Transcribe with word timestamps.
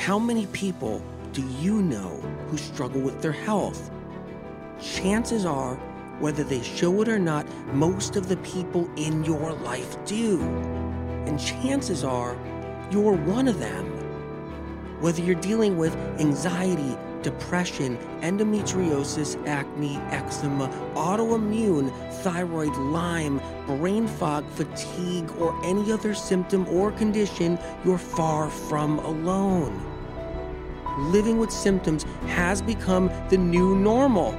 How 0.00 0.18
many 0.18 0.46
people 0.46 1.02
do 1.34 1.46
you 1.60 1.82
know 1.82 2.08
who 2.48 2.56
struggle 2.56 3.02
with 3.02 3.20
their 3.20 3.32
health? 3.32 3.90
Chances 4.80 5.44
are, 5.44 5.74
whether 6.20 6.42
they 6.42 6.62
show 6.62 7.02
it 7.02 7.08
or 7.08 7.18
not, 7.18 7.46
most 7.74 8.16
of 8.16 8.26
the 8.26 8.38
people 8.38 8.88
in 8.96 9.22
your 9.24 9.52
life 9.52 10.02
do. 10.06 10.40
And 11.26 11.38
chances 11.38 12.02
are, 12.02 12.34
you're 12.90 13.12
one 13.12 13.46
of 13.46 13.58
them. 13.58 13.84
Whether 15.02 15.20
you're 15.20 15.34
dealing 15.34 15.76
with 15.76 15.94
anxiety, 16.18 16.96
depression, 17.20 17.98
endometriosis, 18.22 19.36
acne, 19.46 19.96
eczema, 20.12 20.68
autoimmune, 20.94 21.92
thyroid, 22.22 22.74
Lyme, 22.74 23.38
brain 23.66 24.08
fog, 24.08 24.48
fatigue, 24.52 25.30
or 25.32 25.54
any 25.62 25.92
other 25.92 26.14
symptom 26.14 26.66
or 26.70 26.90
condition, 26.92 27.58
you're 27.84 27.98
far 27.98 28.48
from 28.48 28.98
alone. 29.00 29.89
Living 31.00 31.38
with 31.38 31.50
symptoms 31.50 32.02
has 32.26 32.60
become 32.60 33.10
the 33.30 33.38
new 33.38 33.74
normal. 33.74 34.38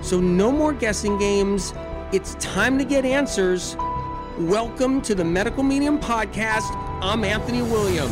So, 0.00 0.18
no 0.18 0.50
more 0.50 0.72
guessing 0.72 1.18
games. 1.18 1.74
It's 2.12 2.34
time 2.36 2.78
to 2.78 2.84
get 2.84 3.04
answers. 3.04 3.76
Welcome 4.38 5.02
to 5.02 5.14
the 5.14 5.24
Medical 5.24 5.62
Medium 5.62 6.00
Podcast. 6.00 6.74
I'm 7.02 7.24
Anthony 7.24 7.60
William. 7.60 8.10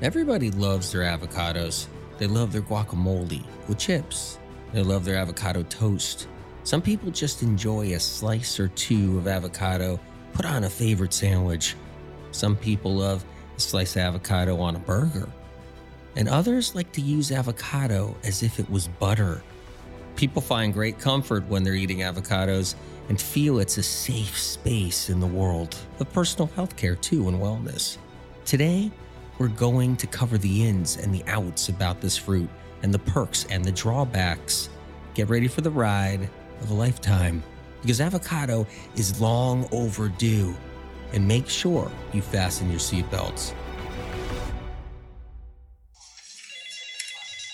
Everybody 0.00 0.52
loves 0.52 0.92
their 0.92 1.02
avocados. 1.02 1.88
They 2.18 2.28
love 2.28 2.52
their 2.52 2.62
guacamole 2.62 3.44
with 3.66 3.78
chips. 3.78 4.38
They 4.72 4.84
love 4.84 5.04
their 5.04 5.16
avocado 5.16 5.64
toast. 5.64 6.28
Some 6.62 6.82
people 6.82 7.10
just 7.10 7.42
enjoy 7.42 7.94
a 7.94 7.98
slice 7.98 8.60
or 8.60 8.68
two 8.68 9.18
of 9.18 9.26
avocado 9.26 9.98
put 10.34 10.46
on 10.46 10.62
a 10.62 10.70
favorite 10.70 11.12
sandwich. 11.12 11.74
Some 12.30 12.54
people 12.54 12.94
love 12.94 13.24
a 13.56 13.60
slice 13.60 13.96
of 13.96 14.02
avocado 14.02 14.60
on 14.60 14.76
a 14.76 14.78
burger. 14.78 15.28
And 16.16 16.28
others 16.28 16.74
like 16.74 16.92
to 16.92 17.00
use 17.00 17.30
avocado 17.30 18.16
as 18.24 18.42
if 18.42 18.58
it 18.58 18.68
was 18.70 18.88
butter. 18.88 19.42
People 20.16 20.42
find 20.42 20.72
great 20.72 20.98
comfort 20.98 21.46
when 21.48 21.62
they're 21.62 21.74
eating 21.74 21.98
avocados 21.98 22.74
and 23.08 23.20
feel 23.20 23.58
it's 23.58 23.78
a 23.78 23.82
safe 23.82 24.38
space 24.38 25.08
in 25.08 25.20
the 25.20 25.26
world 25.26 25.76
of 25.98 26.12
personal 26.12 26.48
health 26.54 26.76
care, 26.76 26.96
too, 26.96 27.28
and 27.28 27.38
wellness. 27.38 27.98
Today, 28.44 28.90
we're 29.38 29.48
going 29.48 29.96
to 29.96 30.06
cover 30.06 30.36
the 30.36 30.66
ins 30.66 30.96
and 30.96 31.14
the 31.14 31.24
outs 31.26 31.68
about 31.68 32.00
this 32.00 32.16
fruit 32.16 32.50
and 32.82 32.92
the 32.92 32.98
perks 32.98 33.46
and 33.50 33.64
the 33.64 33.72
drawbacks. 33.72 34.68
Get 35.14 35.28
ready 35.28 35.48
for 35.48 35.60
the 35.60 35.70
ride 35.70 36.28
of 36.60 36.70
a 36.70 36.74
lifetime 36.74 37.42
because 37.82 38.00
avocado 38.00 38.66
is 38.96 39.20
long 39.20 39.68
overdue. 39.72 40.54
And 41.12 41.26
make 41.26 41.48
sure 41.48 41.90
you 42.12 42.22
fasten 42.22 42.70
your 42.70 42.78
seatbelts. 42.78 43.52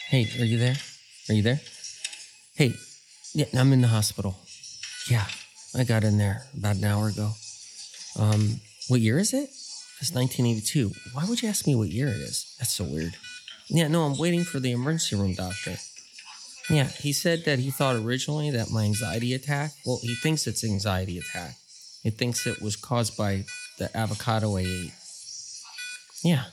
Hey, 0.09 0.29
are 0.39 0.45
you 0.45 0.57
there? 0.57 0.77
Are 1.29 1.35
you 1.35 1.43
there? 1.43 1.61
Hey, 2.55 2.75
yeah, 3.35 3.47
I'm 3.59 3.73
in 3.73 3.81
the 3.81 3.89
hospital. 3.89 4.37
Yeah, 5.11 5.27
I 5.77 5.83
got 5.83 6.05
in 6.05 6.17
there 6.17 6.45
about 6.57 6.77
an 6.77 6.85
hour 6.85 7.09
ago. 7.09 7.33
Um, 8.17 8.61
what 8.87 9.01
year 9.01 9.19
is 9.19 9.35
it? 9.35 9.51
It's 10.01 10.13
1982. 10.13 10.93
Why 11.13 11.25
would 11.25 11.43
you 11.43 11.49
ask 11.49 11.67
me 11.67 11.75
what 11.75 11.89
year 11.89 12.07
it 12.07 12.21
is? 12.21 12.55
That's 12.61 12.71
so 12.71 12.85
weird. 12.85 13.17
Yeah, 13.67 13.89
no, 13.89 14.05
I'm 14.05 14.17
waiting 14.17 14.45
for 14.45 14.61
the 14.61 14.71
emergency 14.71 15.17
room 15.17 15.35
doctor. 15.35 15.75
Yeah, 16.71 16.85
he 16.85 17.13
said 17.13 17.45
that 17.45 17.59
he 17.59 17.73
thought 17.73 17.97
originally 17.97 18.51
that 18.53 18.71
my 18.71 18.85
anxiety 18.85 19.35
attack, 19.35 19.73
well, 19.85 19.99
he 20.03 20.15
thinks 20.15 20.47
it's 20.47 20.63
anxiety 20.63 21.19
attack. 21.19 21.57
He 22.05 22.11
thinks 22.11 22.47
it 22.47 22.63
was 22.63 22.77
caused 22.77 23.17
by 23.17 23.45
the 23.79 23.95
avocado 23.97 24.57
I 24.57 24.61
ate. 24.61 24.93
Yeah, 26.23 26.45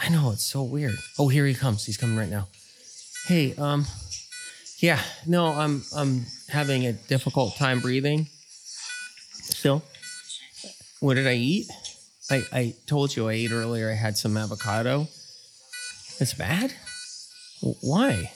I 0.00 0.08
know, 0.08 0.30
it's 0.30 0.46
so 0.46 0.62
weird. 0.62 0.98
Oh, 1.18 1.26
here 1.26 1.46
he 1.46 1.54
comes. 1.54 1.84
He's 1.84 1.96
coming 1.96 2.16
right 2.16 2.30
now. 2.30 2.46
Hey, 3.26 3.56
um, 3.56 3.86
yeah, 4.78 5.00
no, 5.26 5.46
I'm 5.46 5.82
I'm 5.96 6.26
having 6.48 6.86
a 6.86 6.92
difficult 6.92 7.56
time 7.56 7.80
breathing. 7.80 8.28
Still. 9.32 9.82
What 11.00 11.14
did 11.14 11.26
I 11.26 11.34
eat? 11.34 11.66
I, 12.30 12.44
I 12.52 12.74
told 12.86 13.16
you 13.16 13.28
I 13.28 13.32
ate 13.32 13.50
earlier 13.50 13.90
I 13.90 13.94
had 13.94 14.16
some 14.16 14.36
avocado. 14.36 15.08
It's 16.20 16.34
bad? 16.34 16.72
Why? 17.80 18.30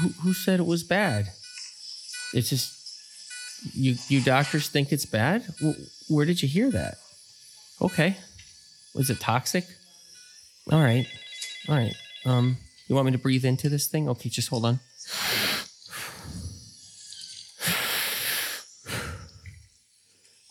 Who, 0.00 0.08
who 0.08 0.34
said 0.34 0.60
it 0.60 0.66
was 0.66 0.82
bad? 0.82 1.28
It's 2.34 2.50
just 2.50 2.74
you 3.72 3.96
you 4.08 4.20
doctors 4.20 4.68
think 4.68 4.92
it's 4.92 5.06
bad? 5.06 5.42
Where 6.10 6.26
did 6.26 6.42
you 6.42 6.48
hear 6.48 6.70
that? 6.70 6.98
Okay. 7.80 8.18
Was 8.94 9.08
it 9.08 9.20
toxic? 9.20 9.64
All 10.70 10.82
right. 10.82 11.06
All 11.66 11.76
right. 11.76 11.94
Um 12.26 12.58
you 12.88 12.94
want 12.94 13.06
me 13.06 13.12
to 13.12 13.18
breathe 13.18 13.44
into 13.44 13.68
this 13.68 13.86
thing? 13.86 14.08
Okay, 14.08 14.28
just 14.28 14.48
hold 14.48 14.64
on. 14.64 14.80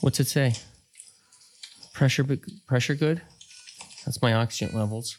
What's 0.02 0.20
it 0.20 0.28
say? 0.28 0.54
Pressure 1.94 2.26
pressure 2.68 2.96
good? 2.96 3.22
That's 4.06 4.22
my 4.22 4.34
oxygen 4.34 4.78
levels. 4.78 5.18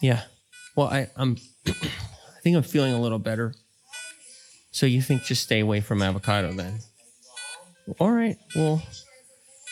Yeah. 0.00 0.22
Well, 0.76 0.88
I 0.88 1.08
I'm 1.16 1.36
I 1.66 2.40
think 2.42 2.56
I'm 2.56 2.62
feeling 2.62 2.92
a 2.92 3.00
little 3.00 3.18
better. 3.18 3.54
So 4.70 4.84
you 4.86 5.00
think 5.00 5.22
just 5.22 5.42
stay 5.42 5.60
away 5.60 5.80
from 5.80 6.02
avocado 6.02 6.52
then? 6.52 6.80
All 7.98 8.10
right. 8.10 8.36
Well, 8.54 8.82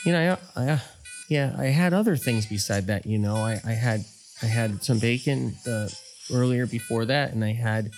you 0.06 0.12
know, 0.12 0.39
I, 0.56 0.73
I 0.73 0.83
yeah, 1.29 1.55
I 1.59 1.67
had 1.67 1.93
other 1.93 2.17
things 2.17 2.47
beside 2.47 2.87
that. 2.87 3.06
You 3.06 3.19
know, 3.19 3.37
I, 3.37 3.61
I 3.65 3.73
had 3.73 4.05
I 4.43 4.47
had 4.47 4.83
some 4.83 4.99
bacon 4.99 5.56
uh, 5.67 5.89
earlier 6.33 6.67
before 6.67 7.05
that, 7.07 7.33
and 7.33 7.45
I 7.45 7.53
had 7.53 7.91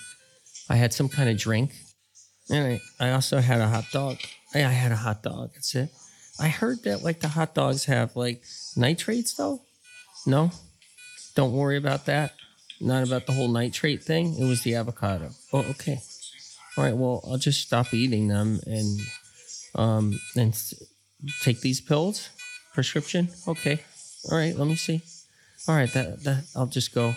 I 0.68 0.76
had 0.76 0.92
some 0.92 1.08
kind 1.08 1.28
of 1.28 1.36
drink, 1.36 1.74
and 2.50 2.80
I, 3.00 3.06
I 3.08 3.12
also 3.12 3.38
had 3.38 3.60
a 3.60 3.68
hot 3.68 3.84
dog. 3.92 4.18
I, 4.54 4.58
I 4.60 4.72
had 4.72 4.92
a 4.92 4.96
hot 4.96 5.22
dog. 5.22 5.50
That's 5.54 5.74
it. 5.74 5.90
I 6.38 6.48
heard 6.48 6.82
that 6.84 7.02
like 7.02 7.20
the 7.20 7.28
hot 7.28 7.54
dogs 7.54 7.84
have 7.86 8.16
like 8.16 8.42
nitrates 8.76 9.34
though. 9.34 9.62
No, 10.26 10.50
don't 11.34 11.52
worry 11.52 11.76
about 11.76 12.06
that. 12.06 12.32
Not 12.80 13.06
about 13.06 13.26
the 13.26 13.32
whole 13.32 13.48
nitrate 13.48 14.02
thing. 14.02 14.36
It 14.38 14.44
was 14.44 14.62
the 14.62 14.74
avocado. 14.74 15.30
Oh, 15.52 15.64
okay. 15.70 16.00
All 16.76 16.84
right. 16.84 16.96
Well, 16.96 17.22
I'll 17.26 17.38
just 17.38 17.62
stop 17.62 17.94
eating 17.94 18.28
them 18.28 18.60
and 18.66 19.00
um 19.74 20.20
and 20.34 20.54
take 21.42 21.60
these 21.60 21.80
pills. 21.80 22.28
Prescription. 22.74 23.30
Okay. 23.48 23.80
All 24.30 24.36
right. 24.36 24.54
Let 24.54 24.68
me 24.68 24.76
see. 24.76 25.00
All 25.66 25.74
right. 25.74 25.90
That 25.92 26.22
that 26.24 26.44
I'll 26.54 26.66
just 26.66 26.94
go. 26.94 27.14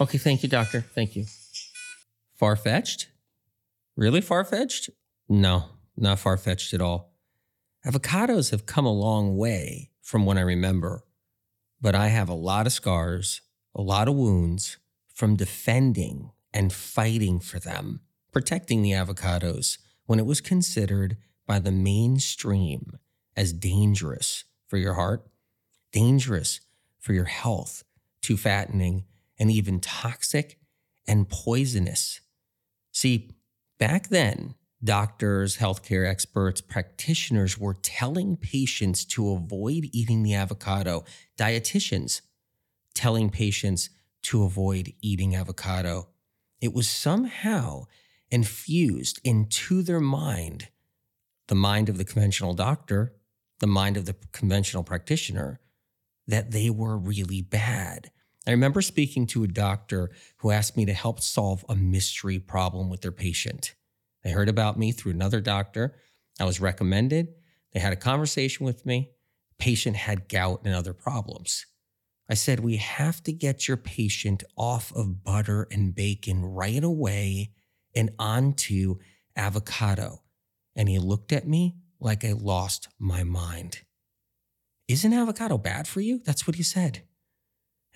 Okay. 0.00 0.18
Thank 0.18 0.42
you, 0.42 0.48
doctor. 0.48 0.80
Thank 0.80 1.16
you. 1.16 1.26
Far 2.34 2.54
fetched? 2.56 3.08
Really 3.96 4.20
far 4.20 4.44
fetched? 4.44 4.90
No, 5.28 5.64
not 5.96 6.20
far 6.20 6.36
fetched 6.36 6.72
at 6.72 6.80
all. 6.80 7.12
Avocados 7.84 8.50
have 8.50 8.64
come 8.66 8.86
a 8.86 8.92
long 8.92 9.36
way 9.36 9.90
from 10.00 10.24
when 10.24 10.38
I 10.38 10.42
remember, 10.42 11.02
but 11.80 11.94
I 11.94 12.08
have 12.08 12.28
a 12.28 12.34
lot 12.34 12.66
of 12.66 12.72
scars, 12.72 13.40
a 13.74 13.82
lot 13.82 14.08
of 14.08 14.14
wounds 14.14 14.78
from 15.12 15.36
defending 15.36 16.30
and 16.54 16.72
fighting 16.72 17.40
for 17.40 17.58
them, 17.58 18.00
protecting 18.32 18.82
the 18.82 18.92
avocados 18.92 19.78
when 20.06 20.18
it 20.18 20.26
was 20.26 20.40
considered 20.40 21.16
by 21.46 21.58
the 21.58 21.72
mainstream 21.72 22.98
as 23.36 23.52
dangerous 23.52 24.44
for 24.66 24.76
your 24.76 24.94
heart, 24.94 25.26
dangerous 25.92 26.60
for 27.00 27.12
your 27.12 27.24
health, 27.24 27.84
too 28.22 28.36
fattening, 28.36 29.04
and 29.38 29.50
even 29.50 29.80
toxic 29.80 30.58
and 31.06 31.28
poisonous. 31.28 32.20
See, 32.92 33.30
back 33.78 34.08
then, 34.08 34.54
doctors, 34.82 35.56
healthcare 35.56 36.08
experts, 36.08 36.60
practitioners 36.60 37.58
were 37.58 37.74
telling 37.74 38.36
patients 38.36 39.04
to 39.06 39.32
avoid 39.32 39.88
eating 39.92 40.22
the 40.22 40.34
avocado, 40.34 41.04
dietitians 41.38 42.20
telling 42.94 43.30
patients 43.30 43.90
to 44.22 44.42
avoid 44.42 44.92
eating 45.00 45.36
avocado. 45.36 46.08
It 46.60 46.74
was 46.74 46.88
somehow 46.88 47.84
infused 48.30 49.20
into 49.22 49.82
their 49.82 50.00
mind, 50.00 50.68
the 51.46 51.54
mind 51.54 51.88
of 51.88 51.96
the 51.96 52.04
conventional 52.04 52.54
doctor, 52.54 53.14
the 53.60 53.66
mind 53.66 53.96
of 53.96 54.06
the 54.06 54.16
conventional 54.32 54.82
practitioner, 54.82 55.60
that 56.26 56.50
they 56.50 56.70
were 56.70 56.98
really 56.98 57.40
bad. 57.40 58.10
I 58.48 58.52
remember 58.52 58.80
speaking 58.80 59.26
to 59.26 59.44
a 59.44 59.46
doctor 59.46 60.10
who 60.38 60.50
asked 60.50 60.74
me 60.74 60.86
to 60.86 60.94
help 60.94 61.20
solve 61.20 61.66
a 61.68 61.76
mystery 61.76 62.38
problem 62.38 62.88
with 62.88 63.02
their 63.02 63.12
patient. 63.12 63.74
They 64.24 64.30
heard 64.30 64.48
about 64.48 64.78
me 64.78 64.90
through 64.90 65.12
another 65.12 65.42
doctor. 65.42 65.96
I 66.40 66.46
was 66.46 66.58
recommended. 66.58 67.28
They 67.74 67.80
had 67.80 67.92
a 67.92 67.96
conversation 67.96 68.64
with 68.64 68.86
me. 68.86 69.10
Patient 69.58 69.96
had 69.96 70.30
gout 70.30 70.62
and 70.64 70.74
other 70.74 70.94
problems. 70.94 71.66
I 72.30 72.34
said, 72.34 72.60
We 72.60 72.76
have 72.76 73.22
to 73.24 73.34
get 73.34 73.68
your 73.68 73.76
patient 73.76 74.44
off 74.56 74.94
of 74.96 75.22
butter 75.22 75.68
and 75.70 75.94
bacon 75.94 76.42
right 76.42 76.82
away 76.82 77.50
and 77.94 78.12
onto 78.18 78.96
avocado. 79.36 80.22
And 80.74 80.88
he 80.88 80.98
looked 80.98 81.32
at 81.32 81.46
me 81.46 81.76
like 82.00 82.24
I 82.24 82.32
lost 82.32 82.88
my 82.98 83.24
mind. 83.24 83.80
Isn't 84.88 85.12
avocado 85.12 85.58
bad 85.58 85.86
for 85.86 86.00
you? 86.00 86.22
That's 86.24 86.46
what 86.46 86.56
he 86.56 86.62
said. 86.62 87.02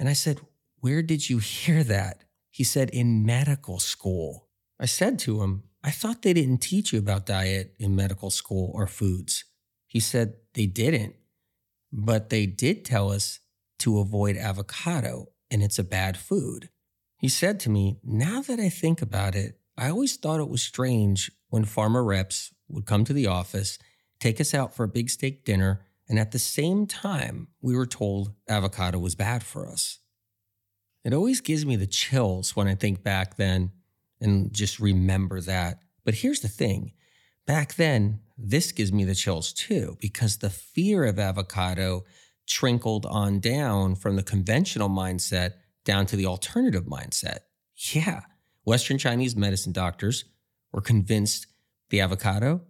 And 0.03 0.09
I 0.09 0.15
said, 0.15 0.41
Where 0.81 1.01
did 1.01 1.31
you 1.31 1.39
hear 1.39 1.85
that? 1.85 2.25
He 2.51 2.65
said, 2.65 2.91
In 2.91 3.25
medical 3.25 3.79
school. 3.79 4.49
I 4.81 4.87
said 4.87 5.17
to 5.21 5.43
him, 5.43 5.63
I 5.85 5.93
thought 5.93 6.23
they 6.23 6.33
didn't 6.33 6.59
teach 6.59 6.93
you 6.93 6.99
about 6.99 7.27
diet 7.27 7.77
in 7.79 7.95
medical 7.95 8.29
school 8.29 8.73
or 8.75 8.89
foods. 8.89 9.45
He 9.87 10.01
said, 10.01 10.35
They 10.55 10.67
didn't, 10.67 11.15
but 11.93 12.31
they 12.31 12.47
did 12.47 12.85
tell 12.85 13.13
us 13.13 13.39
to 13.79 14.01
avoid 14.01 14.37
avocado 14.37 15.29
and 15.53 15.63
it's 15.63 15.79
a 15.79 15.85
bad 15.85 16.17
food. 16.17 16.69
He 17.17 17.29
said 17.29 17.61
to 17.61 17.71
me, 17.71 18.01
Now 18.03 18.43
that 18.43 18.59
I 18.59 18.71
think 18.71 19.03
about 19.03 19.37
it, 19.37 19.61
I 19.79 19.89
always 19.89 20.17
thought 20.17 20.41
it 20.41 20.49
was 20.49 20.65
strange 20.65 21.31
when 21.49 21.65
farmer 21.65 22.03
reps 22.03 22.53
would 22.67 22.87
come 22.87 23.05
to 23.05 23.13
the 23.13 23.29
office, 23.29 23.79
take 24.19 24.41
us 24.41 24.53
out 24.53 24.75
for 24.75 24.83
a 24.83 24.89
big 24.89 25.11
steak 25.11 25.45
dinner, 25.45 25.87
and 26.09 26.19
at 26.19 26.33
the 26.33 26.39
same 26.39 26.87
time, 26.87 27.49
we 27.61 27.75
were 27.75 27.87
told 27.87 28.33
avocado 28.49 28.99
was 28.99 29.15
bad 29.15 29.43
for 29.43 29.69
us. 29.69 29.99
It 31.05 31.15
always 31.15 31.41
gives 31.41 31.67
me 31.67 31.77
the 31.77 31.87
chills 31.87 32.55
when 32.55 32.69
I 32.69 32.75
think 32.75 33.03
back 33.03 33.37
then 33.37 33.73
and 34.21 34.53
just 34.53 34.79
remember 34.79 35.41
that. 35.41 35.81
But 36.05 36.15
here's 36.15 36.41
the 36.41 36.49
thing 36.49 36.93
back 37.47 37.75
then, 37.75 38.21
this 38.39 38.73
gives 38.73 38.93
me 38.93 39.05
the 39.05 39.15
chills 39.15 39.53
too, 39.53 39.97
because 40.01 40.39
the 40.39 40.51
fear 40.51 41.05
of 41.05 41.19
avocado 41.19 42.05
trickled 42.47 43.07
on 43.07 43.41
down 43.41 43.95
from 43.95 44.17
the 44.17 44.23
conventional 44.23 44.89
mindset 44.89 45.53
down 45.85 46.07
to 46.07 46.17
the 46.17 46.27
alternative 46.27 46.85
mindset. 46.85 47.39
Yeah, 47.93 48.23
Western 48.65 48.99
Chinese 48.99 49.35
medicine 49.35 49.73
doctors 49.73 50.25
were 50.73 50.81
convinced 50.81 51.47
the 51.91 52.01
avocado 52.01 52.63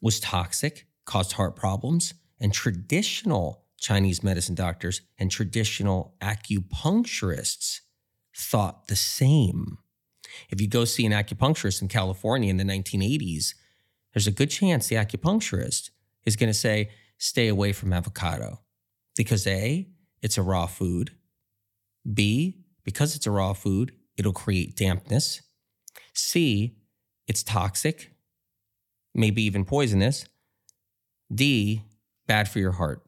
was 0.00 0.20
toxic, 0.20 0.86
caused 1.04 1.32
heart 1.32 1.56
problems, 1.56 2.14
and 2.40 2.52
traditional 2.52 3.64
Chinese 3.78 4.22
medicine 4.22 4.54
doctors 4.54 5.02
and 5.18 5.30
traditional 5.30 6.14
acupuncturists 6.20 7.80
thought 8.36 8.88
the 8.88 8.96
same. 8.96 9.78
If 10.50 10.60
you 10.60 10.68
go 10.68 10.84
see 10.84 11.06
an 11.06 11.12
acupuncturist 11.12 11.82
in 11.82 11.88
California 11.88 12.50
in 12.50 12.56
the 12.56 12.64
1980s, 12.64 13.54
there's 14.14 14.26
a 14.26 14.32
good 14.32 14.50
chance 14.50 14.88
the 14.88 14.96
acupuncturist 14.96 15.90
is 16.24 16.36
going 16.36 16.50
to 16.50 16.54
say, 16.54 16.90
stay 17.18 17.48
away 17.48 17.72
from 17.72 17.92
avocado 17.92 18.60
because 19.16 19.46
A, 19.46 19.88
it's 20.22 20.38
a 20.38 20.42
raw 20.42 20.66
food. 20.66 21.12
B, 22.12 22.64
because 22.84 23.14
it's 23.14 23.26
a 23.26 23.30
raw 23.30 23.52
food, 23.52 23.92
it'll 24.16 24.32
create 24.32 24.76
dampness. 24.76 25.42
C, 26.14 26.76
it's 27.26 27.42
toxic, 27.42 28.12
maybe 29.14 29.42
even 29.42 29.64
poisonous. 29.64 30.26
D, 31.32 31.84
bad 32.30 32.48
for 32.48 32.60
your 32.60 32.70
heart. 32.70 33.02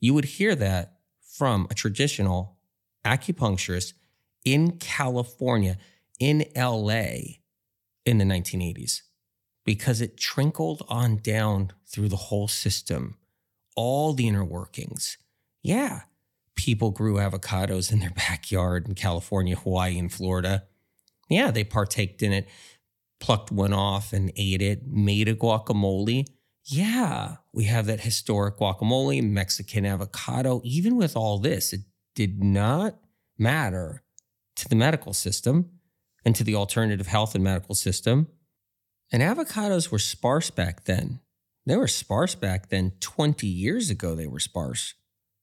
You 0.00 0.14
would 0.14 0.24
hear 0.24 0.56
that 0.56 0.94
from 1.20 1.68
a 1.70 1.74
traditional 1.74 2.58
acupuncturist 3.04 3.92
in 4.44 4.78
California, 4.78 5.76
in 6.18 6.44
LA 6.56 7.38
in 8.04 8.18
the 8.18 8.24
1980s, 8.24 9.02
because 9.64 10.00
it 10.00 10.16
trickled 10.16 10.82
on 10.88 11.18
down 11.18 11.70
through 11.86 12.08
the 12.08 12.16
whole 12.16 12.48
system, 12.48 13.16
all 13.76 14.12
the 14.12 14.26
inner 14.26 14.44
workings. 14.44 15.18
Yeah, 15.62 16.00
people 16.56 16.90
grew 16.90 17.18
avocados 17.18 17.92
in 17.92 18.00
their 18.00 18.10
backyard 18.28 18.88
in 18.88 18.96
California, 18.96 19.54
Hawaii, 19.54 19.96
and 20.00 20.12
Florida. 20.12 20.64
Yeah, 21.28 21.52
they 21.52 21.62
partaked 21.62 22.24
in 22.24 22.32
it, 22.32 22.48
plucked 23.20 23.52
one 23.52 23.72
off 23.72 24.12
and 24.12 24.32
ate 24.34 24.62
it, 24.62 24.84
made 24.84 25.28
a 25.28 25.34
guacamole. 25.36 26.26
Yeah, 26.66 27.36
we 27.52 27.64
have 27.64 27.86
that 27.86 28.00
historic 28.00 28.56
guacamole, 28.56 29.22
Mexican 29.22 29.84
avocado. 29.84 30.62
Even 30.64 30.96
with 30.96 31.14
all 31.14 31.38
this, 31.38 31.72
it 31.72 31.80
did 32.14 32.42
not 32.42 32.96
matter 33.38 34.02
to 34.56 34.68
the 34.68 34.76
medical 34.76 35.12
system 35.12 35.70
and 36.24 36.34
to 36.36 36.44
the 36.44 36.54
alternative 36.54 37.06
health 37.06 37.34
and 37.34 37.44
medical 37.44 37.74
system. 37.74 38.28
And 39.12 39.22
avocados 39.22 39.90
were 39.90 39.98
sparse 39.98 40.48
back 40.50 40.84
then. 40.84 41.20
They 41.66 41.76
were 41.76 41.88
sparse 41.88 42.34
back 42.34 42.70
then. 42.70 42.92
20 43.00 43.46
years 43.46 43.90
ago, 43.90 44.14
they 44.14 44.26
were 44.26 44.40
sparse. 44.40 44.94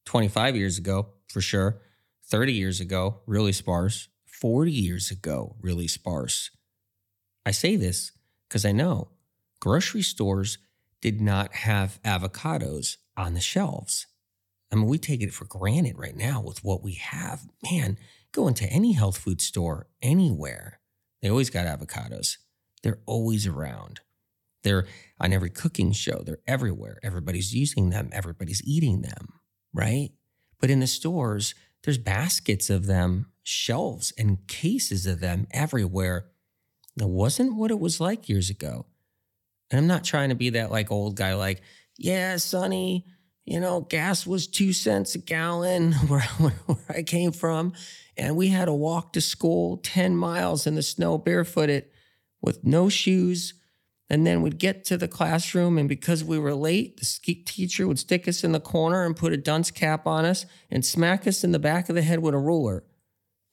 25 0.06 0.56
years 0.56 0.78
ago, 0.78 1.08
for 1.28 1.40
sure. 1.40 1.80
30 2.26 2.52
years 2.52 2.80
ago, 2.80 3.20
really 3.26 3.52
sparse. 3.52 4.08
40 4.26 4.72
years 4.72 5.10
ago, 5.12 5.54
really 5.60 5.86
sparse. 5.86 6.50
I 7.46 7.52
say 7.52 7.76
this 7.76 8.12
because 8.48 8.64
I 8.64 8.72
know 8.72 9.10
grocery 9.60 10.02
stores 10.02 10.58
did 11.02 11.20
not 11.20 11.52
have 11.54 12.00
avocados 12.02 12.96
on 13.16 13.34
the 13.34 13.40
shelves. 13.40 14.06
I 14.72 14.76
mean, 14.76 14.86
we 14.86 14.96
take 14.96 15.20
it 15.20 15.34
for 15.34 15.44
granted 15.44 15.98
right 15.98 16.16
now 16.16 16.40
with 16.40 16.64
what 16.64 16.82
we 16.82 16.94
have. 16.94 17.42
Man, 17.62 17.98
go 18.32 18.48
into 18.48 18.64
any 18.64 18.92
health 18.92 19.18
food 19.18 19.42
store 19.42 19.88
anywhere, 20.00 20.80
they 21.20 21.28
always 21.28 21.50
got 21.50 21.66
avocados. 21.66 22.38
They're 22.82 23.02
always 23.04 23.46
around. 23.46 24.00
They're 24.64 24.86
on 25.20 25.32
every 25.32 25.50
cooking 25.50 25.92
show, 25.92 26.22
they're 26.24 26.40
everywhere. 26.46 26.98
Everybody's 27.02 27.54
using 27.54 27.90
them, 27.90 28.08
everybody's 28.12 28.62
eating 28.64 29.02
them 29.02 29.34
right? 29.72 30.10
But 30.60 30.70
in 30.70 30.80
the 30.80 30.86
stores, 30.86 31.54
there's 31.82 31.98
baskets 31.98 32.70
of 32.70 32.86
them, 32.86 33.26
shelves 33.42 34.12
and 34.16 34.46
cases 34.46 35.06
of 35.06 35.20
them 35.20 35.46
everywhere. 35.50 36.26
That 36.96 37.08
wasn't 37.08 37.56
what 37.56 37.70
it 37.70 37.80
was 37.80 38.00
like 38.00 38.28
years 38.28 38.50
ago. 38.50 38.86
And 39.72 39.80
I'm 39.80 39.86
not 39.88 40.04
trying 40.04 40.28
to 40.28 40.34
be 40.36 40.50
that 40.50 40.70
like 40.70 40.92
old 40.92 41.16
guy, 41.16 41.34
like, 41.34 41.62
yeah, 41.98 42.36
Sonny, 42.36 43.06
you 43.44 43.58
know, 43.58 43.80
gas 43.80 44.26
was 44.26 44.46
two 44.46 44.72
cents 44.72 45.16
a 45.16 45.18
gallon 45.18 45.92
where, 46.08 46.20
where 46.20 46.78
I 46.88 47.02
came 47.02 47.32
from. 47.32 47.72
And 48.16 48.36
we 48.36 48.48
had 48.48 48.66
to 48.66 48.72
walk 48.72 49.14
to 49.14 49.20
school 49.20 49.78
10 49.78 50.16
miles 50.16 50.66
in 50.66 50.76
the 50.76 50.82
snow 50.82 51.18
barefooted 51.18 51.86
with 52.40 52.62
no 52.62 52.88
shoes 52.88 53.54
and 54.12 54.26
then 54.26 54.42
we'd 54.42 54.58
get 54.58 54.84
to 54.84 54.98
the 54.98 55.08
classroom, 55.08 55.78
and 55.78 55.88
because 55.88 56.22
we 56.22 56.38
were 56.38 56.54
late, 56.54 56.98
the 56.98 57.34
teacher 57.46 57.88
would 57.88 57.98
stick 57.98 58.28
us 58.28 58.44
in 58.44 58.52
the 58.52 58.60
corner 58.60 59.06
and 59.06 59.16
put 59.16 59.32
a 59.32 59.38
dunce 59.38 59.70
cap 59.70 60.06
on 60.06 60.26
us 60.26 60.44
and 60.70 60.84
smack 60.84 61.26
us 61.26 61.42
in 61.44 61.52
the 61.52 61.58
back 61.58 61.88
of 61.88 61.94
the 61.94 62.02
head 62.02 62.18
with 62.18 62.34
a 62.34 62.38
ruler. 62.38 62.84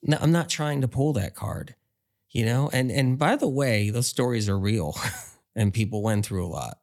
Now, 0.03 0.17
I'm 0.19 0.33
not 0.33 0.49
trying 0.49 0.81
to 0.81 0.87
pull 0.89 1.13
that 1.13 1.33
card, 1.33 1.75
you 2.29 2.43
know? 2.43 2.69
And, 2.73 2.91
and 2.91 3.17
by 3.17 3.37
the 3.37 3.47
way, 3.47 3.89
those 3.89 4.07
stories 4.07 4.49
are 4.49 4.59
real 4.59 4.97
and 5.55 5.73
people 5.73 6.01
went 6.01 6.25
through 6.25 6.45
a 6.45 6.47
lot. 6.47 6.79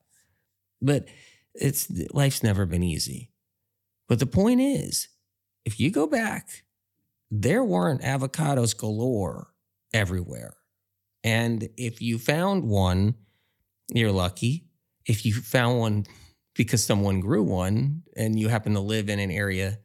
But 0.80 1.06
it's 1.54 1.90
life's 2.12 2.42
never 2.42 2.66
been 2.66 2.82
easy. 2.82 3.30
But 4.08 4.18
the 4.18 4.26
point 4.26 4.60
is, 4.60 5.08
if 5.64 5.80
you 5.80 5.90
go 5.90 6.06
back, 6.06 6.64
there 7.30 7.64
weren't 7.64 8.02
avocados 8.02 8.76
galore 8.76 9.48
everywhere. 9.92 10.56
And 11.24 11.68
if 11.76 12.00
you 12.00 12.18
found 12.18 12.64
one, 12.64 13.14
you're 13.88 14.12
lucky. 14.12 14.68
If 15.06 15.24
you 15.24 15.34
found 15.34 15.78
one 15.78 16.06
because 16.54 16.84
someone 16.84 17.20
grew 17.20 17.42
one 17.42 18.02
and 18.16 18.38
you 18.38 18.48
happen 18.48 18.74
to 18.74 18.80
live 18.80 19.08
in 19.08 19.18
an 19.18 19.30
area 19.30 19.78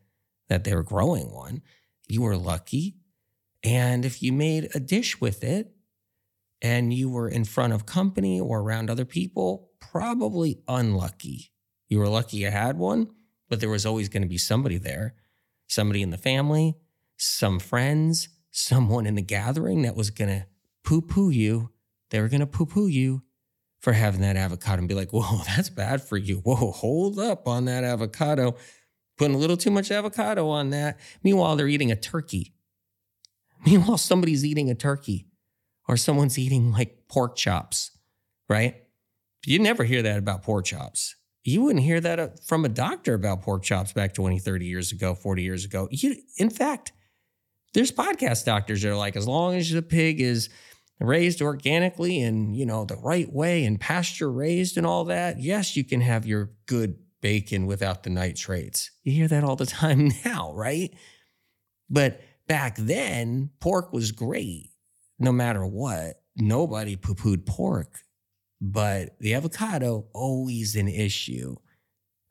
that 0.50 0.63
they 0.63 0.75
were 0.75 0.83
growing 0.83 1.31
one, 1.31 1.61
you 2.07 2.21
were 2.21 2.38
lucky. 2.38 2.97
And 3.63 4.05
if 4.05 4.21
you 4.21 4.33
made 4.33 4.69
a 4.75 4.79
dish 4.79 5.19
with 5.19 5.43
it 5.43 5.71
and 6.61 6.93
you 6.93 7.09
were 7.09 7.27
in 7.27 7.43
front 7.43 7.73
of 7.73 7.85
company 7.85 8.39
or 8.39 8.61
around 8.61 8.89
other 8.89 9.05
people, 9.05 9.69
probably 9.79 10.59
unlucky. 10.67 11.51
You 11.89 11.99
were 11.99 12.07
lucky 12.07 12.37
you 12.37 12.51
had 12.51 12.77
one, 12.77 13.09
but 13.49 13.59
there 13.59 13.69
was 13.69 13.85
always 13.85 14.09
going 14.09 14.23
to 14.23 14.29
be 14.29 14.37
somebody 14.37 14.77
there, 14.77 15.15
somebody 15.67 16.01
in 16.01 16.11
the 16.11 16.17
family, 16.17 16.77
some 17.17 17.59
friends, 17.59 18.29
someone 18.51 19.07
in 19.07 19.15
the 19.15 19.21
gathering 19.21 19.81
that 19.81 19.95
was 19.95 20.09
going 20.09 20.29
to 20.29 20.45
poo 20.83 21.01
poo 21.01 21.29
you. 21.29 21.71
They 22.11 22.21
were 22.21 22.29
going 22.29 22.41
to 22.41 22.47
poo 22.47 22.65
poo 22.65 22.87
you 22.87 23.23
for 23.79 23.93
having 23.93 24.21
that 24.21 24.37
avocado 24.37 24.79
and 24.79 24.87
be 24.87 24.93
like, 24.93 25.11
whoa, 25.11 25.41
that's 25.55 25.69
bad 25.69 26.01
for 26.03 26.17
you. 26.17 26.37
Whoa, 26.37 26.71
hold 26.71 27.19
up 27.19 27.47
on 27.47 27.65
that 27.65 27.83
avocado. 27.83 28.55
Putting 29.17 29.35
a 29.35 29.39
little 29.39 29.57
too 29.57 29.71
much 29.71 29.91
avocado 29.91 30.47
on 30.49 30.69
that. 30.69 30.99
Meanwhile, 31.23 31.55
they're 31.55 31.67
eating 31.67 31.91
a 31.91 31.95
turkey. 31.95 32.53
Meanwhile, 33.65 33.97
somebody's 33.97 34.45
eating 34.45 34.69
a 34.69 34.75
turkey 34.75 35.27
or 35.91 35.98
someone's 35.98 36.39
eating 36.39 36.71
like 36.71 37.07
pork 37.10 37.36
chops, 37.36 37.91
right? 38.48 38.83
You 39.45 39.60
never 39.60 39.83
hear 39.83 40.01
that 40.01 40.17
about 40.17 40.41
pork 40.41 40.65
chops. 40.65 41.15
You 41.43 41.63
wouldn't 41.63 41.83
hear 41.83 42.00
that 42.00 42.19
uh, 42.19 42.29
from 42.45 42.63
a 42.63 42.69
doctor 42.69 43.13
about 43.13 43.41
pork 43.41 43.63
chops 43.63 43.91
back 43.91 44.13
20, 44.13 44.39
30 44.39 44.65
years 44.65 44.93
ago, 44.93 45.13
40 45.13 45.43
years 45.43 45.65
ago. 45.65 45.89
You, 45.91 46.15
in 46.38 46.50
fact, 46.50 46.93
there's 47.74 47.91
podcast 47.91 48.45
doctors 48.45 48.81
that 48.81 48.91
are 48.91 48.95
like, 48.95 49.17
as 49.17 49.27
long 49.27 49.55
as 49.55 49.69
the 49.69 49.81
pig 49.81 50.21
is 50.21 50.50
raised 51.01 51.41
organically 51.41 52.21
and 52.21 52.55
you 52.55 52.65
know 52.65 52.86
the 52.86 52.95
right 52.95 53.33
way 53.33 53.65
and 53.65 53.79
pasture 53.79 54.31
raised 54.31 54.77
and 54.77 54.86
all 54.86 55.05
that 55.05 55.39
yes 55.39 55.75
you 55.75 55.83
can 55.83 56.00
have 56.00 56.27
your 56.27 56.51
good 56.67 56.95
bacon 57.21 57.65
without 57.65 58.03
the 58.03 58.10
nitrates 58.12 58.91
you 59.03 59.12
hear 59.12 59.27
that 59.27 59.43
all 59.43 59.55
the 59.55 59.65
time 59.81 60.12
now 60.24 60.53
right 60.53 60.93
but 61.89 62.21
back 62.48 62.75
then 62.77 63.50
pork 63.60 63.91
was 63.91 64.12
great 64.12 64.70
no 65.21 65.31
matter 65.31 65.65
what 65.65 66.21
nobody 66.35 66.95
poo-pooed 66.95 67.45
pork 67.45 68.01
but 68.59 69.17
the 69.19 69.33
avocado 69.33 70.05
always 70.13 70.75
an 70.75 70.87
issue 70.87 71.55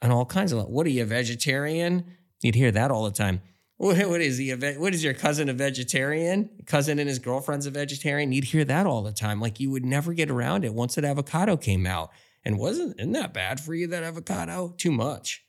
and 0.03 0.13
all 0.13 0.25
kinds 0.25 0.53
of 0.53 0.59
like, 0.59 0.69
what 0.69 0.87
are 0.87 0.91
you 0.91 1.03
a 1.03 1.07
vegetarian 1.07 2.05
you'd 2.43 2.55
hear 2.55 2.71
that 2.71 2.91
all 2.91 3.05
the 3.05 3.11
time 3.11 3.41
What, 3.81 3.97
what 4.11 4.21
is 4.21 4.37
he? 4.37 4.51
What 4.51 4.93
is 4.93 5.03
your 5.03 5.15
cousin 5.15 5.49
a 5.49 5.55
vegetarian? 5.55 6.51
Cousin 6.67 6.99
and 6.99 7.09
his 7.09 7.19
girlfriend's 7.19 7.65
a 7.65 7.71
vegetarian. 7.71 8.31
You'd 8.31 8.45
hear 8.45 8.63
that 8.67 8.85
all 8.85 9.03
the 9.03 9.11
time. 9.11 9.41
Like 9.41 9.59
you 9.59 9.71
would 9.71 9.87
never 9.87 10.13
get 10.13 10.31
around 10.31 10.67
it 10.67 10.75
once 10.75 10.97
that 10.97 11.05
avocado 11.07 11.57
came 11.57 11.87
out. 11.87 12.11
And 12.45 12.59
wasn't 12.59 13.01
isn't 13.01 13.13
that 13.13 13.33
bad 13.33 13.59
for 13.59 13.75
you? 13.75 13.87
That 13.87 14.03
avocado 14.03 14.75
too 14.77 14.93
much. 14.93 15.47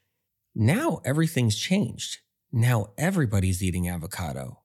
Now 0.55 1.01
everything's 1.03 1.57
changed. 1.57 2.19
Now 2.53 2.93
everybody's 2.97 3.61
eating 3.61 3.89
avocado. 3.89 4.60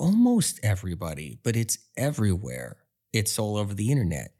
Almost 0.00 0.60
everybody, 0.62 1.38
but 1.42 1.56
it's 1.56 1.76
everywhere. 1.94 2.78
It's 3.12 3.38
all 3.38 3.58
over 3.58 3.74
the 3.74 3.90
internet. 3.90 4.32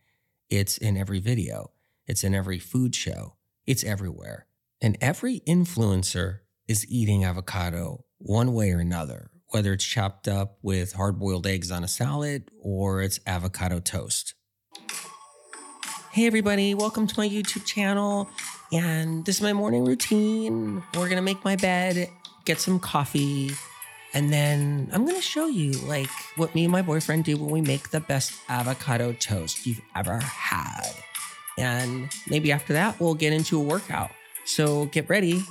It's 0.48 0.78
in 0.78 0.96
every 0.96 1.20
video. 1.20 1.72
It's 2.06 2.24
in 2.24 2.34
every 2.34 2.58
food 2.58 2.94
show. 2.94 3.34
It's 3.66 3.84
everywhere. 3.84 4.46
And 4.80 4.96
every 5.02 5.40
influencer 5.40 6.38
is 6.66 6.90
eating 6.90 7.26
avocado 7.26 8.06
one 8.16 8.54
way 8.54 8.70
or 8.72 8.78
another, 8.78 9.30
whether 9.48 9.74
it's 9.74 9.84
chopped 9.84 10.26
up 10.26 10.56
with 10.62 10.94
hard 10.94 11.18
boiled 11.18 11.46
eggs 11.46 11.70
on 11.70 11.84
a 11.84 11.88
salad 11.88 12.50
or 12.62 13.02
it's 13.02 13.20
avocado 13.26 13.80
toast. 13.80 14.32
Hey, 16.10 16.26
everybody, 16.26 16.72
welcome 16.72 17.06
to 17.06 17.14
my 17.20 17.28
YouTube 17.28 17.66
channel. 17.66 18.30
And 18.72 19.26
this 19.26 19.36
is 19.36 19.42
my 19.42 19.52
morning 19.52 19.84
routine. 19.84 20.82
We're 20.96 21.10
gonna 21.10 21.20
make 21.20 21.44
my 21.44 21.56
bed, 21.56 22.08
get 22.46 22.60
some 22.60 22.80
coffee, 22.80 23.50
and 24.12 24.32
then 24.32 24.88
I'm 24.92 25.06
gonna 25.06 25.22
show 25.22 25.46
you 25.46 25.72
like 25.72 26.10
what 26.36 26.54
me 26.54 26.64
and 26.64 26.72
my 26.72 26.82
boyfriend 26.82 27.24
do 27.24 27.36
when 27.36 27.50
we 27.50 27.60
make 27.60 27.90
the 27.90 28.00
best 28.00 28.32
avocado 28.48 29.12
toast 29.12 29.66
you've 29.66 29.80
ever 29.94 30.18
had. 30.18 30.90
And 31.58 32.10
maybe 32.28 32.52
after 32.52 32.72
that, 32.72 32.98
we'll 32.98 33.14
get 33.14 33.32
into 33.32 33.58
a 33.60 33.62
workout. 33.62 34.10
So 34.44 34.86
get 34.86 35.08
ready. 35.08 35.42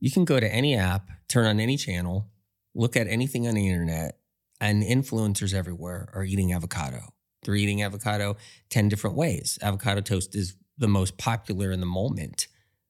You 0.00 0.10
can 0.10 0.24
go 0.24 0.38
to 0.38 0.52
any 0.52 0.76
app, 0.76 1.08
turn 1.28 1.46
on 1.46 1.60
any 1.60 1.76
channel, 1.76 2.28
look 2.74 2.96
at 2.96 3.06
anything 3.06 3.48
on 3.48 3.54
the 3.54 3.68
internet, 3.68 4.18
and 4.60 4.82
influencers 4.82 5.54
everywhere 5.54 6.08
are 6.14 6.24
eating 6.24 6.52
avocado. 6.52 7.14
They're 7.42 7.56
eating 7.56 7.82
avocado 7.82 8.36
10 8.70 8.88
different 8.88 9.16
ways. 9.16 9.58
Avocado 9.62 10.00
toast 10.00 10.36
is 10.36 10.54
the 10.78 10.88
most 10.88 11.18
popular 11.18 11.72
in 11.72 11.80
the 11.80 11.86
moment, 11.86 12.46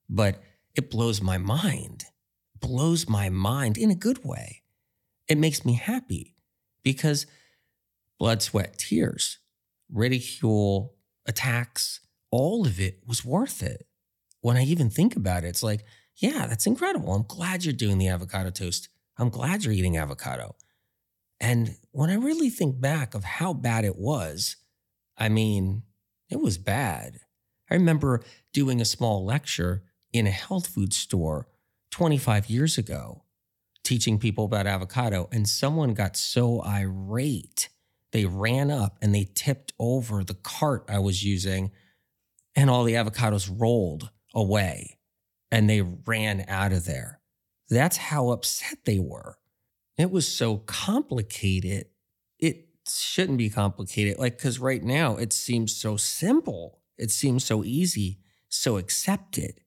but 0.09 0.43
it 0.75 0.91
blows 0.91 1.23
my 1.23 1.39
mind. 1.39 2.05
Blows 2.63 3.09
my 3.09 3.29
mind 3.29 3.77
in 3.77 3.91
a 3.91 3.95
good 3.95 4.25
way. 4.25 4.63
It 5.29 5.37
makes 5.37 5.65
me 5.65 5.75
happy 5.75 6.35
because 6.83 7.27
blood, 8.19 8.41
sweat, 8.41 8.79
tears, 8.79 9.39
ridicule, 9.93 10.95
attacks, 11.27 12.01
all 12.31 12.67
of 12.67 12.81
it 12.81 13.01
was 13.07 13.25
worth 13.25 13.63
it. 13.63 13.87
When 14.41 14.57
I 14.57 14.65
even 14.65 14.89
think 14.89 15.15
about 15.15 15.45
it, 15.45 15.49
it's 15.49 15.63
like, 15.63 15.85
yeah, 16.17 16.47
that's 16.47 16.67
incredible. 16.67 17.15
I'm 17.15 17.25
glad 17.25 17.65
you're 17.65 17.75
doing 17.75 17.99
the 17.99 18.09
avocado 18.09 18.51
toast. 18.51 18.89
I'm 19.19 19.29
glad 19.29 19.65
you're 19.65 19.75
eating 19.75 19.97
avocado. 19.97 20.57
And 21.41 21.77
when 21.91 22.11
I 22.11 22.15
really 22.15 22.51
think 22.51 22.81
back 22.81 23.15
of 23.15 23.25
how 23.25 23.53
bad 23.53 23.85
it 23.85 23.97
was, 23.97 24.57
I 25.19 25.29
mean, 25.29 25.83
it 26.31 26.41
was 26.41 26.59
bad. 26.59 27.21
I 27.71 27.75
remember 27.75 28.23
doing 28.53 28.81
a 28.81 28.87
small 28.87 29.25
lecture 29.25 29.83
in 30.13 30.27
a 30.27 30.31
health 30.31 30.69
food 30.69 30.93
store 30.93 31.49
25 31.93 32.51
years 32.51 32.77
ago, 32.77 33.23
teaching 33.85 34.19
people 34.19 34.45
about 34.45 34.67
avocado, 34.67 35.29
and 35.31 35.49
someone 35.49 35.95
got 35.95 36.17
so 36.17 36.61
irate. 36.65 37.69
They 38.11 38.25
ran 38.27 38.71
up 38.71 38.99
and 39.01 39.15
they 39.15 39.29
tipped 39.35 39.73
over 39.79 40.25
the 40.25 40.35
cart 40.35 40.85
I 40.89 40.99
was 40.99 41.25
using, 41.25 41.71
and 42.57 42.69
all 42.69 42.85
the 42.85 42.95
avocados 42.95 43.49
rolled 43.57 44.11
away 44.35 44.99
and 45.53 45.69
they 45.69 45.83
ran 45.83 46.45
out 46.49 46.73
of 46.73 46.87
there. 46.87 47.21
That's 47.69 47.99
how 47.99 48.31
upset 48.31 48.79
they 48.85 48.99
were. 48.99 49.39
It 49.99 50.11
was 50.11 50.27
so 50.27 50.57
complicated. 50.57 51.87
It 52.39 52.69
shouldn't 52.89 53.39
be 53.39 53.51
complicated. 53.51 54.19
Like, 54.19 54.39
because 54.39 54.59
right 54.59 54.83
now 54.83 55.17
it 55.17 55.33
seems 55.33 55.77
so 55.77 55.97
simple. 55.99 56.81
It 56.97 57.11
seems 57.11 57.45
so 57.45 57.63
easy, 57.65 58.19
so 58.49 58.79
accepted. 58.79 59.61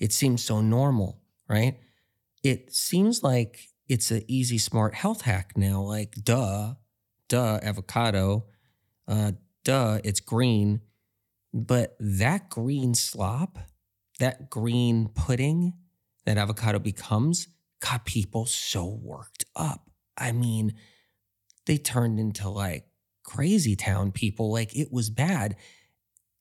It 0.00 0.12
seems 0.12 0.44
so 0.44 0.60
normal, 0.60 1.20
right? 1.48 1.78
It 2.42 2.72
seems 2.72 3.22
like 3.22 3.68
it's 3.88 4.10
an 4.10 4.22
easy, 4.28 4.58
smart 4.58 4.94
health 4.94 5.22
hack 5.22 5.52
now. 5.56 5.80
Like, 5.82 6.14
duh, 6.22 6.74
duh, 7.28 7.58
avocado, 7.62 8.46
uh, 9.06 9.32
duh, 9.64 10.00
it's 10.04 10.20
green. 10.20 10.82
But 11.52 11.96
that 11.98 12.50
green 12.50 12.94
slop, 12.94 13.58
that 14.18 14.50
green 14.50 15.08
pudding 15.08 15.72
that 16.26 16.36
avocado 16.36 16.78
becomes 16.78 17.48
got 17.80 18.04
people 18.04 18.44
so 18.44 18.86
worked 18.86 19.44
up. 19.56 19.88
I 20.16 20.32
mean, 20.32 20.74
they 21.66 21.78
turned 21.78 22.20
into 22.20 22.48
like 22.50 22.86
crazy 23.22 23.76
town 23.76 24.12
people. 24.12 24.52
Like 24.52 24.76
it 24.76 24.92
was 24.92 25.10
bad. 25.10 25.56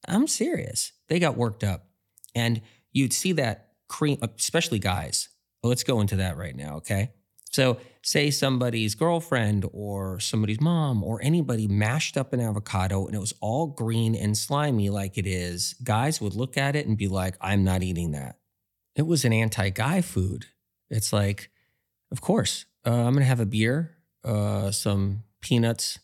I'm 0.07 0.27
serious. 0.27 0.91
They 1.07 1.19
got 1.19 1.37
worked 1.37 1.63
up. 1.63 1.87
And 2.35 2.61
you'd 2.91 3.13
see 3.13 3.31
that 3.33 3.66
cream, 3.87 4.19
especially 4.37 4.79
guys. 4.79 5.29
Let's 5.63 5.83
go 5.83 6.01
into 6.01 6.17
that 6.17 6.37
right 6.37 6.55
now, 6.55 6.77
okay? 6.77 7.11
So, 7.51 7.77
say 8.03 8.29
somebody's 8.29 8.95
girlfriend 8.95 9.65
or 9.73 10.19
somebody's 10.19 10.61
mom 10.61 11.03
or 11.03 11.19
anybody 11.21 11.67
mashed 11.67 12.15
up 12.15 12.31
an 12.31 12.39
avocado 12.39 13.05
and 13.05 13.15
it 13.15 13.19
was 13.19 13.33
all 13.41 13.67
green 13.67 14.15
and 14.15 14.37
slimy 14.37 14.89
like 14.89 15.17
it 15.17 15.27
is, 15.27 15.73
guys 15.83 16.21
would 16.21 16.35
look 16.35 16.57
at 16.57 16.75
it 16.75 16.87
and 16.87 16.97
be 16.97 17.07
like, 17.07 17.35
I'm 17.41 17.63
not 17.63 17.83
eating 17.83 18.11
that. 18.11 18.37
It 18.95 19.05
was 19.05 19.25
an 19.25 19.33
anti 19.33 19.69
guy 19.69 20.01
food. 20.01 20.45
It's 20.89 21.11
like, 21.11 21.49
of 22.11 22.21
course, 22.21 22.65
uh, 22.85 22.91
I'm 22.91 23.13
going 23.13 23.19
to 23.19 23.25
have 23.25 23.39
a 23.39 23.45
beer, 23.45 23.97
uh, 24.23 24.71
some 24.71 25.23
peanuts, 25.41 25.99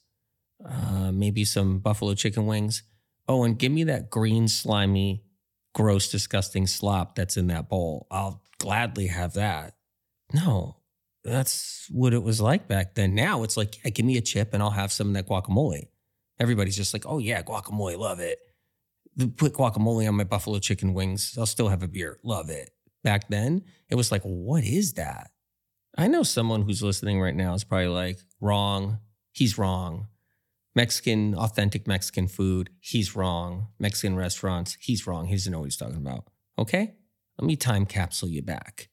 uh, 0.67 1.11
maybe 1.11 1.45
some 1.45 1.79
buffalo 1.79 2.13
chicken 2.13 2.45
wings. 2.45 2.83
Oh, 3.27 3.43
and 3.43 3.57
give 3.57 3.71
me 3.71 3.85
that 3.85 4.09
green, 4.09 4.47
slimy, 4.47 5.23
gross, 5.73 6.09
disgusting 6.09 6.67
slop 6.67 7.15
that's 7.15 7.37
in 7.37 7.47
that 7.47 7.69
bowl. 7.69 8.07
I'll 8.11 8.41
gladly 8.59 9.07
have 9.07 9.33
that. 9.33 9.75
No, 10.33 10.77
that's 11.23 11.87
what 11.91 12.13
it 12.13 12.23
was 12.23 12.41
like 12.41 12.67
back 12.67 12.95
then. 12.95 13.15
Now 13.15 13.43
it's 13.43 13.57
like, 13.57 13.83
yeah, 13.83 13.89
give 13.89 14.05
me 14.05 14.17
a 14.17 14.21
chip 14.21 14.53
and 14.53 14.61
I'll 14.61 14.71
have 14.71 14.91
some 14.91 15.07
of 15.07 15.13
that 15.13 15.27
guacamole. 15.27 15.87
Everybody's 16.39 16.75
just 16.75 16.93
like, 16.93 17.05
oh 17.05 17.19
yeah, 17.19 17.41
guacamole, 17.41 17.97
love 17.97 18.19
it. 18.19 18.39
Put 19.37 19.53
guacamole 19.53 20.07
on 20.07 20.15
my 20.15 20.23
buffalo 20.23 20.59
chicken 20.59 20.93
wings. 20.93 21.35
I'll 21.37 21.45
still 21.45 21.69
have 21.69 21.83
a 21.83 21.87
beer, 21.87 22.19
love 22.23 22.49
it. 22.49 22.71
Back 23.03 23.27
then, 23.27 23.63
it 23.89 23.95
was 23.95 24.11
like, 24.11 24.23
what 24.23 24.63
is 24.63 24.93
that? 24.93 25.31
I 25.95 26.07
know 26.07 26.23
someone 26.23 26.63
who's 26.63 26.81
listening 26.81 27.21
right 27.21 27.35
now 27.35 27.53
is 27.53 27.63
probably 27.63 27.87
like, 27.87 28.17
wrong. 28.41 28.99
He's 29.31 29.57
wrong. 29.57 30.07
Mexican, 30.75 31.35
authentic 31.35 31.87
Mexican 31.87 32.27
food, 32.27 32.69
he's 32.79 33.15
wrong. 33.15 33.67
Mexican 33.79 34.15
restaurants, 34.15 34.77
he's 34.79 35.05
wrong. 35.05 35.27
He 35.27 35.35
doesn't 35.35 35.51
know 35.51 35.59
what 35.59 35.65
he's 35.65 35.77
talking 35.77 35.97
about. 35.97 36.25
Okay? 36.57 36.93
Let 37.37 37.45
me 37.45 37.55
time 37.55 37.85
capsule 37.85 38.29
you 38.29 38.41
back. 38.41 38.89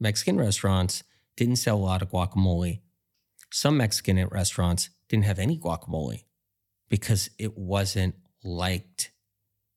Mexican 0.00 0.36
restaurants, 0.38 1.02
didn't 1.36 1.56
sell 1.56 1.76
a 1.76 1.78
lot 1.78 2.02
of 2.02 2.10
guacamole. 2.10 2.80
Some 3.50 3.76
Mexican 3.76 4.24
restaurants 4.28 4.90
didn't 5.08 5.24
have 5.24 5.38
any 5.38 5.58
guacamole 5.58 6.24
because 6.88 7.30
it 7.38 7.56
wasn't 7.56 8.14
liked. 8.42 9.10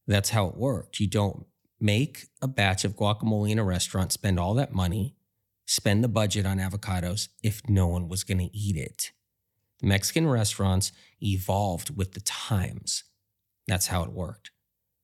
That's 0.06 0.30
how 0.30 0.48
it 0.48 0.58
worked. 0.58 1.00
You 1.00 1.08
don't 1.08 1.46
make 1.80 2.28
a 2.42 2.48
batch 2.48 2.86
of 2.86 2.96
guacamole 2.96 3.52
in 3.52 3.60
a 3.60 3.64
restaurant, 3.64 4.12
spend 4.12 4.40
all 4.40 4.54
that 4.56 4.74
money, 4.74 5.16
spend 5.66 6.04
the 6.04 6.08
budget 6.08 6.46
on 6.46 6.58
avocados 6.58 7.30
if 7.44 7.62
no 7.70 7.88
one 7.88 8.08
was 8.08 8.24
going 8.24 8.40
to 8.40 8.58
eat 8.58 8.76
it. 8.76 9.12
Mexican 9.82 10.28
restaurants 10.28 10.92
evolved 11.22 11.96
with 11.96 12.14
the 12.14 12.22
times. 12.22 13.04
That's 13.68 13.88
how 13.88 14.04
it 14.04 14.12
worked. 14.12 14.52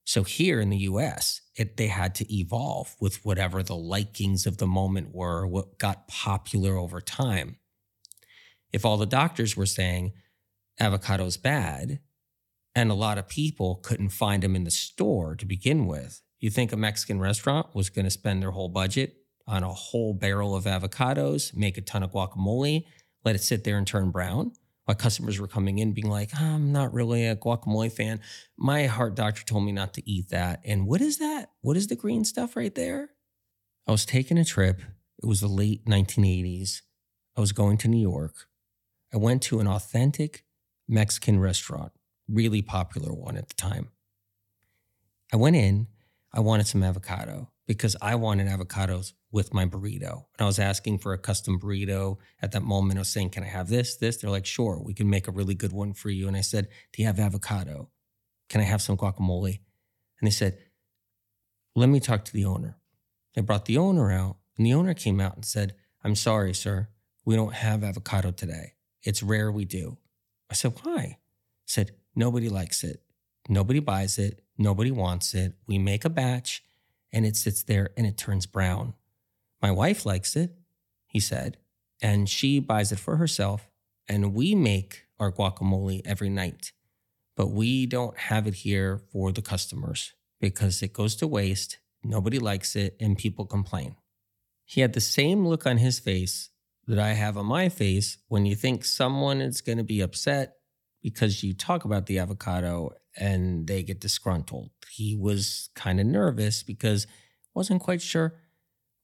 So 0.06 0.24
here 0.24 0.60
in 0.60 0.70
the 0.70 0.78
US, 0.78 1.42
it, 1.56 1.78
they 1.78 1.88
had 1.88 2.16
to 2.16 2.34
evolve 2.34 2.96
with 3.00 3.24
whatever 3.26 3.64
the 3.64 3.76
likings 3.76 4.46
of 4.46 4.58
the 4.58 4.68
moment 4.68 5.14
were, 5.14 5.48
what 5.48 5.78
got 5.78 6.08
popular 6.08 6.76
over 6.76 7.00
time. 7.00 7.58
If 8.72 8.86
all 8.86 8.98
the 8.98 9.06
doctors 9.06 9.56
were 9.56 9.66
saying 9.66 10.14
avocado's 10.80 11.38
bad, 11.38 12.00
and 12.76 12.90
a 12.90 12.96
lot 12.96 13.20
of 13.20 13.28
people 13.28 13.76
couldn't 13.84 14.10
find 14.10 14.42
them 14.42 14.56
in 14.56 14.64
the 14.64 14.72
store 14.72 15.36
to 15.36 15.46
begin 15.46 15.86
with, 15.86 16.22
you 16.40 16.50
think 16.50 16.74
a 16.74 16.78
Mexican 16.78 17.20
restaurant 17.20 17.68
was 17.74 17.90
going 17.90 18.06
to 18.06 18.12
spend 18.12 18.42
their 18.42 18.52
whole 18.52 18.70
budget 18.70 19.16
on 19.48 19.64
a 19.64 19.72
whole 19.72 20.14
barrel 20.14 20.56
of 20.56 20.66
avocados, 20.66 21.56
make 21.56 21.78
a 21.78 21.82
ton 21.82 22.04
of 22.04 22.12
guacamole, 22.12 22.86
let 23.24 23.36
it 23.36 23.44
sit 23.44 23.64
there 23.64 23.78
and 23.78 23.88
turn 23.88 24.10
brown? 24.10 24.52
My 24.88 24.94
customers 24.94 25.40
were 25.40 25.48
coming 25.48 25.80
in 25.80 25.94
being 25.94 26.10
like, 26.10 26.30
I'm 26.40 26.72
not 26.72 26.94
really 26.94 27.26
a 27.26 27.36
guacamole 27.36 27.92
fan. 27.92 28.20
My 28.58 28.86
heart 28.88 29.16
doctor 29.16 29.44
told 29.44 29.64
me 29.64 29.72
not 29.72 29.94
to 29.94 30.10
eat 30.10 30.30
that. 30.30 30.62
And 30.66 30.86
what 30.86 31.02
is 31.02 31.20
that? 31.20 31.52
What 31.62 31.78
is 31.78 31.88
the 31.88 31.96
green 31.96 32.26
stuff 32.26 32.56
right 32.56 32.74
there? 32.74 33.12
I 33.88 33.92
was 33.92 34.06
taking 34.06 34.38
a 34.38 34.46
trip. 34.46 34.82
It 35.22 35.26
was 35.26 35.40
the 35.40 35.48
late 35.48 35.86
1980s. 35.86 36.82
I 37.38 37.42
was 37.42 37.54
going 37.54 37.78
to 37.80 37.88
New 37.88 38.02
York. 38.02 38.48
I 39.14 39.18
went 39.18 39.42
to 39.44 39.60
an 39.60 39.68
authentic 39.68 40.44
Mexican 40.88 41.40
restaurant, 41.40 41.94
really 42.28 42.62
popular 42.62 43.14
one 43.14 43.38
at 43.38 43.48
the 43.48 43.56
time. 43.56 43.90
I 45.32 45.38
went 45.38 45.56
in, 45.56 45.88
I 46.34 46.42
wanted 46.42 46.68
some 46.68 46.84
avocado 46.84 47.50
because 47.68 47.96
I 48.02 48.16
wanted 48.16 48.48
avocados 48.48 49.14
with 49.34 49.54
my 49.54 49.66
burrito. 49.66 50.26
And 50.38 50.42
I 50.42 50.46
was 50.46 50.60
asking 50.60 51.00
for 51.00 51.12
a 51.12 51.18
custom 51.18 51.60
burrito 51.60 52.18
at 52.42 52.52
that 52.54 52.62
moment. 52.62 53.00
I 53.00 53.02
was 53.02 53.10
saying, 53.10 53.32
Can 53.32 53.44
I 53.44 53.48
have 53.48 53.68
this? 53.68 53.98
This? 53.98 54.18
They're 54.18 54.30
like, 54.30 54.46
Sure, 54.46 54.80
we 54.82 54.94
can 54.94 55.10
make 55.10 55.28
a 55.28 55.32
really 55.32 55.56
good 55.56 55.74
one 55.74 55.94
for 55.94 56.10
you. 56.10 56.28
And 56.28 56.38
I 56.38 56.42
said, 56.42 56.70
Do 56.94 57.02
you 57.02 57.08
have 57.08 57.20
avocado? 57.20 57.90
Can 58.48 58.62
I 58.62 58.66
have 58.66 58.82
some 58.82 58.96
guacamole? 58.96 59.60
And 60.22 60.28
they 60.28 60.32
said, 60.32 60.60
Let 61.76 61.90
me 61.90 62.00
talk 62.00 62.24
to 62.26 62.34
the 62.34 62.46
owner. 62.46 62.78
They 63.34 63.42
brought 63.42 63.66
the 63.66 63.80
owner 63.80 64.12
out, 64.12 64.38
and 64.56 64.66
the 64.66 64.76
owner 64.76 64.94
came 64.94 65.20
out 65.20 65.36
and 65.36 65.44
said, 65.44 65.74
I'm 66.04 66.16
sorry, 66.16 66.54
sir. 66.54 66.90
We 67.26 67.36
don't 67.36 67.54
have 67.54 67.84
avocado 67.84 68.32
today. 68.32 68.74
It's 69.02 69.24
rare 69.24 69.52
we 69.52 69.66
do. 69.66 69.98
I 70.50 70.54
said, 70.54 70.76
Why? 70.84 71.18
He 71.66 71.68
said, 71.68 71.92
Nobody 72.16 72.48
likes 72.48 72.84
it. 72.84 73.02
Nobody 73.50 73.80
buys 73.80 74.20
it. 74.20 74.44
Nobody 74.58 74.92
wants 74.92 75.34
it. 75.34 75.54
We 75.68 75.80
make 75.80 76.06
a 76.06 76.10
batch 76.10 76.64
and 77.12 77.26
it 77.26 77.36
sits 77.36 77.64
there 77.64 77.92
and 77.98 78.06
it 78.06 78.18
turns 78.18 78.46
brown. 78.46 78.94
My 79.64 79.72
wife 79.72 80.06
likes 80.06 80.36
it, 80.36 80.52
he 81.08 81.22
said, 81.22 81.56
and 82.02 82.30
she 82.30 82.60
buys 82.60 82.92
it 82.92 83.00
for 83.00 83.16
herself. 83.16 83.70
And 84.10 84.34
we 84.34 84.56
make 84.56 85.06
our 85.22 85.32
guacamole 85.32 86.02
every 86.04 86.30
night, 86.30 86.74
but 87.38 87.50
we 87.50 87.86
don't 87.86 88.18
have 88.18 88.46
it 88.46 88.56
here 88.56 89.00
for 89.14 89.32
the 89.32 89.42
customers 89.42 90.12
because 90.42 90.84
it 90.84 90.92
goes 90.92 91.16
to 91.16 91.28
waste. 91.28 91.78
Nobody 92.04 92.40
likes 92.40 92.76
it 92.76 92.98
and 93.00 93.18
people 93.18 93.46
complain. 93.46 93.96
He 94.66 94.82
had 94.82 94.92
the 94.92 95.00
same 95.00 95.48
look 95.48 95.66
on 95.66 95.78
his 95.78 95.98
face 95.98 96.50
that 96.86 97.00
I 97.00 97.14
have 97.14 97.38
on 97.38 97.46
my 97.46 97.70
face 97.70 98.18
when 98.28 98.46
you 98.46 98.56
think 98.56 98.84
someone 98.84 99.40
is 99.40 99.62
going 99.62 99.78
to 99.78 99.86
be 99.86 100.02
upset 100.02 100.58
because 101.02 101.42
you 101.42 101.54
talk 101.54 101.86
about 101.86 102.08
the 102.08 102.20
avocado 102.20 102.92
and 103.16 103.66
they 103.66 103.82
get 103.82 104.02
disgruntled. 104.02 104.72
He 104.92 105.16
was 105.16 105.70
kind 105.74 106.02
of 106.02 106.06
nervous 106.06 106.64
because 106.64 107.08
wasn't 107.56 107.82
quite 107.82 108.02
sure 108.02 108.34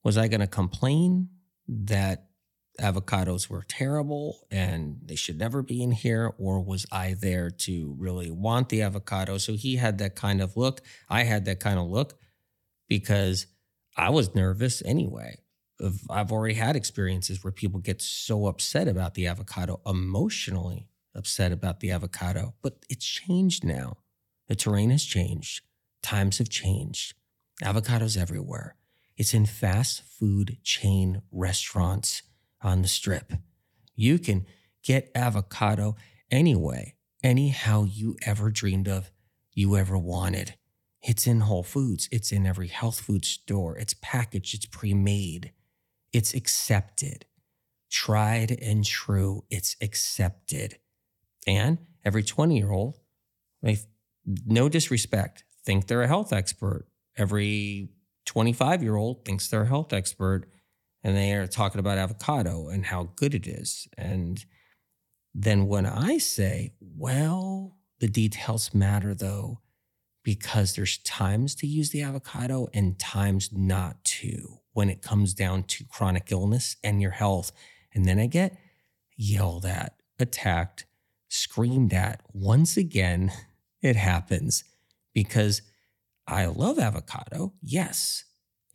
was 0.03 0.18
I 0.18 0.27
going 0.27 0.41
to 0.41 0.48
complain 0.48 1.29
that 1.68 2.25
avocados 2.79 3.50
were 3.50 3.63
terrible 3.68 4.48
and 4.50 5.00
they 5.03 5.15
should 5.15 5.38
never 5.38 5.62
be 5.62 5.84
in 5.84 5.91
here 5.91 6.34
or 6.38 6.62
was 6.62 6.86
I 6.91 7.15
there 7.20 7.50
to 7.50 7.96
really 7.98 8.32
want 8.32 8.70
the 8.70 8.82
avocado? 8.82 9.38
So 9.38 9.53
he 9.53 9.75
had 9.75 9.98
that 9.98 10.15
kind 10.15 10.41
of 10.41 10.56
look. 10.56 10.82
I 11.10 11.24
had 11.24 11.46
that 11.46 11.60
kind 11.60 11.77
of 11.77 11.88
look 11.88 12.18
because 12.88 13.48
I 13.98 14.10
was 14.10 14.34
nervous 14.34 14.82
anyway. 14.86 15.39
I've 16.10 16.32
already 16.32 16.56
had 16.56 16.75
experiences 16.75 17.44
where 17.44 17.51
people 17.51 17.79
get 17.79 18.01
so 18.01 18.48
upset 18.48 18.88
about 18.88 19.13
the 19.13 19.27
avocado, 19.27 19.79
emotionally 19.86 20.89
upset 21.15 21.51
about 21.51 21.79
the 21.79 21.91
avocado, 21.91 22.53
but 22.62 22.86
it's 22.89 23.06
changed 23.06 23.63
now. 23.63 23.98
The 24.48 24.56
terrain 24.56 24.89
has 24.89 25.03
changed, 25.06 25.62
times 26.01 26.38
have 26.39 26.50
changed. 26.50 27.13
Avocados 27.63 28.18
everywhere. 28.18 28.75
It's 29.20 29.34
in 29.34 29.46
fast 29.46 30.02
food 30.02 30.60
chain 30.64 31.22
restaurants 31.30 32.24
on 32.62 32.82
the 32.82 32.88
strip. 32.88 33.34
You 33.94 34.18
can 34.18 34.46
get 34.82 35.12
avocado 35.14 35.98
anyway, 36.32 36.96
anyhow 37.22 37.84
you 37.84 38.16
ever 38.26 38.50
dreamed 38.50 38.88
of, 38.88 39.12
you 39.52 39.76
ever 39.76 39.98
wanted. 39.98 40.56
It's 41.02 41.28
in 41.28 41.42
Whole 41.42 41.64
Foods, 41.64 42.08
it's 42.14 42.32
in 42.32 42.46
every 42.46 42.70
health 42.70 43.02
food 43.02 43.26
store, 43.26 43.78
it's 43.78 43.94
packaged, 44.02 44.56
it's 44.56 44.66
pre 44.66 44.94
made, 44.94 45.52
it's 46.14 46.34
accepted. 46.34 47.26
Tried 47.92 48.52
and 48.52 48.86
true, 48.86 49.44
it's 49.50 49.76
accepted. 49.82 50.78
And 51.46 51.80
every 52.06 52.24
20 52.24 52.58
year 52.58 52.72
old, 52.72 53.00
no 54.46 54.70
disrespect, 54.70 55.44
think 55.66 55.88
they're 55.88 56.04
a 56.04 56.08
health 56.08 56.32
expert. 56.32 56.88
Every 57.18 57.90
25 58.26 58.84
year 58.84 58.96
old 58.96 59.26
thinks 59.26 59.48
they're 59.48 59.64
a 59.64 59.68
health 59.68 59.94
expert 59.94 60.46
and 61.04 61.16
they 61.16 61.34
are 61.34 61.48
talking 61.48 61.80
about 61.80 61.98
avocado 61.98 62.68
and 62.68 62.86
how 62.86 63.10
good 63.16 63.34
it 63.34 63.48
is. 63.48 63.88
And 63.98 64.44
then 65.34 65.68
when 65.68 65.86
I 65.86 66.18
say, 66.18 66.74
well, 66.79 67.77
the 68.00 68.08
details 68.08 68.74
matter 68.74 69.14
though, 69.14 69.62
because 70.24 70.75
there's 70.75 70.98
times 71.00 71.55
to 71.55 71.68
use 71.68 71.92
the 71.92 72.01
avocado 72.01 72.68
and 72.74 73.00
times 73.00 73.50
not 73.51 74.03
to 74.03 74.60
when 74.74 74.90
it 74.90 75.01
comes 75.01 75.34
down 75.34 75.64
to 75.64 75.84
chronic 75.86 76.32
illness 76.32 76.75
and 76.84 77.01
your 77.01 77.12
health. 77.12 77.51
And 77.94 78.05
then 78.05 78.20
I 78.20 78.27
get 78.27 78.58
yelled 79.18 79.66
at, 79.66 79.96
attacked, 80.20 80.86
screamed 81.29 81.94
at. 81.94 82.22
Once 82.34 82.77
again, 82.77 83.32
it 83.82 83.96
happens 83.96 84.64
because 85.14 85.62
I 86.29 86.46
love 86.46 86.77
avocado. 86.77 87.53
Yes. 87.61 88.24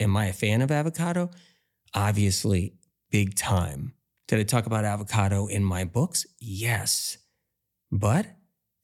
Am 0.01 0.17
I 0.17 0.27
a 0.27 0.33
fan 0.33 0.61
of 0.61 0.73
avocado? 0.73 1.31
Obviously, 1.95 2.75
big 3.11 3.37
time. 3.37 3.95
Did 4.27 4.41
I 4.41 4.43
talk 4.43 4.67
about 4.67 4.85
avocado 4.85 5.47
in 5.47 5.65
my 5.65 5.85
books? 5.85 6.27
Yes. 6.41 7.19
But 7.93 8.27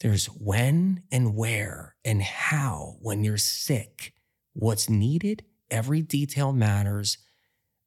there's 0.01 0.27
when 0.27 1.03
and 1.11 1.35
where 1.35 1.97
and 2.05 2.23
how 2.23 2.97
when 3.01 3.25
you're 3.25 3.39
sick. 3.39 4.15
What's 4.53 4.89
needed, 4.89 5.45
every 5.71 6.03
detail 6.03 6.53
matters. 6.53 7.19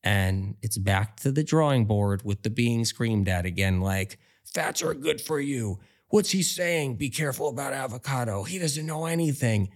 And 0.04 0.56
it's 0.62 0.78
back 0.78 1.18
to 1.22 1.32
the 1.32 1.44
drawing 1.44 1.86
board 1.86 2.24
with 2.26 2.44
the 2.44 2.50
being 2.50 2.84
screamed 2.84 3.30
at 3.30 3.46
again 3.46 3.80
like, 3.80 4.20
fats 4.44 4.84
are 4.84 4.94
good 4.94 5.22
for 5.22 5.40
you. 5.40 5.80
What's 6.10 6.32
he 6.32 6.44
saying? 6.44 6.98
Be 6.98 7.10
careful 7.10 7.48
about 7.48 7.72
avocado. 7.72 8.44
He 8.44 8.60
doesn't 8.60 8.86
know 8.86 9.06
anything. 9.06 9.70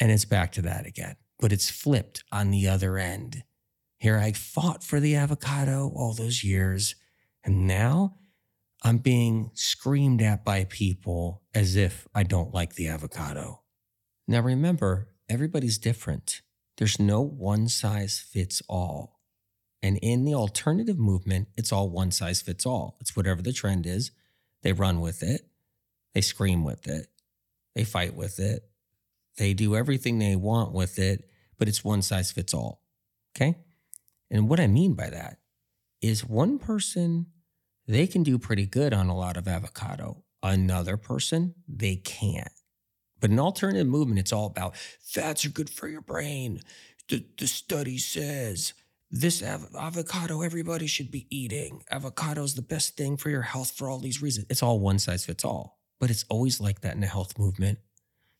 And 0.00 0.10
it's 0.10 0.24
back 0.24 0.52
to 0.52 0.62
that 0.62 0.86
again, 0.86 1.16
but 1.38 1.52
it's 1.52 1.70
flipped 1.70 2.24
on 2.32 2.50
the 2.50 2.68
other 2.68 2.98
end. 2.98 3.44
Here 3.98 4.18
I 4.18 4.32
fought 4.32 4.82
for 4.82 4.98
the 4.98 5.14
avocado 5.14 5.92
all 5.94 6.12
those 6.12 6.42
years, 6.42 6.96
and 7.44 7.66
now 7.66 8.16
I'm 8.82 8.98
being 8.98 9.52
screamed 9.54 10.22
at 10.22 10.44
by 10.44 10.64
people 10.64 11.42
as 11.54 11.76
if 11.76 12.08
I 12.14 12.24
don't 12.24 12.52
like 12.52 12.74
the 12.74 12.88
avocado. 12.88 13.62
Now 14.26 14.40
remember, 14.40 15.08
everybody's 15.28 15.78
different. 15.78 16.42
There's 16.78 16.98
no 16.98 17.20
one 17.20 17.68
size 17.68 18.18
fits 18.18 18.60
all. 18.68 19.20
And 19.82 19.98
in 19.98 20.24
the 20.24 20.34
alternative 20.34 20.98
movement, 20.98 21.48
it's 21.56 21.72
all 21.72 21.90
one 21.90 22.10
size 22.10 22.40
fits 22.40 22.64
all. 22.66 22.96
It's 23.00 23.16
whatever 23.16 23.42
the 23.42 23.52
trend 23.52 23.86
is. 23.86 24.10
They 24.62 24.72
run 24.72 25.00
with 25.00 25.22
it, 25.22 25.42
they 26.14 26.20
scream 26.20 26.64
with 26.64 26.86
it, 26.86 27.08
they 27.74 27.84
fight 27.84 28.14
with 28.14 28.38
it, 28.38 28.62
they 29.38 29.54
do 29.54 29.76
everything 29.76 30.18
they 30.18 30.36
want 30.36 30.72
with 30.72 30.98
it, 30.98 31.28
but 31.58 31.68
it's 31.68 31.84
one 31.84 32.02
size 32.02 32.32
fits 32.32 32.54
all. 32.54 32.82
Okay. 33.36 33.56
And 34.30 34.48
what 34.48 34.60
I 34.60 34.66
mean 34.66 34.94
by 34.94 35.10
that 35.10 35.38
is 36.00 36.24
one 36.24 36.58
person, 36.58 37.26
they 37.86 38.06
can 38.06 38.22
do 38.22 38.38
pretty 38.38 38.66
good 38.66 38.92
on 38.92 39.08
a 39.08 39.16
lot 39.16 39.36
of 39.36 39.48
avocado. 39.48 40.24
Another 40.42 40.96
person, 40.96 41.54
they 41.68 41.96
can't. 41.96 42.50
But 43.20 43.30
in 43.30 43.38
alternative 43.38 43.86
movement, 43.86 44.18
it's 44.18 44.32
all 44.32 44.46
about 44.46 44.76
fats 44.76 45.44
are 45.44 45.50
good 45.50 45.70
for 45.70 45.86
your 45.86 46.00
brain. 46.00 46.60
The, 47.08 47.24
the 47.38 47.46
study 47.46 47.98
says 47.98 48.74
this 49.10 49.42
av- 49.42 49.68
avocado 49.78 50.42
everybody 50.42 50.86
should 50.88 51.10
be 51.10 51.26
eating. 51.30 51.82
Avocado 51.90 52.42
is 52.42 52.54
the 52.54 52.62
best 52.62 52.96
thing 52.96 53.16
for 53.16 53.30
your 53.30 53.42
health 53.42 53.70
for 53.70 53.88
all 53.88 53.98
these 53.98 54.20
reasons. 54.20 54.46
It's 54.50 54.62
all 54.62 54.80
one 54.80 54.98
size 54.98 55.24
fits 55.24 55.44
all. 55.44 55.78
But 56.00 56.10
it's 56.10 56.24
always 56.28 56.60
like 56.60 56.80
that 56.80 56.94
in 56.94 57.00
the 57.00 57.06
health 57.06 57.38
movement. 57.38 57.78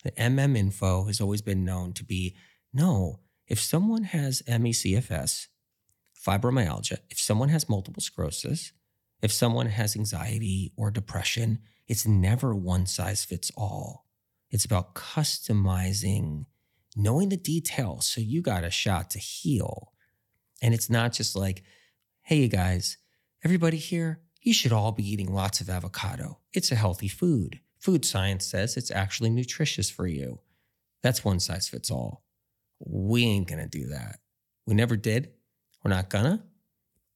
The 0.03 0.13
MM 0.13 0.57
info 0.57 1.05
has 1.05 1.21
always 1.21 1.43
been 1.43 1.65
known 1.65 1.93
to 1.95 2.05
be 2.05 2.35
no, 2.73 3.21
if 3.47 3.61
someone 3.61 4.05
has 4.05 4.43
ME/CFS, 4.49 5.49
fibromyalgia, 6.27 6.99
if 7.11 7.19
someone 7.19 7.51
has 7.51 7.69
multiple 7.69 8.01
sclerosis, 8.01 8.73
if 9.21 9.33
someone 9.33 9.67
has 9.67 9.95
anxiety 9.97 10.73
or 10.77 10.91
depression, 10.91 11.61
it's 11.87 12.07
never 12.07 12.55
one 12.55 12.87
size 12.87 13.25
fits 13.25 13.51
all. 13.57 14.07
It's 14.51 14.65
about 14.65 14.95
customizing, 14.95 16.47
knowing 16.97 17.29
the 17.29 17.37
details 17.37 18.07
so 18.07 18.21
you 18.21 18.43
got 18.43 18.65
a 18.65 18.71
shot 18.71 19.11
to 19.11 19.19
heal. 19.19 19.93
And 20.61 20.75
it's 20.75 20.91
not 20.91 21.13
just 21.13 21.35
like, 21.37 21.63
hey, 22.23 22.37
you 22.37 22.49
guys, 22.49 22.99
everybody 23.45 23.77
here, 23.77 24.21
you 24.41 24.53
should 24.53 24.73
all 24.73 24.93
be 24.93 25.09
eating 25.09 25.33
lots 25.33 25.61
of 25.61 25.71
avocado. 25.71 26.39
It's 26.53 26.73
a 26.73 26.77
healthy 26.77 27.09
food. 27.09 27.61
Food 27.83 28.05
science 28.05 28.47
says 28.47 28.77
it's 28.77 28.93
actually 28.93 29.29
nutritious 29.29 29.91
for 29.91 30.07
you. 30.07 30.39
That's 31.03 31.25
one 31.25 31.41
size 31.41 31.69
fits 31.69 31.91
all. 31.91 32.23
We 32.79 33.25
ain't 33.25 33.49
gonna 33.49 33.67
do 33.67 33.89
that. 33.89 34.21
We 34.69 34.75
never 34.75 34.97
did. 34.97 35.33
We're 35.83 35.91
not 35.91 36.09
gonna. 36.09 36.45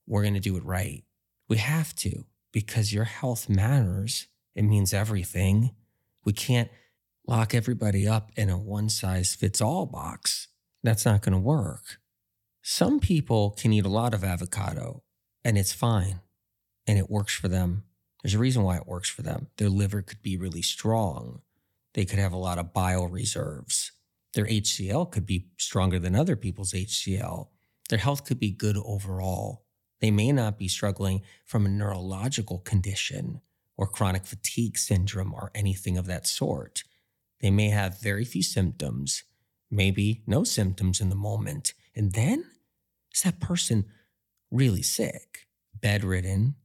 We're 0.08 0.24
gonna 0.24 0.40
do 0.40 0.56
it 0.56 0.64
right. 0.64 1.04
We 1.48 1.58
have 1.58 1.94
to 1.96 2.24
because 2.50 2.92
your 2.92 3.04
health 3.04 3.48
matters. 3.48 4.26
It 4.56 4.62
means 4.62 4.92
everything. 4.92 5.70
We 6.24 6.32
can't 6.32 6.68
lock 7.28 7.54
everybody 7.54 8.08
up 8.08 8.32
in 8.34 8.50
a 8.50 8.58
one 8.58 8.88
size 8.88 9.36
fits 9.36 9.60
all 9.60 9.86
box. 9.86 10.48
That's 10.82 11.04
not 11.04 11.22
gonna 11.22 11.38
work. 11.38 12.00
Some 12.60 12.98
people 12.98 13.50
can 13.52 13.72
eat 13.72 13.86
a 13.86 13.88
lot 13.88 14.14
of 14.14 14.24
avocado 14.24 15.04
and 15.44 15.56
it's 15.56 15.72
fine 15.72 16.22
and 16.88 16.98
it 16.98 17.08
works 17.08 17.36
for 17.36 17.46
them 17.46 17.84
there's 18.26 18.34
a 18.34 18.40
reason 18.40 18.64
why 18.64 18.76
it 18.76 18.88
works 18.88 19.08
for 19.08 19.22
them. 19.22 19.46
Their 19.56 19.68
liver 19.68 20.02
could 20.02 20.20
be 20.20 20.36
really 20.36 20.60
strong. 20.60 21.42
They 21.94 22.04
could 22.04 22.18
have 22.18 22.32
a 22.32 22.36
lot 22.36 22.58
of 22.58 22.72
bile 22.72 23.06
reserves. 23.06 23.92
Their 24.34 24.46
HCl 24.46 25.12
could 25.12 25.26
be 25.26 25.46
stronger 25.58 26.00
than 26.00 26.16
other 26.16 26.34
people's 26.34 26.72
HCl. 26.72 27.50
Their 27.88 28.00
health 28.00 28.24
could 28.24 28.40
be 28.40 28.50
good 28.50 28.76
overall. 28.84 29.62
They 30.00 30.10
may 30.10 30.32
not 30.32 30.58
be 30.58 30.66
struggling 30.66 31.22
from 31.44 31.66
a 31.66 31.68
neurological 31.68 32.58
condition 32.58 33.42
or 33.76 33.86
chronic 33.86 34.26
fatigue 34.26 34.76
syndrome 34.76 35.32
or 35.32 35.52
anything 35.54 35.96
of 35.96 36.06
that 36.06 36.26
sort. 36.26 36.82
They 37.40 37.52
may 37.52 37.68
have 37.68 38.00
very 38.00 38.24
few 38.24 38.42
symptoms, 38.42 39.22
maybe 39.70 40.24
no 40.26 40.42
symptoms 40.42 41.00
in 41.00 41.10
the 41.10 41.14
moment. 41.14 41.74
And 41.94 42.12
then 42.12 42.44
is 43.14 43.22
that 43.22 43.38
person 43.38 43.84
really 44.50 44.82
sick, 44.82 45.46
bedridden, 45.80 46.56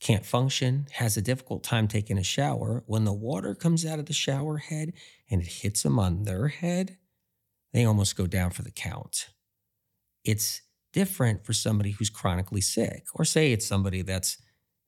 can't 0.00 0.24
function, 0.24 0.86
has 0.92 1.16
a 1.16 1.22
difficult 1.22 1.62
time 1.62 1.86
taking 1.86 2.18
a 2.18 2.24
shower? 2.24 2.82
When 2.86 3.04
the 3.04 3.12
water 3.12 3.54
comes 3.54 3.84
out 3.84 3.98
of 3.98 4.06
the 4.06 4.14
shower 4.14 4.56
head 4.56 4.94
and 5.30 5.42
it 5.42 5.48
hits 5.48 5.82
them 5.82 5.98
on 5.98 6.22
their 6.22 6.48
head, 6.48 6.96
they 7.72 7.84
almost 7.84 8.16
go 8.16 8.26
down 8.26 8.50
for 8.50 8.62
the 8.62 8.70
count. 8.70 9.28
It's 10.24 10.62
different 10.92 11.44
for 11.44 11.52
somebody 11.52 11.90
who's 11.90 12.10
chronically 12.10 12.60
sick, 12.60 13.04
or 13.14 13.24
say 13.24 13.52
it's 13.52 13.66
somebody 13.66 14.02
that's 14.02 14.38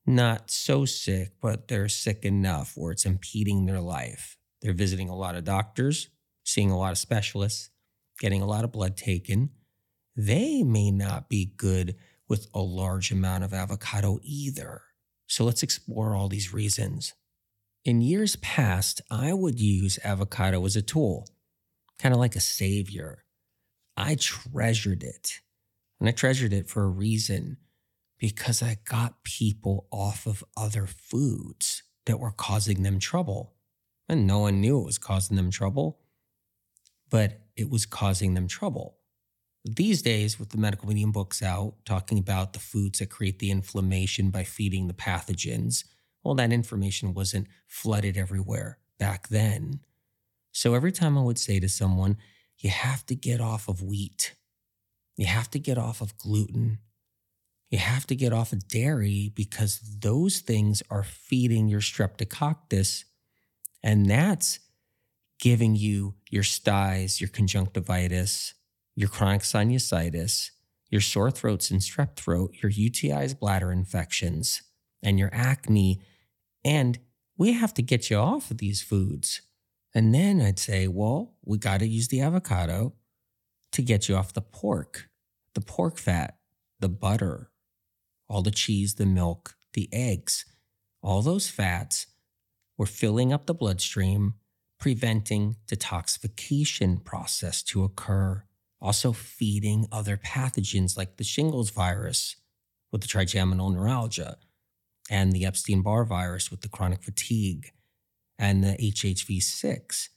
not 0.06 0.50
so 0.50 0.84
sick, 0.84 1.34
but 1.40 1.68
they're 1.68 1.88
sick 1.88 2.24
enough 2.24 2.72
where 2.74 2.92
it's 2.92 3.06
impeding 3.06 3.66
their 3.66 3.80
life. 3.80 4.36
They're 4.62 4.72
visiting 4.72 5.08
a 5.08 5.16
lot 5.16 5.36
of 5.36 5.44
doctors, 5.44 6.08
seeing 6.44 6.70
a 6.70 6.78
lot 6.78 6.92
of 6.92 6.98
specialists, 6.98 7.70
getting 8.18 8.42
a 8.42 8.46
lot 8.46 8.64
of 8.64 8.72
blood 8.72 8.96
taken. 8.96 9.50
They 10.16 10.62
may 10.62 10.90
not 10.90 11.28
be 11.28 11.52
good 11.56 11.96
with 12.28 12.48
a 12.54 12.60
large 12.60 13.12
amount 13.12 13.44
of 13.44 13.52
avocado 13.52 14.18
either. 14.22 14.82
So 15.32 15.44
let's 15.44 15.62
explore 15.62 16.14
all 16.14 16.28
these 16.28 16.52
reasons. 16.52 17.14
In 17.86 18.02
years 18.02 18.36
past, 18.36 19.00
I 19.10 19.32
would 19.32 19.58
use 19.58 19.98
avocado 20.04 20.62
as 20.66 20.76
a 20.76 20.82
tool, 20.82 21.26
kind 21.98 22.12
of 22.12 22.20
like 22.20 22.36
a 22.36 22.40
savior. 22.40 23.24
I 23.96 24.16
treasured 24.16 25.02
it. 25.02 25.40
And 25.98 26.06
I 26.06 26.12
treasured 26.12 26.52
it 26.52 26.68
for 26.68 26.82
a 26.82 26.90
reason 26.90 27.56
because 28.18 28.62
I 28.62 28.76
got 28.84 29.24
people 29.24 29.86
off 29.90 30.26
of 30.26 30.44
other 30.54 30.86
foods 30.86 31.82
that 32.04 32.20
were 32.20 32.32
causing 32.32 32.82
them 32.82 32.98
trouble. 32.98 33.54
And 34.10 34.26
no 34.26 34.40
one 34.40 34.60
knew 34.60 34.80
it 34.80 34.84
was 34.84 34.98
causing 34.98 35.38
them 35.38 35.50
trouble, 35.50 36.00
but 37.08 37.40
it 37.56 37.70
was 37.70 37.86
causing 37.86 38.34
them 38.34 38.48
trouble. 38.48 38.98
These 39.64 40.02
days, 40.02 40.38
with 40.38 40.50
the 40.50 40.58
medical 40.58 40.88
medium 40.88 41.12
books 41.12 41.42
out 41.42 41.74
talking 41.84 42.18
about 42.18 42.52
the 42.52 42.58
foods 42.58 42.98
that 42.98 43.10
create 43.10 43.38
the 43.38 43.50
inflammation 43.50 44.30
by 44.30 44.42
feeding 44.42 44.88
the 44.88 44.94
pathogens, 44.94 45.84
well, 46.24 46.34
that 46.34 46.52
information 46.52 47.14
wasn't 47.14 47.46
flooded 47.68 48.16
everywhere 48.16 48.78
back 48.98 49.28
then. 49.28 49.80
So 50.52 50.74
every 50.74 50.92
time 50.92 51.16
I 51.16 51.22
would 51.22 51.38
say 51.38 51.60
to 51.60 51.68
someone, 51.68 52.16
you 52.58 52.70
have 52.70 53.06
to 53.06 53.14
get 53.14 53.40
off 53.40 53.68
of 53.68 53.82
wheat, 53.82 54.34
you 55.16 55.26
have 55.26 55.50
to 55.50 55.58
get 55.58 55.78
off 55.78 56.00
of 56.00 56.18
gluten, 56.18 56.78
you 57.70 57.78
have 57.78 58.06
to 58.08 58.14
get 58.14 58.32
off 58.32 58.52
of 58.52 58.68
dairy 58.68 59.32
because 59.34 59.80
those 60.00 60.40
things 60.40 60.82
are 60.90 61.04
feeding 61.04 61.68
your 61.68 61.80
streptococcus. 61.80 63.04
And 63.82 64.10
that's 64.10 64.60
giving 65.40 65.74
you 65.74 66.14
your 66.30 66.42
styes, 66.42 67.20
your 67.20 67.30
conjunctivitis, 67.30 68.54
your 68.94 69.08
chronic 69.08 69.42
sinusitis, 69.42 70.50
your 70.90 71.00
sore 71.00 71.30
throats 71.30 71.70
and 71.70 71.80
strep 71.80 72.16
throat, 72.16 72.54
your 72.62 72.70
UTIs, 72.70 73.38
bladder 73.38 73.72
infections, 73.72 74.62
and 75.02 75.18
your 75.18 75.30
acne. 75.32 76.00
And 76.64 76.98
we 77.36 77.52
have 77.52 77.74
to 77.74 77.82
get 77.82 78.10
you 78.10 78.18
off 78.18 78.50
of 78.50 78.58
these 78.58 78.82
foods. 78.82 79.42
And 79.94 80.14
then 80.14 80.40
I'd 80.40 80.58
say, 80.58 80.88
well, 80.88 81.34
we 81.44 81.58
got 81.58 81.80
to 81.80 81.86
use 81.86 82.08
the 82.08 82.20
avocado 82.20 82.94
to 83.72 83.82
get 83.82 84.08
you 84.08 84.16
off 84.16 84.32
the 84.32 84.42
pork, 84.42 85.08
the 85.54 85.60
pork 85.60 85.98
fat, 85.98 86.36
the 86.80 86.88
butter, 86.88 87.50
all 88.28 88.42
the 88.42 88.50
cheese, 88.50 88.94
the 88.94 89.06
milk, 89.06 89.56
the 89.74 89.88
eggs, 89.92 90.44
all 91.02 91.22
those 91.22 91.48
fats 91.48 92.06
were 92.78 92.86
filling 92.86 93.32
up 93.32 93.46
the 93.46 93.54
bloodstream, 93.54 94.34
preventing 94.78 95.56
detoxification 95.66 97.04
process 97.04 97.62
to 97.62 97.84
occur, 97.84 98.44
also 98.82 99.12
feeding 99.12 99.86
other 99.92 100.16
pathogens 100.16 100.96
like 100.96 101.16
the 101.16 101.24
shingles 101.24 101.70
virus 101.70 102.36
with 102.90 103.00
the 103.00 103.06
trigeminal 103.06 103.70
neuralgia 103.70 104.36
and 105.08 105.32
the 105.32 105.46
Epstein-Barr 105.46 106.04
virus 106.04 106.50
with 106.50 106.62
the 106.62 106.68
chronic 106.68 107.02
fatigue 107.02 107.70
and 108.38 108.64
the 108.64 108.76
HHV6 108.80 110.08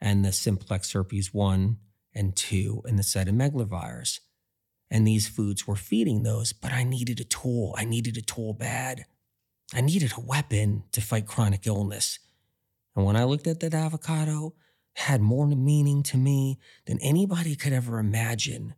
and 0.00 0.24
the 0.24 0.32
simplex 0.32 0.92
herpes 0.92 1.34
1 1.34 1.76
and 2.14 2.34
2 2.34 2.82
and 2.86 2.98
the 2.98 3.02
cytomegalovirus. 3.02 4.20
And 4.90 5.06
these 5.06 5.28
foods 5.28 5.66
were 5.66 5.76
feeding 5.76 6.22
those, 6.22 6.54
but 6.54 6.72
I 6.72 6.84
needed 6.84 7.20
a 7.20 7.24
tool. 7.24 7.74
I 7.76 7.84
needed 7.84 8.16
a 8.16 8.22
tool 8.22 8.54
bad. 8.54 9.04
I 9.74 9.82
needed 9.82 10.12
a 10.16 10.20
weapon 10.20 10.84
to 10.92 11.02
fight 11.02 11.26
chronic 11.26 11.66
illness. 11.66 12.18
And 12.96 13.04
when 13.04 13.16
I 13.16 13.24
looked 13.24 13.46
at 13.46 13.60
that 13.60 13.74
avocado, 13.74 14.54
had 14.98 15.20
more 15.20 15.46
meaning 15.46 16.02
to 16.02 16.16
me 16.16 16.58
than 16.86 16.98
anybody 17.00 17.54
could 17.54 17.72
ever 17.72 17.98
imagine. 17.98 18.74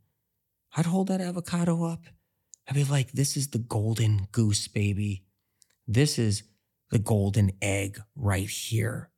I'd 0.77 0.87
hold 0.87 1.09
that 1.09 1.21
avocado 1.21 1.85
up. 1.85 2.05
I'd 2.69 2.75
be 2.75 2.85
like, 2.85 3.13
this 3.13 3.37
is 3.37 3.49
the 3.49 3.59
golden 3.59 4.29
goose, 4.31 4.69
baby. 4.69 5.25
This 5.89 6.19
is 6.19 6.43
the 6.91 6.99
golden 6.99 7.53
egg 7.63 8.01
right 8.15 8.49
here. 8.49 9.11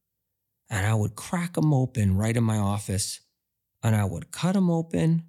And 0.71 0.87
I 0.87 0.95
would 0.95 1.17
crack 1.17 1.55
them 1.55 1.75
open 1.75 2.17
right 2.17 2.37
in 2.37 2.45
my 2.45 2.59
office 2.59 3.21
and 3.83 3.97
I 3.97 4.05
would 4.05 4.31
cut 4.31 4.55
them 4.55 4.71
open 4.71 5.25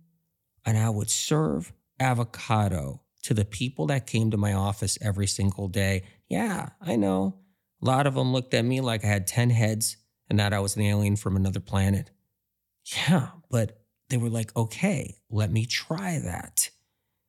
and 0.65 0.77
I 0.77 0.89
would 0.89 1.09
serve 1.09 1.73
avocado 1.99 3.01
to 3.23 3.33
the 3.33 3.45
people 3.45 3.87
that 3.87 4.05
came 4.05 4.29
to 4.29 4.37
my 4.37 4.53
office 4.53 4.97
every 5.01 5.27
single 5.27 5.67
day. 5.67 6.03
Yeah, 6.29 6.69
I 6.79 6.97
know. 6.97 7.39
A 7.81 7.85
lot 7.85 8.05
of 8.05 8.13
them 8.13 8.31
looked 8.31 8.53
at 8.53 8.63
me 8.63 8.79
like 8.79 9.03
I 9.03 9.07
had 9.07 9.25
10 9.25 9.49
heads 9.49 9.97
and 10.29 10.39
that 10.39 10.53
I 10.53 10.59
was 10.59 10.75
an 10.75 10.81
alien 10.83 11.15
from 11.15 11.35
another 11.35 11.59
planet. 11.59 12.11
Yeah, 13.07 13.29
but 13.49 13.79
they 14.09 14.17
were 14.17 14.29
like, 14.29 14.55
okay, 14.55 15.15
let 15.29 15.51
me 15.51 15.65
try 15.65 16.19
that. 16.19 16.69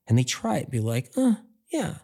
And 0.07 0.19
they 0.19 0.25
try 0.25 0.59
it, 0.59 0.71
be 0.71 0.81
like, 0.81 1.13
uh, 1.17 1.35
yeah, 1.73 1.99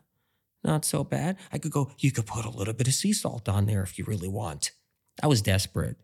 not 0.65 0.85
so 0.85 1.05
bad. 1.05 1.37
I 1.53 1.59
could 1.59 1.73
go, 1.73 1.91
you 1.99 2.13
could 2.13 2.27
put 2.27 2.45
a 2.45 2.51
little 2.51 2.75
bit 2.75 2.89
of 2.89 2.95
sea 2.95 3.13
salt 3.13 3.49
on 3.49 3.67
there 3.67 3.83
if 3.83 3.99
you 3.99 4.05
really 4.05 4.29
want. 4.29 4.73
I 5.23 5.27
was 5.27 5.43
desperate, 5.43 5.97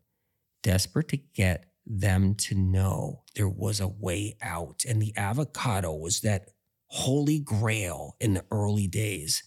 desperate 0.62 1.08
to 1.08 1.16
get 1.16 1.70
them 1.86 2.34
to 2.34 2.54
know 2.54 3.22
there 3.34 3.48
was 3.48 3.80
a 3.80 3.88
way 3.88 4.36
out. 4.42 4.84
And 4.88 5.00
the 5.00 5.14
avocado 5.16 5.94
was 5.94 6.20
that 6.20 6.50
holy 6.88 7.38
grail 7.38 8.16
in 8.20 8.34
the 8.34 8.44
early 8.50 8.86
days 8.86 9.42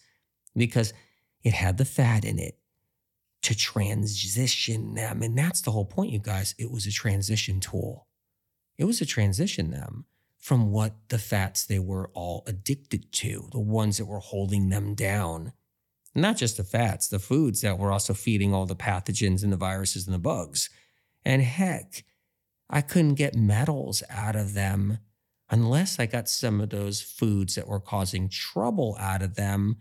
because 0.56 0.94
it 1.44 1.54
had 1.54 1.78
the 1.78 1.86
fat 1.86 2.26
in 2.26 2.40
it 2.40 2.59
to 3.42 3.56
transition 3.56 4.96
them. 4.96 5.22
And 5.22 5.38
that's 5.38 5.62
the 5.62 5.72
whole 5.72 5.86
point, 5.86 6.12
you 6.12 6.20
guys. 6.20 6.56
It 6.58 6.72
was 6.72 6.86
a 6.86 6.92
transition 6.92 7.60
tool. 7.60 8.08
It 8.78 8.86
was 8.86 9.02
a 9.02 9.06
transition 9.06 9.72
them 9.72 10.06
from 10.38 10.72
what 10.72 10.96
the 11.10 11.20
fats 11.20 11.66
they 11.66 11.80
were 11.80 12.10
all 12.14 12.44
addicted 12.48 13.12
to, 13.12 13.50
the 13.52 13.60
ones 13.60 13.98
that 13.98 14.06
were 14.06 14.20
holding 14.20 14.70
them 14.70 14.96
down. 14.96 15.54
Not 16.16 16.38
just 16.38 16.58
the 16.58 16.64
fats, 16.64 17.08
the 17.08 17.20
foods 17.20 17.62
that 17.62 17.78
were 17.78 17.92
also 17.92 18.14
feeding 18.14 18.54
all 18.54 18.66
the 18.66 18.76
pathogens 18.76 19.44
and 19.44 19.52
the 19.52 19.58
viruses 19.58 20.08
and 20.08 20.14
the 20.14 20.20
bugs. 20.20 20.70
And 21.24 21.42
heck, 21.42 22.04
I 22.70 22.82
couldn't 22.82 23.16
get 23.16 23.36
metals 23.36 24.02
out 24.10 24.36
of 24.36 24.54
them 24.54 25.00
unless 25.50 26.00
I 26.00 26.06
got 26.06 26.30
some 26.30 26.62
of 26.62 26.70
those 26.70 27.02
foods 27.02 27.56
that 27.56 27.68
were 27.68 27.80
causing 27.80 28.30
trouble 28.30 28.96
out 29.00 29.22
of 29.22 29.36
them 29.36 29.78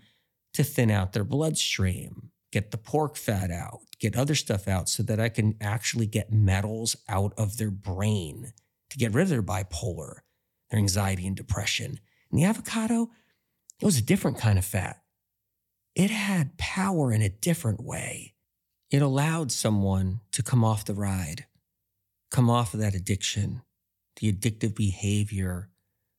to 0.54 0.64
thin 0.64 0.90
out 0.90 1.12
their 1.12 1.24
bloodstream, 1.24 2.30
get 2.52 2.70
the 2.70 2.78
pork 2.78 3.16
fat 3.16 3.50
out, 3.50 3.80
get 3.98 4.16
other 4.16 4.34
stuff 4.34 4.68
out 4.68 4.88
so 4.88 5.02
that 5.02 5.20
I 5.20 5.28
can 5.28 5.56
actually 5.60 6.06
get 6.06 6.32
metals 6.32 6.96
out 7.08 7.32
of 7.36 7.56
their 7.56 7.70
brain 7.70 8.52
to 8.90 8.98
get 8.98 9.12
rid 9.12 9.22
of 9.22 9.28
their 9.28 9.42
bipolar, 9.42 10.20
their 10.70 10.78
anxiety 10.78 11.26
and 11.26 11.36
depression. 11.36 12.00
And 12.30 12.40
the 12.40 12.44
avocado, 12.44 13.10
it 13.80 13.84
was 13.84 13.98
a 13.98 14.02
different 14.02 14.38
kind 14.38 14.58
of 14.58 14.64
fat. 14.64 15.02
It 15.94 16.10
had 16.10 16.58
power 16.58 17.12
in 17.12 17.22
a 17.22 17.28
different 17.28 17.82
way. 17.82 18.34
It 18.90 19.02
allowed 19.02 19.52
someone 19.52 20.20
to 20.32 20.42
come 20.42 20.64
off 20.64 20.84
the 20.84 20.94
ride 20.94 21.46
come 22.30 22.50
off 22.50 22.74
of 22.74 22.80
that 22.80 22.94
addiction, 22.94 23.62
the 24.20 24.32
addictive 24.32 24.74
behavior 24.74 25.70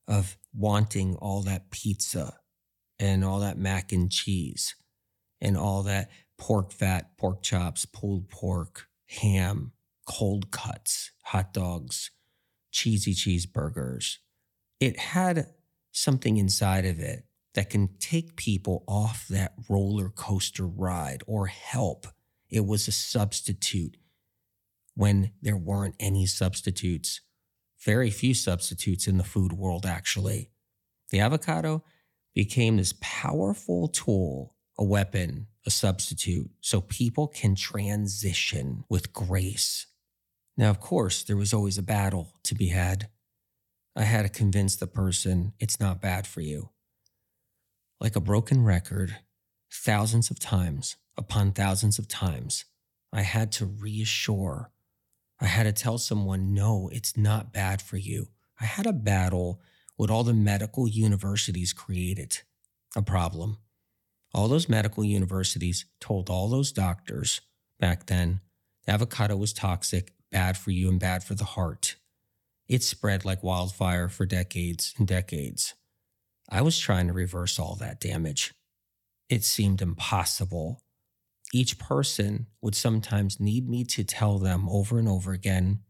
of 0.08 0.36
wanting 0.52 1.14
all 1.16 1.42
that 1.42 1.70
pizza 1.70 2.38
and 2.98 3.24
all 3.24 3.40
that 3.40 3.58
mac 3.58 3.92
and 3.92 4.10
cheese 4.10 4.74
and 5.40 5.56
all 5.56 5.82
that 5.84 6.10
pork 6.38 6.72
fat, 6.72 7.16
pork 7.16 7.42
chops, 7.42 7.84
pulled 7.84 8.28
pork, 8.28 8.88
ham, 9.06 9.72
cold 10.06 10.50
cuts, 10.50 11.12
hot 11.24 11.52
dogs, 11.52 12.10
cheesy 12.70 13.14
cheeseburgers. 13.14 14.16
It 14.78 14.98
had 14.98 15.46
something 15.92 16.36
inside 16.36 16.84
of 16.84 16.98
it 16.98 17.24
that 17.54 17.70
can 17.70 17.88
take 17.98 18.36
people 18.36 18.84
off 18.86 19.26
that 19.28 19.54
roller 19.68 20.08
coaster 20.08 20.66
ride 20.66 21.22
or 21.26 21.46
help. 21.46 22.06
It 22.48 22.64
was 22.64 22.88
a 22.88 22.92
substitute 22.92 23.96
when 24.94 25.32
there 25.42 25.56
weren't 25.56 25.94
any 25.98 26.26
substitutes. 26.26 27.20
Very 27.84 28.10
few 28.10 28.34
substitutes 28.34 29.06
in 29.06 29.16
the 29.16 29.24
food 29.24 29.52
world, 29.52 29.86
actually. 29.86 30.50
The 31.10 31.20
avocado 31.20 31.82
became 32.34 32.76
this 32.76 32.94
powerful 33.00 33.88
tool, 33.88 34.54
a 34.80 34.84
weapon, 34.84 35.46
a 35.66 35.70
substitute, 35.70 36.50
so 36.60 36.80
people 36.80 37.28
can 37.28 37.54
transition 37.54 38.82
with 38.88 39.12
grace. 39.12 39.86
Now, 40.56 40.70
of 40.70 40.80
course, 40.80 41.22
there 41.22 41.36
was 41.36 41.52
always 41.52 41.76
a 41.76 41.82
battle 41.82 42.32
to 42.44 42.54
be 42.54 42.68
had. 42.68 43.08
I 43.94 44.04
had 44.04 44.22
to 44.22 44.30
convince 44.30 44.76
the 44.76 44.86
person 44.86 45.52
it's 45.60 45.78
not 45.78 46.00
bad 46.00 46.26
for 46.26 46.40
you. 46.40 46.70
Like 48.00 48.16
a 48.16 48.20
broken 48.20 48.64
record, 48.64 49.18
thousands 49.70 50.30
of 50.30 50.38
times 50.38 50.96
upon 51.16 51.52
thousands 51.52 51.98
of 51.98 52.08
times, 52.08 52.64
I 53.12 53.22
had 53.22 53.52
to 53.52 53.66
reassure. 53.66 54.70
I 55.40 55.44
had 55.44 55.64
to 55.64 55.72
tell 55.72 55.98
someone, 55.98 56.54
no, 56.54 56.88
it's 56.90 57.16
not 57.16 57.52
bad 57.52 57.82
for 57.82 57.98
you. 57.98 58.28
I 58.58 58.64
had 58.64 58.86
a 58.86 58.92
battle 58.92 59.60
with 59.98 60.10
all 60.10 60.24
the 60.24 60.32
medical 60.32 60.88
universities 60.88 61.74
created 61.74 62.38
a 62.96 63.02
problem. 63.02 63.58
All 64.32 64.48
those 64.48 64.68
medical 64.68 65.04
universities 65.04 65.86
told 66.00 66.30
all 66.30 66.48
those 66.48 66.72
doctors 66.72 67.40
back 67.78 68.06
then 68.06 68.40
avocado 68.86 69.36
was 69.36 69.52
toxic, 69.52 70.12
bad 70.30 70.56
for 70.56 70.70
you, 70.70 70.88
and 70.88 70.98
bad 70.98 71.22
for 71.22 71.34
the 71.34 71.44
heart. 71.44 71.96
It 72.68 72.82
spread 72.82 73.24
like 73.24 73.42
wildfire 73.42 74.08
for 74.08 74.26
decades 74.26 74.94
and 74.98 75.06
decades. 75.06 75.74
I 76.48 76.62
was 76.62 76.78
trying 76.78 77.06
to 77.06 77.12
reverse 77.12 77.58
all 77.58 77.76
that 77.76 78.00
damage. 78.00 78.52
It 79.28 79.44
seemed 79.44 79.80
impossible. 79.80 80.82
Each 81.52 81.78
person 81.78 82.46
would 82.60 82.74
sometimes 82.74 83.40
need 83.40 83.68
me 83.68 83.84
to 83.84 84.04
tell 84.04 84.38
them 84.38 84.68
over 84.68 84.98
and 84.98 85.08
over 85.08 85.32
again 85.32 85.80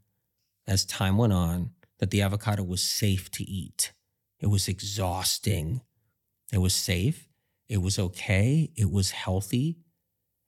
as 0.67 0.85
time 0.85 1.17
went 1.17 1.33
on 1.33 1.71
that 1.99 2.11
the 2.11 2.23
avocado 2.23 2.63
was 2.63 2.83
safe 2.83 3.31
to 3.33 3.45
eat. 3.45 3.93
It 4.39 4.47
was 4.47 4.69
exhausting. 4.69 5.83
It 6.53 6.59
was 6.59 6.75
safe. 6.75 7.30
It 7.71 7.81
was 7.81 8.01
okay. 8.01 8.73
It 8.77 8.91
was 8.91 9.13
healthy. 9.13 9.79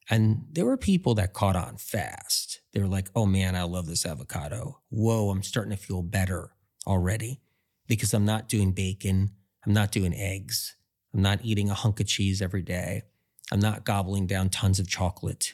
And 0.09 0.45
there 0.51 0.65
were 0.65 0.77
people 0.77 1.15
that 1.15 1.31
caught 1.33 1.55
on 1.55 1.77
fast. 1.77 2.59
They 2.73 2.81
were 2.81 2.87
like, 2.87 3.09
oh 3.15 3.25
man, 3.25 3.55
I 3.55 3.63
love 3.63 3.87
this 3.87 4.05
avocado. 4.05 4.81
Whoa, 4.89 5.29
I'm 5.29 5.41
starting 5.41 5.71
to 5.71 5.81
feel 5.81 6.03
better 6.03 6.51
already 6.85 7.39
because 7.87 8.13
I'm 8.13 8.25
not 8.25 8.49
doing 8.49 8.73
bacon. 8.73 9.31
I'm 9.65 9.71
not 9.71 9.93
doing 9.93 10.13
eggs. 10.13 10.75
I'm 11.13 11.21
not 11.21 11.39
eating 11.43 11.69
a 11.69 11.73
hunk 11.75 12.01
of 12.01 12.07
cheese 12.07 12.41
every 12.41 12.61
day. 12.61 13.03
I'm 13.53 13.61
not 13.61 13.85
gobbling 13.85 14.27
down 14.27 14.49
tons 14.49 14.79
of 14.79 14.89
chocolate. 14.89 15.53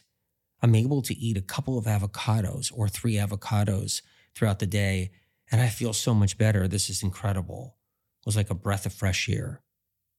I'm 0.64 0.74
able 0.74 1.04
to 1.04 1.16
eat 1.18 1.38
a 1.38 1.42
couple 1.42 1.78
of 1.78 1.86
avocados 1.86 2.72
or 2.76 2.88
three 2.88 3.14
avocados 3.16 4.02
throughout 4.36 4.60
the 4.60 4.66
day, 4.68 5.12
and 5.52 5.62
I 5.62 5.68
feel 5.68 5.94
so 5.94 6.16
much 6.16 6.38
better. 6.38 6.68
This 6.68 6.90
is 6.90 7.04
incredible 7.04 7.78
It 8.22 8.26
was 8.26 8.36
like 8.36 8.50
a 8.50 8.56
breath 8.56 8.88
of 8.88 8.94
fresh 8.94 9.30
air. 9.30 9.62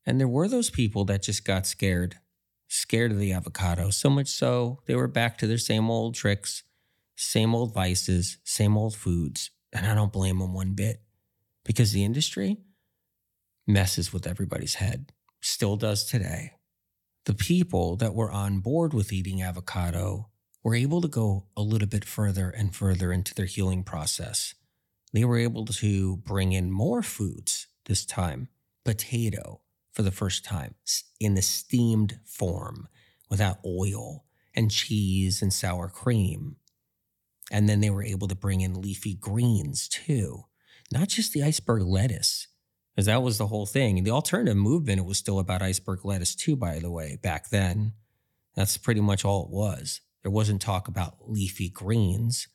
And 0.06 0.18
there 0.18 0.28
were 0.28 0.48
those 0.48 0.70
people 0.70 1.04
that 1.06 1.22
just 1.22 1.44
got 1.44 1.66
scared, 1.66 2.16
scared 2.68 3.12
of 3.12 3.18
the 3.18 3.32
avocado, 3.32 3.90
so 3.90 4.10
much 4.10 4.28
so 4.28 4.80
they 4.86 4.94
were 4.94 5.08
back 5.08 5.38
to 5.38 5.46
their 5.46 5.58
same 5.58 5.90
old 5.90 6.14
tricks, 6.14 6.62
same 7.16 7.54
old 7.54 7.74
vices, 7.74 8.38
same 8.44 8.76
old 8.76 8.96
foods. 8.96 9.50
And 9.72 9.86
I 9.86 9.94
don't 9.94 10.12
blame 10.12 10.38
them 10.38 10.54
one 10.54 10.72
bit 10.74 11.02
because 11.64 11.92
the 11.92 12.04
industry 12.04 12.58
messes 13.66 14.12
with 14.12 14.26
everybody's 14.26 14.76
head, 14.76 15.12
still 15.40 15.76
does 15.76 16.04
today. 16.04 16.52
The 17.26 17.34
people 17.34 17.96
that 17.96 18.14
were 18.14 18.30
on 18.30 18.60
board 18.60 18.94
with 18.94 19.12
eating 19.12 19.42
avocado 19.42 20.30
were 20.62 20.74
able 20.74 21.00
to 21.00 21.08
go 21.08 21.46
a 21.56 21.62
little 21.62 21.88
bit 21.88 22.04
further 22.04 22.50
and 22.50 22.74
further 22.74 23.12
into 23.12 23.34
their 23.34 23.46
healing 23.46 23.84
process. 23.84 24.54
They 25.12 25.24
were 25.24 25.38
able 25.38 25.64
to 25.66 26.16
bring 26.18 26.52
in 26.52 26.70
more 26.70 27.02
foods 27.02 27.66
this 27.86 28.04
time 28.04 28.48
potato 28.84 29.60
for 30.00 30.04
the 30.04 30.10
first 30.10 30.46
time 30.46 30.74
in 31.20 31.34
the 31.34 31.42
steamed 31.42 32.18
form 32.24 32.88
without 33.28 33.58
oil 33.66 34.24
and 34.54 34.70
cheese 34.70 35.42
and 35.42 35.52
sour 35.52 35.90
cream. 35.90 36.56
And 37.52 37.68
then 37.68 37.80
they 37.80 37.90
were 37.90 38.02
able 38.02 38.26
to 38.28 38.34
bring 38.34 38.62
in 38.62 38.80
leafy 38.80 39.12
greens 39.12 39.88
too, 39.88 40.44
not 40.90 41.08
just 41.08 41.34
the 41.34 41.42
iceberg 41.42 41.82
lettuce, 41.82 42.48
because 42.96 43.04
that 43.06 43.22
was 43.22 43.36
the 43.36 43.48
whole 43.48 43.66
thing. 43.66 44.02
The 44.02 44.10
alternative 44.10 44.56
movement, 44.56 45.00
it 45.00 45.04
was 45.04 45.18
still 45.18 45.38
about 45.38 45.60
iceberg 45.60 46.02
lettuce 46.02 46.34
too, 46.34 46.56
by 46.56 46.78
the 46.78 46.90
way, 46.90 47.18
back 47.22 47.50
then. 47.50 47.92
That's 48.54 48.78
pretty 48.78 49.02
much 49.02 49.22
all 49.22 49.44
it 49.44 49.50
was. 49.50 50.00
There 50.22 50.32
wasn't 50.32 50.62
talk 50.62 50.88
about 50.88 51.28
leafy 51.28 51.68
greens, 51.68 52.48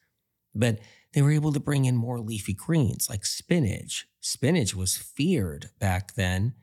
but 0.56 0.80
they 1.14 1.22
were 1.22 1.32
able 1.32 1.54
to 1.54 1.60
bring 1.60 1.86
in 1.86 1.96
more 1.96 2.20
leafy 2.20 2.56
greens 2.56 3.08
like 3.08 3.24
spinach. 3.24 4.08
Spinach 4.20 4.74
was 4.74 4.98
feared 4.98 5.70
back 5.78 6.16
then. 6.16 6.56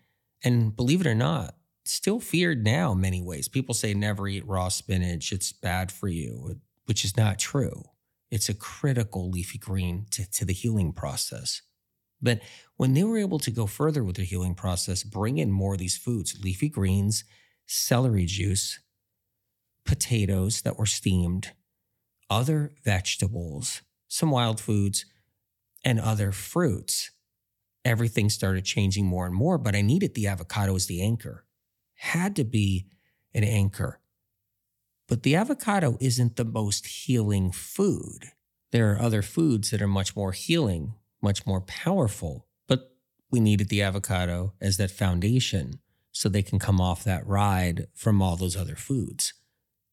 And 0.45 0.75
believe 0.75 1.01
it 1.01 1.07
or 1.07 1.15
not, 1.15 1.55
still 1.85 2.21
feared 2.21 2.65
now 2.65 2.93
in 2.93 3.01
many 3.01 3.23
ways. 3.23 3.49
People 3.49 3.75
say 3.75 3.95
never 3.95 4.29
eat 4.29 4.47
raw 4.47 4.69
spinach, 4.69 5.33
it's 5.33 5.53
bad 5.53 5.91
for 5.93 6.09
you, 6.09 6.61
which 6.87 7.05
is 7.05 7.17
not 7.17 7.39
true. 7.39 7.85
It's 8.31 8.49
a 8.49 8.55
critical 8.55 9.31
leafy 9.31 9.59
green 9.59 10.07
to, 10.13 10.29
to 10.31 10.45
the 10.45 10.53
healing 10.53 10.93
process. 10.93 11.63
But 12.21 12.41
when 12.77 12.95
they 12.95 13.05
were 13.05 13.19
able 13.19 13.41
to 13.41 13.51
go 13.51 13.67
further 13.67 14.05
with 14.05 14.17
the 14.17 14.25
healing 14.25 14.55
process, 14.55 15.03
bring 15.03 15.39
in 15.39 15.51
more 15.51 15.75
of 15.75 15.81
these 15.81 15.99
foods 15.99 16.41
leafy 16.43 16.69
greens, 16.69 17.25
celery 17.67 18.27
juice, 18.27 18.79
potatoes 19.85 20.63
that 20.63 20.79
were 20.79 20.87
steamed, 20.87 21.51
other 22.31 22.73
vegetables, 22.85 23.83
some 24.09 24.31
wild 24.31 24.61
foods, 24.61 25.05
and 25.85 25.99
other 26.01 26.33
fruits. 26.33 27.11
Everything 27.85 28.31
started 28.31 28.65
changing 28.65 29.07
more 29.07 29.27
and 29.27 29.35
more, 29.35 29.59
but 29.59 29.75
I 29.75 29.83
needed 29.83 30.15
the 30.15 30.29
avocado 30.29 30.75
as 30.75 30.87
the 30.87 31.03
anchor. 31.03 31.45
Had 31.95 32.37
to 32.37 32.45
be 32.45 32.87
an 33.35 33.45
anchor. 33.45 34.01
But 35.09 35.25
the 35.25 35.35
avocado 35.35 35.97
isn't 36.01 36.37
the 36.37 36.45
most 36.45 36.87
healing 36.87 37.51
food. 37.51 38.27
There 38.71 38.93
are 38.93 39.01
other 39.01 39.23
foods 39.23 39.71
that 39.71 39.83
are 39.83 39.89
much 39.89 40.17
more 40.17 40.33
healing, 40.33 40.95
much 41.21 41.47
more 41.47 41.61
powerful, 41.61 42.47
but 42.67 42.95
we 43.31 43.41
needed 43.41 43.69
the 43.69 43.83
avocado 43.83 44.55
as 44.61 44.77
that 44.77 44.91
foundation 44.91 45.81
so 46.13 46.29
they 46.29 46.43
can 46.43 46.59
come 46.59 46.81
off 46.81 47.05
that 47.05 47.27
ride 47.27 47.89
from 47.95 48.23
all 48.23 48.37
those 48.37 48.57
other 48.57 48.77
foods. 48.77 49.35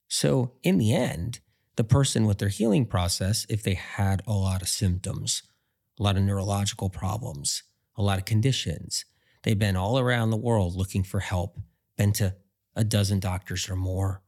So, 0.07 0.53
in 0.63 0.77
the 0.77 0.93
end, 0.93 1.39
the 1.75 1.83
person 1.83 2.25
with 2.25 2.39
their 2.39 2.49
healing 2.49 2.85
process, 2.85 3.45
if 3.49 3.63
they 3.63 3.75
had 3.75 4.21
a 4.27 4.33
lot 4.33 4.61
of 4.61 4.67
symptoms, 4.67 5.43
a 5.99 6.03
lot 6.03 6.17
of 6.17 6.23
neurological 6.23 6.89
problems, 6.89 7.63
a 7.99 8.01
lot 8.01 8.17
of 8.17 8.25
conditions, 8.25 9.03
they've 9.43 9.59
been 9.59 9.75
all 9.75 9.99
around 9.99 10.29
the 10.29 10.37
world 10.37 10.73
looking 10.73 11.03
for 11.03 11.19
help, 11.19 11.59
been 11.97 12.13
to 12.13 12.33
a 12.75 12.83
dozen 12.85 13.19
doctors 13.19 13.69
or 13.69 13.75
more. 13.75 14.23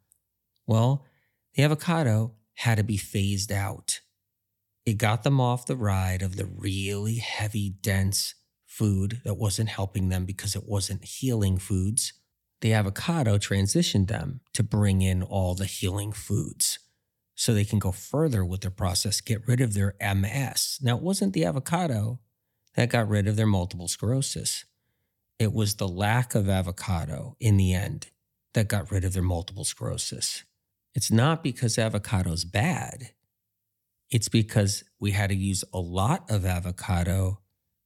Well, 0.67 1.05
the 1.55 1.63
avocado 1.63 2.33
had 2.55 2.77
to 2.77 2.83
be 2.83 2.97
phased 2.97 3.51
out. 3.51 4.01
It 4.85 4.97
got 4.97 5.23
them 5.23 5.39
off 5.39 5.65
the 5.65 5.77
ride 5.77 6.21
of 6.21 6.35
the 6.35 6.45
really 6.45 7.15
heavy, 7.15 7.69
dense 7.69 8.35
food 8.65 9.21
that 9.23 9.35
wasn't 9.35 9.69
helping 9.69 10.09
them 10.09 10.25
because 10.25 10.53
it 10.55 10.67
wasn't 10.67 11.05
healing 11.05 11.57
foods. 11.57 12.13
The 12.59 12.73
avocado 12.73 13.37
transitioned 13.37 14.07
them 14.07 14.41
to 14.53 14.63
bring 14.63 15.01
in 15.01 15.23
all 15.23 15.55
the 15.55 15.65
healing 15.65 16.11
foods 16.11 16.79
so 17.35 17.53
they 17.53 17.65
can 17.65 17.79
go 17.79 17.91
further 17.91 18.43
with 18.43 18.61
their 18.61 18.69
process, 18.69 19.21
get 19.21 19.47
rid 19.47 19.61
of 19.61 19.73
their 19.73 19.95
MS. 20.01 20.79
Now, 20.81 20.97
it 20.97 21.03
wasn't 21.03 21.33
the 21.33 21.45
avocado 21.45 22.19
that 22.75 22.89
got 22.89 23.07
rid 23.07 23.27
of 23.27 23.35
their 23.35 23.47
multiple 23.47 23.87
sclerosis, 23.87 24.65
it 25.39 25.53
was 25.53 25.75
the 25.75 25.87
lack 25.87 26.35
of 26.35 26.49
avocado 26.49 27.35
in 27.39 27.57
the 27.57 27.73
end 27.73 28.07
that 28.53 28.67
got 28.67 28.91
rid 28.91 29.03
of 29.03 29.13
their 29.13 29.23
multiple 29.23 29.63
sclerosis. 29.63 30.43
It's 30.93 31.11
not 31.11 31.43
because 31.43 31.77
avocado's 31.77 32.43
bad. 32.43 33.11
It's 34.09 34.27
because 34.27 34.83
we 34.99 35.11
had 35.11 35.29
to 35.29 35.35
use 35.35 35.63
a 35.73 35.79
lot 35.79 36.29
of 36.29 36.45
avocado 36.45 37.39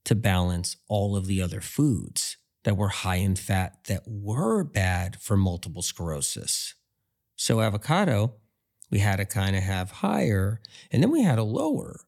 to 0.06 0.16
balance 0.16 0.78
all 0.88 1.16
of 1.16 1.28
the 1.28 1.42
other 1.42 1.62
foods 1.62 2.38
that 2.64 2.78
were 2.78 2.90
high 2.90 3.18
in 3.18 3.36
fat 3.36 3.86
that 3.88 4.04
were 4.08 4.64
bad 4.64 5.22
for 5.22 5.38
multiple 5.38 5.84
sclerosis. 5.84 6.74
So, 7.36 7.62
avocado 7.62 8.34
we 8.92 9.00
had 9.00 9.18
to 9.18 9.26
kind 9.26 9.56
of 9.56 9.64
have 9.64 9.92
higher 9.92 10.62
and 10.92 11.02
then 11.02 11.12
we 11.12 11.24
had 11.24 11.36
to 11.36 11.44
lower. 11.44 12.02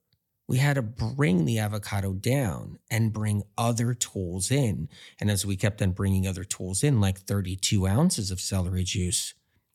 We 0.48 0.58
had 0.60 0.76
to 0.76 0.82
bring 0.82 1.44
the 1.44 1.60
avocado 1.60 2.14
down 2.14 2.80
and 2.90 3.12
bring 3.12 3.44
other 3.58 3.94
tools 3.94 4.50
in. 4.50 4.88
And 5.20 5.30
as 5.30 5.46
we 5.46 5.58
kept 5.58 5.82
on 5.82 5.92
bringing 5.92 6.26
other 6.26 6.46
tools 6.46 6.84
in, 6.84 7.02
like 7.02 7.20
32 7.20 7.86
ounces 7.86 8.32
of 8.32 8.40
celery 8.40 8.84
juice 8.84 9.34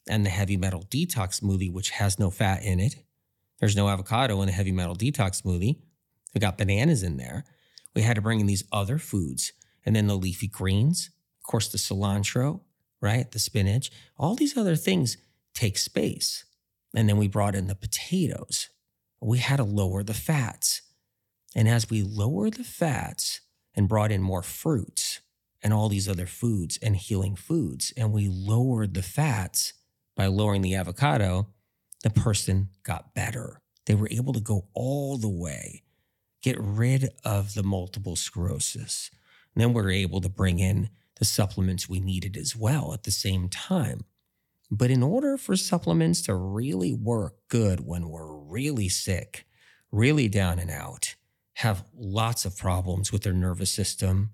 and 0.09 0.25
the 0.25 0.31
heavy 0.31 0.57
metal 0.57 0.85
detox 0.91 1.41
smoothie, 1.41 1.73
which 1.73 1.91
has 1.91 2.19
no 2.19 2.31
fat 2.31 2.63
in 2.63 2.81
it, 2.81 2.97
there's 3.61 3.77
no 3.77 3.89
avocado 3.89 4.41
in 4.41 4.47
the 4.47 4.53
heavy 4.53 4.73
metal 4.73 4.97
detox 4.97 5.43
smoothie. 5.43 5.79
We 6.35 6.41
got 6.41 6.57
bananas 6.57 7.03
in 7.03 7.19
there. 7.19 7.45
We 7.95 8.03
had 8.03 8.17
to 8.17 8.23
bring 8.23 8.41
in 8.41 8.47
these 8.47 8.65
other 8.73 8.99
foods 8.99 9.53
and 9.85 9.95
then 9.95 10.07
the 10.07 10.17
leafy 10.17 10.49
greens, 10.49 11.11
of 11.41 11.47
course, 11.47 11.69
the 11.69 11.79
cilantro, 11.79 12.61
right? 13.01 13.31
The 13.31 13.39
spinach, 13.39 13.91
all 14.17 14.35
these 14.35 14.57
other 14.57 14.77
things 14.77 15.17
take 15.55 15.77
space. 15.77 16.45
And 16.95 17.09
then 17.09 17.17
we 17.17 17.29
brought 17.29 17.55
in 17.55 17.67
the 17.67 17.75
potatoes. 17.75 18.69
We 19.23 19.39
had 19.39 19.57
to 19.57 19.65
lower 19.65 20.03
the 20.03 20.15
fats. 20.15 20.83
And 21.55 21.69
as 21.69 21.89
we 21.89 22.03
lowered 22.03 22.55
the 22.55 22.65
fats 22.65 23.41
and 23.75 23.89
brought 23.89 24.13
in 24.13 24.23
more 24.23 24.43
fruits 24.43 25.21
and 25.63 25.73
all 25.73 25.89
these 25.89 26.09
other 26.09 26.27
foods 26.27 26.79
and 26.83 26.97
healing 26.97 27.37
foods. 27.37 27.93
And 27.97 28.13
we 28.13 28.29
lowered 28.29 28.95
the 28.95 29.03
fats 29.03 29.75
by 30.17 30.27
lowering 30.27 30.63
the 30.63 30.75
avocado, 30.75 31.49
the 32.03 32.11
person 32.11 32.69
got 32.83 33.15
better. 33.15 33.61
They 33.87 33.95
were 33.95 34.09
able 34.11 34.33
to 34.33 34.41
go 34.41 34.67
all 34.75 35.17
the 35.17 35.29
way, 35.29 35.83
get 36.43 36.57
rid 36.59 37.11
of 37.25 37.55
the 37.55 37.63
multiple 37.63 38.17
sclerosis. 38.17 39.11
And 39.55 39.63
then 39.63 39.73
we 39.73 39.83
are 39.83 39.91
able 39.91 40.21
to 40.21 40.29
bring 40.29 40.59
in 40.59 40.91
the 41.19 41.25
supplements 41.25 41.89
we 41.89 42.01
needed 42.01 42.37
as 42.37 42.57
well 42.57 42.93
at 42.93 43.05
the 43.05 43.11
same 43.11 43.49
time. 43.49 44.05
But 44.75 44.91
in 44.91 45.03
order 45.03 45.37
for 45.37 45.55
supplements 45.55 46.23
to 46.23 46.35
really 46.35 46.95
work 46.95 47.35
good 47.49 47.87
when 47.87 48.09
we're 48.09 48.33
really 48.33 48.89
sick, 48.89 49.45
really 49.91 50.29
down 50.29 50.59
and 50.59 50.71
out, 50.71 51.15
have 51.57 51.85
lots 51.95 52.47
of 52.47 52.57
problems 52.57 53.13
with 53.13 53.23
their 53.23 53.35
nervous 53.35 53.71
system, 53.71 54.31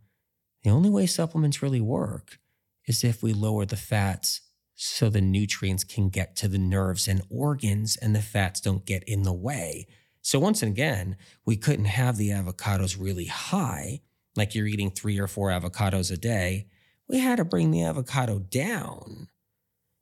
the 0.63 0.71
only 0.71 0.91
way 0.91 1.07
supplements 1.07 1.61
really 1.61 1.81
work 1.81 2.39
is 2.87 3.03
if 3.03 3.21
we 3.21 3.33
lower 3.33 3.67
the 3.67 3.75
fats 3.75 4.43
so 4.77 5.09
the 5.09 5.21
nutrients 5.21 5.83
can 5.83 6.09
get 6.09 6.37
to 6.37 6.47
the 6.47 6.57
nerves 6.57 7.09
and 7.09 7.23
organs 7.29 7.97
and 7.97 8.15
the 8.15 8.23
fats 8.23 8.61
don't 8.61 8.87
get 8.87 9.03
in 9.09 9.25
the 9.25 9.33
way. 9.33 9.89
So, 10.23 10.39
once 10.39 10.63
again, 10.63 11.17
we 11.45 11.57
couldn't 11.57 11.87
have 11.87 12.17
the 12.17 12.31
avocados 12.31 12.97
really 12.97 13.27
high, 13.27 14.03
like 14.37 14.55
you're 14.55 14.69
eating 14.69 14.93
three 14.93 15.19
or 15.19 15.27
four 15.27 15.49
avocados 15.49 16.13
a 16.13 16.17
day. 16.17 16.69
We 17.09 17.19
had 17.19 17.39
to 17.39 17.45
bring 17.45 17.73
the 17.73 17.83
avocado 17.83 18.39
down. 18.39 19.27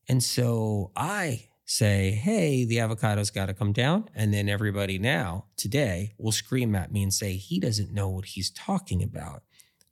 And 0.09 0.23
so 0.23 0.93
I 0.95 1.49
say, 1.65 2.13
hey, 2.13 2.65
the 2.65 2.79
avocado's 2.79 3.31
got 3.31 3.47
to 3.47 3.55
come 3.55 3.73
down. 3.73 4.09
And 4.15 4.33
then 4.33 4.49
everybody 4.49 4.99
now, 4.99 5.47
today, 5.57 6.13
will 6.17 6.33
scream 6.33 6.77
at 6.77 6.93
me 6.93 7.03
and 7.03 7.13
say, 7.13 7.33
he 7.35 7.59
doesn't 7.59 7.93
know 7.93 8.09
what 8.09 8.27
he's 8.27 8.51
talking 8.51 9.03
about. 9.03 9.43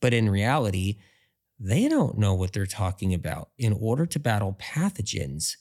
But 0.00 0.14
in 0.14 0.30
reality, 0.30 0.98
they 1.58 1.88
don't 1.88 2.16
know 2.16 2.34
what 2.34 2.52
they're 2.52 2.66
talking 2.66 3.12
about. 3.12 3.50
In 3.58 3.72
order 3.72 4.06
to 4.06 4.20
battle 4.20 4.56
pathogens 4.60 5.56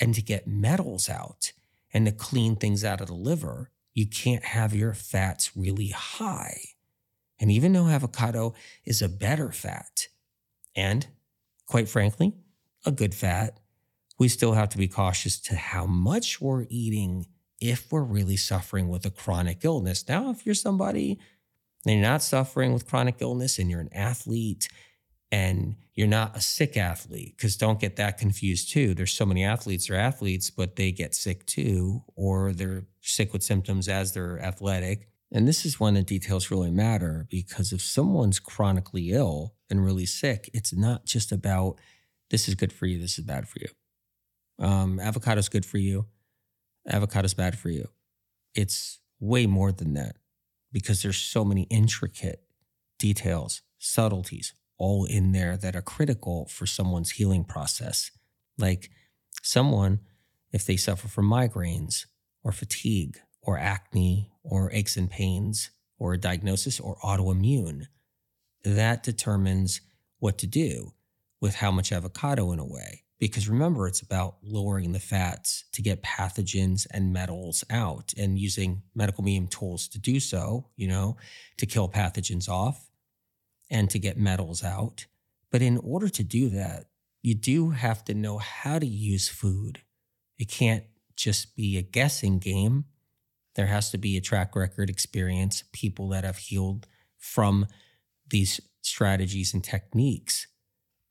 and 0.00 0.14
to 0.14 0.22
get 0.22 0.48
metals 0.48 1.08
out 1.08 1.52
and 1.92 2.06
to 2.06 2.12
clean 2.12 2.56
things 2.56 2.84
out 2.84 3.00
of 3.00 3.06
the 3.06 3.14
liver, 3.14 3.70
you 3.94 4.06
can't 4.06 4.44
have 4.44 4.74
your 4.74 4.94
fats 4.94 5.56
really 5.56 5.88
high. 5.88 6.60
And 7.38 7.50
even 7.50 7.72
though 7.72 7.88
avocado 7.88 8.54
is 8.84 9.02
a 9.02 9.08
better 9.08 9.52
fat, 9.52 10.08
and 10.74 11.06
quite 11.66 11.88
frankly, 11.88 12.32
a 12.84 12.90
good 12.90 13.14
fat, 13.14 13.58
we 14.22 14.28
still 14.28 14.52
have 14.52 14.68
to 14.68 14.78
be 14.78 14.86
cautious 14.86 15.36
to 15.36 15.56
how 15.56 15.84
much 15.84 16.40
we're 16.40 16.64
eating 16.70 17.26
if 17.60 17.90
we're 17.90 18.04
really 18.04 18.36
suffering 18.36 18.88
with 18.88 19.04
a 19.04 19.10
chronic 19.10 19.64
illness. 19.64 20.08
Now, 20.08 20.30
if 20.30 20.46
you're 20.46 20.54
somebody 20.54 21.18
and 21.84 21.96
you're 21.96 22.08
not 22.08 22.22
suffering 22.22 22.72
with 22.72 22.86
chronic 22.86 23.16
illness 23.18 23.58
and 23.58 23.68
you're 23.68 23.80
an 23.80 23.92
athlete 23.92 24.68
and 25.32 25.74
you're 25.94 26.06
not 26.06 26.36
a 26.36 26.40
sick 26.40 26.76
athlete 26.76 27.34
because 27.36 27.56
don't 27.56 27.80
get 27.80 27.96
that 27.96 28.16
confused 28.16 28.70
too. 28.70 28.94
There's 28.94 29.12
so 29.12 29.26
many 29.26 29.42
athletes 29.42 29.90
are 29.90 29.96
athletes 29.96 30.50
but 30.50 30.76
they 30.76 30.92
get 30.92 31.16
sick 31.16 31.44
too 31.44 32.04
or 32.14 32.52
they're 32.52 32.86
sick 33.00 33.32
with 33.32 33.42
symptoms 33.42 33.88
as 33.88 34.12
they're 34.12 34.40
athletic. 34.40 35.08
And 35.32 35.48
this 35.48 35.66
is 35.66 35.80
when 35.80 35.94
the 35.94 36.04
details 36.04 36.48
really 36.48 36.70
matter 36.70 37.26
because 37.28 37.72
if 37.72 37.82
someone's 37.82 38.38
chronically 38.38 39.10
ill 39.10 39.54
and 39.68 39.84
really 39.84 40.06
sick 40.06 40.48
it's 40.54 40.72
not 40.72 41.06
just 41.06 41.32
about 41.32 41.80
this 42.30 42.46
is 42.46 42.54
good 42.54 42.72
for 42.72 42.86
you 42.86 43.00
this 43.00 43.18
is 43.18 43.24
bad 43.24 43.48
for 43.48 43.58
you 43.58 43.66
um, 44.62 44.98
avocado's 44.98 45.48
good 45.48 45.66
for 45.66 45.78
you 45.78 46.06
avocado's 46.90 47.34
bad 47.34 47.58
for 47.58 47.68
you 47.68 47.88
it's 48.54 49.00
way 49.20 49.46
more 49.46 49.72
than 49.72 49.94
that 49.94 50.16
because 50.72 51.02
there's 51.02 51.18
so 51.18 51.44
many 51.44 51.62
intricate 51.64 52.42
details 52.98 53.62
subtleties 53.78 54.54
all 54.82 55.04
in 55.04 55.30
there 55.30 55.56
that 55.56 55.76
are 55.76 55.82
critical 55.82 56.46
for 56.46 56.66
someone's 56.66 57.12
healing 57.12 57.44
process. 57.44 58.10
Like 58.58 58.90
someone, 59.40 60.00
if 60.50 60.66
they 60.66 60.76
suffer 60.76 61.06
from 61.06 61.30
migraines 61.30 62.06
or 62.42 62.50
fatigue 62.50 63.18
or 63.42 63.56
acne 63.58 64.32
or 64.42 64.72
aches 64.72 64.96
and 64.96 65.08
pains 65.08 65.70
or 65.98 66.14
a 66.14 66.18
diagnosis 66.18 66.80
or 66.80 66.96
autoimmune, 66.96 67.86
that 68.64 69.04
determines 69.04 69.80
what 70.18 70.36
to 70.38 70.48
do 70.48 70.94
with 71.40 71.54
how 71.56 71.70
much 71.70 71.92
avocado 71.92 72.50
in 72.50 72.58
a 72.58 72.66
way. 72.66 73.04
Because 73.22 73.48
remember, 73.48 73.86
it's 73.86 74.00
about 74.00 74.38
lowering 74.42 74.90
the 74.90 74.98
fats 74.98 75.62
to 75.74 75.80
get 75.80 76.02
pathogens 76.02 76.88
and 76.90 77.12
metals 77.12 77.62
out 77.70 78.12
and 78.18 78.36
using 78.36 78.82
medical 78.96 79.22
medium 79.22 79.46
tools 79.46 79.86
to 79.90 80.00
do 80.00 80.18
so, 80.18 80.66
you 80.74 80.88
know, 80.88 81.16
to 81.58 81.64
kill 81.64 81.88
pathogens 81.88 82.48
off 82.48 82.90
and 83.70 83.88
to 83.90 84.00
get 84.00 84.18
metals 84.18 84.64
out. 84.64 85.06
But 85.52 85.62
in 85.62 85.78
order 85.78 86.08
to 86.08 86.24
do 86.24 86.48
that, 86.48 86.86
you 87.22 87.36
do 87.36 87.70
have 87.70 88.04
to 88.06 88.14
know 88.14 88.38
how 88.38 88.80
to 88.80 88.86
use 88.86 89.28
food. 89.28 89.82
It 90.36 90.48
can't 90.48 90.82
just 91.14 91.54
be 91.54 91.78
a 91.78 91.82
guessing 91.82 92.40
game. 92.40 92.86
There 93.54 93.66
has 93.66 93.92
to 93.92 93.98
be 93.98 94.16
a 94.16 94.20
track 94.20 94.56
record 94.56 94.90
experience, 94.90 95.62
people 95.72 96.08
that 96.08 96.24
have 96.24 96.38
healed 96.38 96.88
from 97.18 97.68
these 98.28 98.60
strategies 98.80 99.54
and 99.54 99.62
techniques. 99.62 100.48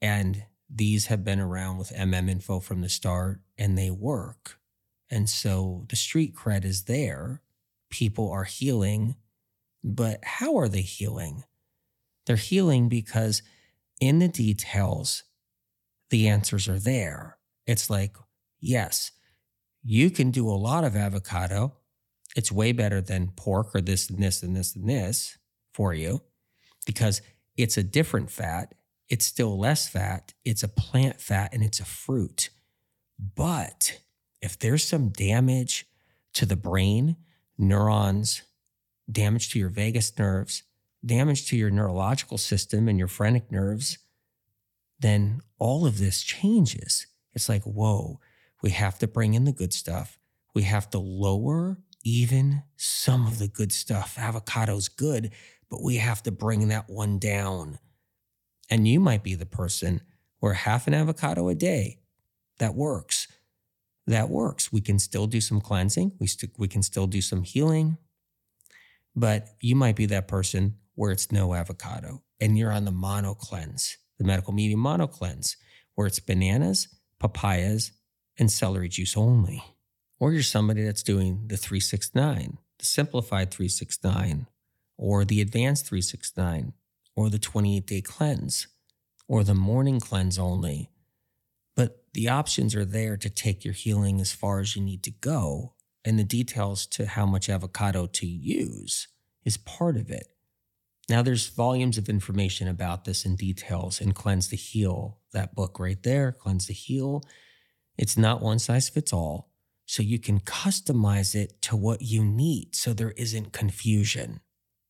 And 0.02 0.43
these 0.74 1.08
have 1.08 1.24
been 1.24 1.40
around 1.40 1.78
with 1.78 1.92
MM 1.92 2.30
Info 2.30 2.60
from 2.60 2.82
the 2.82 2.90
start 2.90 3.42
and 3.58 3.78
they 3.78 3.90
work. 3.90 4.60
And 5.10 5.30
so 5.30 5.86
the 5.90 5.96
street 5.96 6.34
cred 6.34 6.64
is 6.64 6.84
there. 6.84 7.42
People 7.90 8.32
are 8.32 8.46
healing, 8.46 9.16
but 9.84 10.20
how 10.24 10.56
are 10.58 10.70
they 10.70 10.82
healing? 10.82 11.44
They're 12.26 12.38
healing 12.38 12.88
because 12.88 13.42
in 14.00 14.20
the 14.20 14.30
details, 14.30 15.24
the 16.10 16.28
answers 16.28 16.70
are 16.70 16.80
there. 16.80 17.38
It's 17.68 17.90
like, 17.90 18.16
yes, 18.60 19.12
you 19.84 20.10
can 20.10 20.32
do 20.32 20.48
a 20.48 20.52
lot 20.52 20.84
of 20.84 20.96
avocado. 20.96 21.74
It's 22.36 22.52
way 22.52 22.72
better 22.72 23.02
than 23.02 23.34
pork 23.36 23.76
or 23.76 23.82
this 23.82 24.10
and 24.10 24.22
this 24.24 24.42
and 24.42 24.56
this 24.56 24.76
and 24.76 24.88
this 24.88 25.38
for 25.74 25.94
you 25.94 26.22
because 26.86 27.22
it's 27.58 27.78
a 27.78 27.84
different 27.84 28.30
fat. 28.30 28.74
It's 29.12 29.26
still 29.26 29.60
less 29.60 29.89
fat. 29.89 30.34
It's 30.45 30.63
a 30.63 30.69
plant 30.69 31.19
fat 31.19 31.54
and 31.54 31.62
it's 31.62 31.82
a 31.82 31.86
fruit. 31.86 32.50
But 33.36 34.00
if 34.41 34.58
there's 34.58 34.86
some 34.86 35.10
damage 35.10 35.86
to 36.36 36.45
the 36.45 36.56
brain, 36.56 37.17
neurons, 37.58 38.43
damage 39.12 39.50
to 39.52 39.60
your 39.60 39.67
vagus 39.67 40.17
nerves, 40.17 40.63
damage 41.06 41.45
to 41.50 41.58
your 41.58 41.69
neurological 41.69 42.38
system 42.38 42.88
and 42.88 42.97
your 42.97 43.10
phrenic 43.10 43.52
nerves, 43.52 43.97
then 45.02 45.41
all 45.60 45.86
of 45.86 45.97
this 45.97 46.24
changes. 46.24 47.06
It's 47.34 47.50
like, 47.50 47.63
whoa, 47.63 48.21
we 48.63 48.69
have 48.69 48.97
to 49.00 49.08
bring 49.08 49.34
in 49.34 49.43
the 49.43 49.52
good 49.52 49.74
stuff. 49.74 50.17
We 50.56 50.63
have 50.63 50.89
to 50.91 51.00
lower 51.00 51.80
even 52.06 52.63
some 52.78 53.28
of 53.28 53.39
the 53.39 53.50
good 53.50 53.74
stuff. 53.74 54.15
Avocado's 54.17 54.88
good, 54.88 55.34
but 55.69 55.84
we 55.84 55.97
have 55.97 56.24
to 56.24 56.32
bring 56.32 56.69
that 56.69 56.89
one 56.89 57.19
down. 57.19 57.78
And 58.72 58.88
you 58.88 59.00
might 59.02 59.22
be 59.22 59.36
the 59.36 59.46
person 59.46 60.02
where 60.40 60.54
half 60.54 60.88
an 60.88 60.94
avocado 60.94 61.50
a 61.50 61.56
day, 61.56 62.00
that 62.58 62.74
works. 62.74 63.28
That 64.08 64.30
works. 64.30 64.72
We 64.72 64.82
can 64.82 64.98
still 64.98 65.28
do 65.28 65.42
some 65.42 65.60
cleansing. 65.62 66.14
We, 66.20 66.28
st- 66.28 66.58
we 66.58 66.68
can 66.68 66.82
still 66.82 67.06
do 67.06 67.22
some 67.22 67.44
healing. 67.44 67.98
But 69.16 69.50
you 69.60 69.76
might 69.76 69.98
be 69.98 70.06
that 70.08 70.28
person 70.28 70.78
where 70.96 71.12
it's 71.12 71.32
no 71.32 71.54
avocado, 71.54 72.24
and 72.40 72.58
you're 72.58 72.72
on 72.72 72.86
the 72.86 72.92
mono 72.92 73.34
cleanse, 73.34 73.98
the 74.18 74.24
medical 74.24 74.54
medium 74.54 74.80
mono 74.80 75.08
cleanse, 75.08 75.58
where 75.96 76.08
it's 76.08 76.20
bananas, 76.20 76.88
papayas, 77.20 77.92
and 78.38 78.52
celery 78.52 78.90
juice 78.90 79.18
only. 79.18 79.64
Or 80.20 80.32
you're 80.32 80.44
somebody 80.44 80.84
that's 80.84 81.04
doing 81.04 81.48
the 81.48 81.58
369, 81.58 82.58
the 82.80 82.86
simplified 82.86 83.52
369, 83.52 84.48
or 84.98 85.26
the 85.26 85.42
advanced 85.42 85.88
369, 85.88 86.74
or 87.16 87.30
the 87.30 87.39
28 87.39 87.86
day 87.86 88.01
cleanse, 88.01 88.68
or 89.28 89.43
the 89.43 89.53
morning 89.53 89.99
cleanse 89.99 90.38
only. 90.39 90.89
But 91.76 92.03
the 92.14 92.30
options 92.30 92.76
are 92.76 92.86
there 92.86 93.18
to 93.18 93.30
take 93.30 93.64
your 93.64 93.74
healing 93.74 94.20
as 94.20 94.34
far 94.34 94.59
as 94.59 94.76
you 94.76 94.82
need 94.82 95.03
to 95.03 95.12
go. 95.12 95.74
And 96.03 96.18
the 96.18 96.24
details 96.24 96.86
to 96.88 97.05
how 97.05 97.26
much 97.26 97.49
avocado 97.49 98.07
to 98.07 98.26
use 98.26 99.07
is 99.45 99.57
part 99.57 99.97
of 99.97 100.09
it. 100.09 100.28
Now, 101.09 101.22
there's 101.22 101.47
volumes 101.47 101.97
of 101.97 102.09
information 102.09 102.68
about 102.68 103.05
this 103.05 103.26
in 103.26 103.36
details 103.36 103.99
in 103.99 104.14
Cleanse 104.14 104.47
to 104.47 104.55
Heal, 104.55 105.20
that 105.34 105.55
book 105.55 105.80
right 105.80 106.01
there, 106.03 106.32
Cleanse 106.32 106.68
to 106.68 106.74
Heal. 106.74 107.22
It's 107.97 108.18
not 108.18 108.41
one 108.41 108.59
size 108.59 108.89
fits 108.89 109.12
all. 109.12 109.51
So 109.86 110.01
you 110.01 110.20
can 110.20 110.39
customize 110.39 111.36
it 111.36 111.62
to 111.64 111.76
what 111.76 112.01
you 112.01 112.24
need 112.24 112.76
so 112.76 112.93
there 112.93 113.12
isn't 113.12 113.51
confusion. 113.51 114.39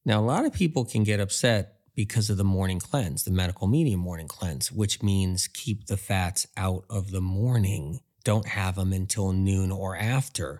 Now, 0.05 0.19
a 0.19 0.21
lot 0.21 0.45
of 0.45 0.53
people 0.53 0.85
can 0.85 1.03
get 1.03 1.19
upset 1.19 1.80
because 1.95 2.29
of 2.29 2.37
the 2.37 2.43
morning 2.43 2.79
cleanse, 2.79 3.23
the 3.23 3.31
medical 3.31 3.67
medium 3.67 3.99
morning 3.99 4.27
cleanse, 4.27 4.71
which 4.71 5.01
means 5.01 5.47
keep 5.47 5.87
the 5.87 5.97
fats 5.97 6.47
out 6.57 6.85
of 6.89 7.11
the 7.11 7.21
morning. 7.21 7.99
Don't 8.23 8.47
have 8.47 8.75
them 8.75 8.93
until 8.93 9.33
noon 9.33 9.71
or 9.71 9.95
after. 9.95 10.59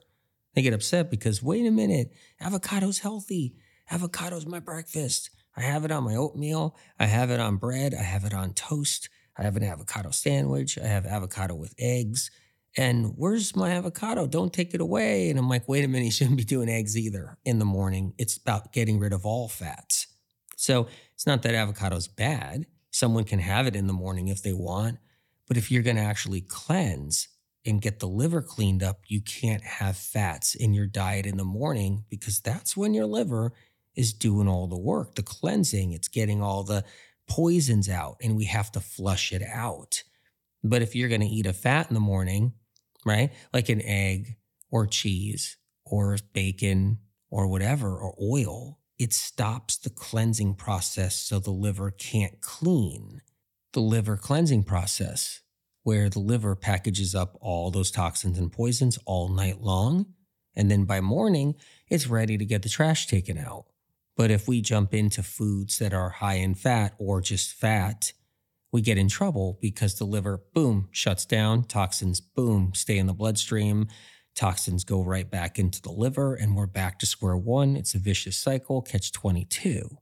They 0.53 0.61
get 0.61 0.73
upset 0.73 1.09
because, 1.09 1.41
wait 1.41 1.65
a 1.65 1.71
minute, 1.71 2.11
avocado's 2.41 2.99
healthy. 2.99 3.55
Avocado's 3.89 4.45
my 4.45 4.59
breakfast. 4.59 5.29
I 5.55 5.61
have 5.61 5.85
it 5.85 5.91
on 5.91 6.03
my 6.03 6.15
oatmeal. 6.15 6.77
I 6.99 7.05
have 7.05 7.29
it 7.29 7.39
on 7.39 7.57
bread. 7.57 7.93
I 7.93 8.03
have 8.03 8.25
it 8.25 8.33
on 8.33 8.53
toast. 8.53 9.09
I 9.37 9.43
have 9.43 9.55
an 9.55 9.63
avocado 9.63 10.11
sandwich. 10.11 10.77
I 10.77 10.87
have 10.87 11.05
avocado 11.05 11.55
with 11.55 11.73
eggs. 11.77 12.31
And 12.77 13.13
where's 13.17 13.55
my 13.55 13.71
avocado? 13.71 14.27
Don't 14.27 14.53
take 14.53 14.73
it 14.73 14.81
away. 14.81 15.29
And 15.29 15.37
I'm 15.37 15.49
like, 15.49 15.67
wait 15.67 15.83
a 15.83 15.87
minute, 15.87 16.05
you 16.05 16.11
shouldn't 16.11 16.37
be 16.37 16.43
doing 16.43 16.69
eggs 16.69 16.97
either 16.97 17.37
in 17.43 17.59
the 17.59 17.65
morning. 17.65 18.13
It's 18.17 18.37
about 18.37 18.71
getting 18.71 18.99
rid 18.99 19.13
of 19.13 19.25
all 19.25 19.49
fats. 19.49 20.07
So 20.61 20.87
it's 21.15 21.25
not 21.25 21.41
that 21.41 21.55
avocado's 21.55 22.07
bad. 22.07 22.67
Someone 22.91 23.23
can 23.23 23.39
have 23.39 23.65
it 23.65 23.75
in 23.75 23.87
the 23.87 23.93
morning 23.93 24.27
if 24.27 24.43
they 24.43 24.53
want. 24.53 24.99
But 25.47 25.57
if 25.57 25.71
you're 25.71 25.81
going 25.81 25.95
to 25.95 26.03
actually 26.03 26.41
cleanse 26.41 27.29
and 27.65 27.81
get 27.81 27.99
the 27.99 28.07
liver 28.07 28.43
cleaned 28.43 28.83
up, 28.83 28.99
you 29.07 29.21
can't 29.21 29.63
have 29.63 29.97
fats 29.97 30.53
in 30.53 30.75
your 30.75 30.85
diet 30.85 31.25
in 31.25 31.37
the 31.37 31.43
morning 31.43 32.05
because 32.09 32.39
that's 32.39 32.77
when 32.77 32.93
your 32.93 33.07
liver 33.07 33.53
is 33.95 34.13
doing 34.13 34.47
all 34.47 34.67
the 34.67 34.77
work, 34.77 35.15
the 35.15 35.23
cleansing. 35.23 35.93
It's 35.93 36.07
getting 36.07 36.43
all 36.43 36.63
the 36.63 36.85
poisons 37.27 37.89
out, 37.89 38.17
and 38.21 38.35
we 38.35 38.45
have 38.45 38.71
to 38.73 38.79
flush 38.79 39.33
it 39.33 39.41
out. 39.41 40.03
But 40.63 40.83
if 40.83 40.95
you're 40.95 41.09
going 41.09 41.21
to 41.21 41.27
eat 41.27 41.47
a 41.47 41.53
fat 41.53 41.87
in 41.89 41.95
the 41.95 41.99
morning, 41.99 42.53
right, 43.03 43.31
like 43.51 43.69
an 43.69 43.81
egg 43.81 44.35
or 44.69 44.85
cheese 44.85 45.57
or 45.85 46.19
bacon 46.33 46.99
or 47.31 47.47
whatever, 47.47 47.97
or 47.97 48.15
oil, 48.21 48.77
it 49.01 49.13
stops 49.13 49.77
the 49.77 49.89
cleansing 49.89 50.53
process 50.53 51.15
so 51.15 51.39
the 51.39 51.49
liver 51.49 51.89
can't 51.89 52.39
clean. 52.39 53.19
The 53.73 53.79
liver 53.79 54.15
cleansing 54.15 54.65
process, 54.65 55.41
where 55.81 56.07
the 56.07 56.19
liver 56.19 56.55
packages 56.55 57.15
up 57.15 57.35
all 57.41 57.71
those 57.71 57.89
toxins 57.89 58.37
and 58.37 58.51
poisons 58.51 58.99
all 59.05 59.27
night 59.27 59.59
long. 59.59 60.05
And 60.55 60.69
then 60.69 60.85
by 60.85 61.01
morning, 61.01 61.55
it's 61.89 62.05
ready 62.05 62.37
to 62.37 62.45
get 62.45 62.61
the 62.61 62.69
trash 62.69 63.07
taken 63.07 63.39
out. 63.39 63.65
But 64.15 64.29
if 64.29 64.47
we 64.47 64.61
jump 64.61 64.93
into 64.93 65.23
foods 65.23 65.79
that 65.79 65.95
are 65.95 66.09
high 66.09 66.35
in 66.35 66.53
fat 66.53 66.93
or 66.99 67.21
just 67.21 67.53
fat, 67.53 68.13
we 68.71 68.81
get 68.81 68.99
in 68.99 69.07
trouble 69.07 69.57
because 69.59 69.95
the 69.95 70.05
liver, 70.05 70.43
boom, 70.53 70.89
shuts 70.91 71.25
down, 71.25 71.63
toxins, 71.63 72.21
boom, 72.21 72.73
stay 72.75 72.99
in 72.99 73.07
the 73.07 73.13
bloodstream, 73.13 73.87
toxins 74.35 74.83
go 74.83 75.03
right 75.03 75.29
back 75.29 75.59
into 75.59 75.81
the 75.81 75.91
liver, 75.91 76.33
and 76.35 76.55
we're 76.55 76.67
back 76.67 76.99
to 76.99 77.05
square 77.05 77.37
one. 77.37 77.75
It's 77.75 77.93
a 77.95 77.99
vicious 77.99 78.37
cycle, 78.37 78.81
catch 78.81 79.11
22, 79.11 79.97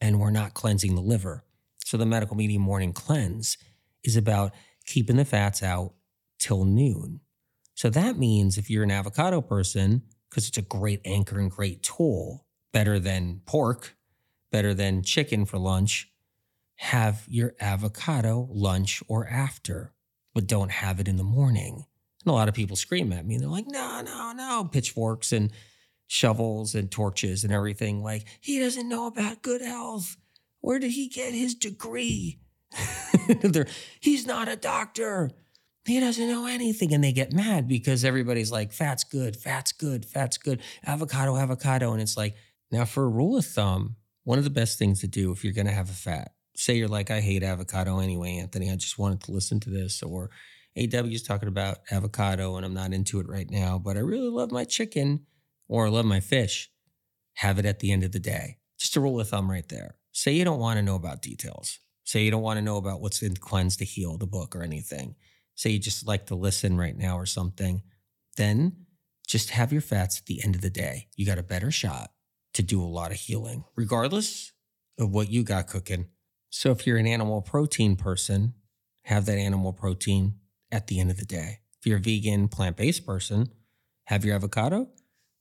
and 0.00 0.20
we're 0.20 0.30
not 0.30 0.54
cleansing 0.54 0.94
the 0.94 1.00
liver. 1.00 1.44
So 1.84 1.96
the 1.96 2.06
medical 2.06 2.36
medium 2.36 2.62
morning 2.62 2.92
cleanse 2.92 3.58
is 4.02 4.16
about 4.16 4.52
keeping 4.86 5.16
the 5.16 5.24
fats 5.24 5.62
out 5.62 5.94
till 6.38 6.64
noon. 6.64 7.20
So 7.74 7.90
that 7.90 8.18
means 8.18 8.56
if 8.56 8.70
you're 8.70 8.84
an 8.84 8.90
avocado 8.90 9.40
person, 9.40 10.02
because 10.30 10.48
it's 10.48 10.58
a 10.58 10.62
great 10.62 11.00
anchor 11.04 11.38
and 11.38 11.50
great 11.50 11.82
tool, 11.82 12.46
better 12.72 12.98
than 12.98 13.40
pork, 13.46 13.96
better 14.50 14.74
than 14.74 15.02
chicken 15.02 15.44
for 15.44 15.58
lunch, 15.58 16.10
have 16.76 17.24
your 17.28 17.54
avocado 17.60 18.48
lunch 18.50 19.02
or 19.08 19.26
after, 19.28 19.92
but 20.34 20.46
don't 20.46 20.70
have 20.70 21.00
it 21.00 21.08
in 21.08 21.16
the 21.16 21.24
morning. 21.24 21.84
And 22.24 22.30
a 22.30 22.34
lot 22.34 22.48
of 22.48 22.54
people 22.54 22.76
scream 22.76 23.12
at 23.12 23.26
me. 23.26 23.34
And 23.34 23.42
they're 23.42 23.50
like, 23.50 23.66
no, 23.68 24.00
no, 24.00 24.32
no, 24.32 24.68
pitchforks 24.70 25.32
and 25.32 25.52
shovels 26.06 26.74
and 26.74 26.90
torches 26.90 27.44
and 27.44 27.52
everything. 27.52 28.02
Like, 28.02 28.26
he 28.40 28.58
doesn't 28.58 28.88
know 28.88 29.06
about 29.06 29.42
good 29.42 29.60
health. 29.60 30.16
Where 30.60 30.78
did 30.78 30.92
he 30.92 31.08
get 31.08 31.34
his 31.34 31.54
degree? 31.54 32.40
He's 34.00 34.26
not 34.26 34.48
a 34.48 34.56
doctor. 34.56 35.30
He 35.84 36.00
doesn't 36.00 36.28
know 36.28 36.46
anything. 36.46 36.94
And 36.94 37.04
they 37.04 37.12
get 37.12 37.34
mad 37.34 37.68
because 37.68 38.04
everybody's 38.04 38.50
like, 38.50 38.72
fat's 38.72 39.04
good, 39.04 39.36
fat's 39.36 39.72
good, 39.72 40.06
fat's 40.06 40.38
good, 40.38 40.62
avocado, 40.86 41.36
avocado. 41.36 41.92
And 41.92 42.00
it's 42.00 42.16
like, 42.16 42.36
now, 42.70 42.86
for 42.86 43.04
a 43.04 43.08
rule 43.08 43.36
of 43.36 43.44
thumb, 43.44 43.96
one 44.24 44.38
of 44.38 44.44
the 44.44 44.50
best 44.50 44.78
things 44.78 45.00
to 45.00 45.06
do 45.06 45.30
if 45.30 45.44
you're 45.44 45.52
going 45.52 45.66
to 45.66 45.72
have 45.72 45.90
a 45.90 45.94
fat, 45.94 46.32
say 46.56 46.74
you're 46.74 46.88
like, 46.88 47.10
I 47.10 47.20
hate 47.20 47.42
avocado 47.42 47.98
anyway, 47.98 48.38
Anthony, 48.38 48.70
I 48.70 48.76
just 48.76 48.98
wanted 48.98 49.20
to 49.24 49.32
listen 49.32 49.60
to 49.60 49.70
this, 49.70 50.02
or 50.02 50.30
AW 50.76 51.06
is 51.06 51.22
talking 51.22 51.48
about 51.48 51.78
avocado 51.90 52.56
and 52.56 52.66
I'm 52.66 52.74
not 52.74 52.92
into 52.92 53.20
it 53.20 53.28
right 53.28 53.48
now, 53.48 53.78
but 53.78 53.96
I 53.96 54.00
really 54.00 54.28
love 54.28 54.50
my 54.50 54.64
chicken 54.64 55.26
or 55.68 55.86
I 55.86 55.90
love 55.90 56.04
my 56.04 56.20
fish. 56.20 56.70
Have 57.34 57.58
it 57.58 57.64
at 57.64 57.78
the 57.78 57.92
end 57.92 58.02
of 58.02 58.12
the 58.12 58.18
day. 58.18 58.58
Just 58.78 58.96
a 58.96 59.00
rule 59.00 59.20
of 59.20 59.28
thumb 59.28 59.50
right 59.50 59.68
there. 59.68 59.96
Say 60.12 60.32
you 60.32 60.44
don't 60.44 60.58
want 60.58 60.78
to 60.78 60.82
know 60.82 60.96
about 60.96 61.22
details. 61.22 61.78
Say 62.04 62.24
you 62.24 62.30
don't 62.30 62.42
want 62.42 62.58
to 62.58 62.62
know 62.62 62.76
about 62.76 63.00
what's 63.00 63.22
in 63.22 63.36
Cleanse 63.36 63.76
to 63.78 63.84
Heal, 63.84 64.18
the 64.18 64.26
book, 64.26 64.54
or 64.54 64.62
anything. 64.62 65.14
Say 65.54 65.70
you 65.70 65.78
just 65.78 66.06
like 66.06 66.26
to 66.26 66.34
listen 66.34 66.76
right 66.76 66.96
now 66.96 67.18
or 67.18 67.26
something. 67.26 67.82
Then 68.36 68.86
just 69.26 69.50
have 69.50 69.72
your 69.72 69.80
fats 69.80 70.18
at 70.18 70.26
the 70.26 70.42
end 70.44 70.54
of 70.54 70.60
the 70.60 70.70
day. 70.70 71.08
You 71.16 71.24
got 71.24 71.38
a 71.38 71.42
better 71.42 71.70
shot 71.70 72.10
to 72.54 72.62
do 72.62 72.82
a 72.82 72.84
lot 72.84 73.10
of 73.10 73.16
healing, 73.16 73.64
regardless 73.76 74.52
of 74.98 75.12
what 75.12 75.30
you 75.30 75.42
got 75.42 75.66
cooking. 75.66 76.06
So 76.50 76.70
if 76.70 76.86
you're 76.86 76.98
an 76.98 77.06
animal 77.06 77.42
protein 77.42 77.96
person, 77.96 78.54
have 79.04 79.26
that 79.26 79.38
animal 79.38 79.72
protein 79.72 80.34
at 80.74 80.88
the 80.88 80.98
end 80.98 81.10
of 81.10 81.16
the 81.16 81.24
day. 81.24 81.60
If 81.78 81.86
you're 81.86 81.98
a 81.98 82.02
vegan, 82.02 82.48
plant 82.48 82.76
based 82.76 83.06
person, 83.06 83.48
have 84.06 84.24
your 84.24 84.34
avocado 84.34 84.88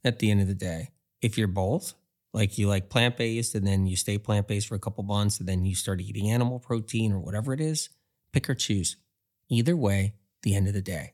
at 0.04 0.20
the 0.20 0.30
end 0.30 0.42
of 0.42 0.48
the 0.48 0.54
day. 0.54 0.92
If 1.22 1.38
you're 1.38 1.48
both, 1.48 1.96
like 2.34 2.60
you 2.60 2.68
like 2.68 2.90
plant 2.90 3.18
based 3.18 3.56
and 3.56 3.66
then 3.66 3.88
you 3.88 3.96
stay 3.96 4.20
plant 4.20 4.48
based 4.48 4.68
for 4.68 4.76
a 4.76 4.80
couple 4.80 5.04
months 5.04 5.40
and 5.40 5.50
then 5.50 5.66
you 5.66 5.74
start 5.74 6.02
eating 6.02 6.30
animal 6.30 6.60
protein 6.60 7.12
or 7.12 7.20
whatever 7.20 7.52
it 7.52 7.60
is, 7.60 7.90
pick 8.32 8.48
or 8.48 8.54
choose. 8.54 8.98
Either 9.50 9.76
way, 9.76 10.14
the 10.44 10.56
end 10.56 10.68
of 10.68 10.76
the 10.76 10.82
day. 10.82 11.14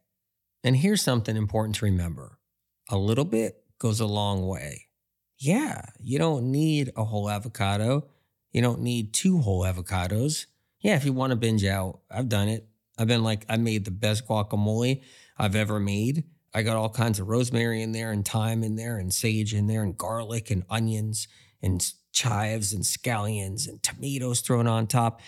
And 0.66 0.76
here's 0.76 1.02
something 1.02 1.38
important 1.38 1.76
to 1.76 1.86
remember 1.86 2.38
a 2.90 2.98
little 2.98 3.26
bit 3.26 3.64
goes 3.78 4.02
a 4.02 4.06
long 4.06 4.46
way. 4.46 4.88
Yeah, 5.38 5.86
you 6.02 6.20
don't 6.20 6.52
need 6.52 6.92
a 6.98 7.06
whole 7.06 7.30
avocado. 7.30 8.10
You 8.52 8.62
don't 8.62 8.82
need 8.82 9.14
two 9.14 9.38
whole 9.40 9.64
avocados. 9.64 10.48
Yeah, 10.82 10.96
if 10.96 11.06
you 11.06 11.14
want 11.14 11.32
to 11.32 11.38
binge 11.38 11.64
out, 11.64 12.02
I've 12.12 12.28
done 12.28 12.50
it. 12.50 12.68
I've 13.00 13.08
been 13.08 13.24
like, 13.24 13.46
I 13.48 13.58
made 13.58 13.86
the 13.86 13.92
best 13.92 14.28
guacamole 14.28 15.02
I've 15.38 15.56
ever 15.56 15.80
made. 15.80 16.26
I 16.54 16.64
got 16.64 16.76
all 16.76 16.90
kinds 16.90 17.20
of 17.20 17.30
rosemary 17.30 17.82
in 17.82 17.94
there 17.94 18.12
and 18.12 18.28
thyme 18.28 18.64
in 18.64 18.76
there 18.76 18.98
and 18.98 19.14
sage 19.14 19.54
in 19.54 19.68
there 19.68 19.84
and 19.84 19.98
garlic 19.98 20.52
and 20.52 20.66
onions 20.70 21.28
and 21.62 21.94
chives 22.12 22.74
and 22.74 22.84
scallions 22.84 23.68
and 23.68 23.82
tomatoes 23.82 24.42
thrown 24.42 24.68
on 24.68 24.86
top. 24.86 25.22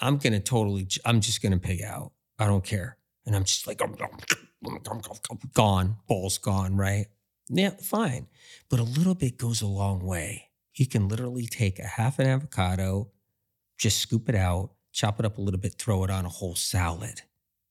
I'm 0.00 0.16
going 0.16 0.32
to 0.32 0.40
totally, 0.40 0.88
I'm 1.04 1.20
just 1.20 1.42
going 1.42 1.52
to 1.52 1.58
pig 1.58 1.82
out. 1.82 2.12
I 2.38 2.46
don't 2.46 2.64
care. 2.64 2.96
And 3.26 3.36
I'm 3.36 3.44
just 3.44 3.66
like, 3.66 3.82
gone, 5.52 5.96
bowl's 6.06 6.38
gone, 6.38 6.76
right? 6.76 7.06
Yeah, 7.50 7.70
fine. 7.82 8.28
But 8.70 8.80
a 8.80 8.84
little 8.84 9.14
bit 9.14 9.36
goes 9.36 9.60
a 9.60 9.66
long 9.66 10.04
way. 10.04 10.50
You 10.74 10.86
can 10.86 11.08
literally 11.08 11.46
take 11.46 11.78
a 11.78 11.86
half 11.86 12.18
an 12.18 12.26
avocado, 12.26 13.10
just 13.76 13.98
scoop 13.98 14.28
it 14.28 14.34
out, 14.34 14.70
chop 14.98 15.20
it 15.20 15.26
up 15.26 15.38
a 15.38 15.40
little 15.40 15.60
bit, 15.60 15.74
throw 15.78 16.02
it 16.02 16.10
on 16.10 16.24
a 16.24 16.28
whole 16.28 16.56
salad. 16.56 17.22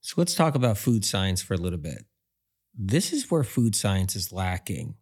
So 0.02 0.16
let's 0.18 0.34
talk 0.34 0.56
about 0.56 0.78
food 0.78 1.04
science 1.04 1.42
for 1.42 1.54
a 1.54 1.58
little 1.58 1.80
bit. 1.80 2.06
This 2.74 3.12
is 3.12 3.30
where 3.30 3.44
food 3.44 3.76
science 3.76 4.16
is 4.16 4.32
lacking. 4.32 4.96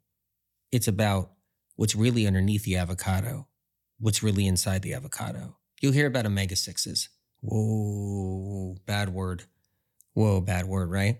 It's 0.71 0.87
about 0.87 1.31
what's 1.75 1.95
really 1.95 2.25
underneath 2.25 2.63
the 2.63 2.77
avocado, 2.77 3.47
what's 3.99 4.23
really 4.23 4.47
inside 4.47 4.81
the 4.81 4.93
avocado. 4.93 5.57
You'll 5.81 5.91
hear 5.91 6.07
about 6.07 6.25
omega 6.25 6.55
6s. 6.55 7.09
Whoa, 7.41 8.77
bad 8.87 9.09
word. 9.09 9.43
Whoa, 10.13 10.41
bad 10.41 10.65
word, 10.65 10.89
right? 10.89 11.19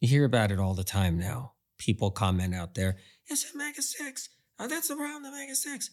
You 0.00 0.08
hear 0.08 0.24
about 0.24 0.50
it 0.50 0.58
all 0.58 0.74
the 0.74 0.84
time 0.84 1.18
now 1.18 1.52
people 1.84 2.10
comment 2.10 2.54
out 2.54 2.74
there. 2.74 2.96
Yes, 3.28 3.44
omega 3.54 3.82
six. 3.82 4.28
Oh, 4.58 4.68
that's 4.68 4.88
the 4.88 4.96
problem. 4.96 5.26
Omega 5.26 5.54
six. 5.54 5.90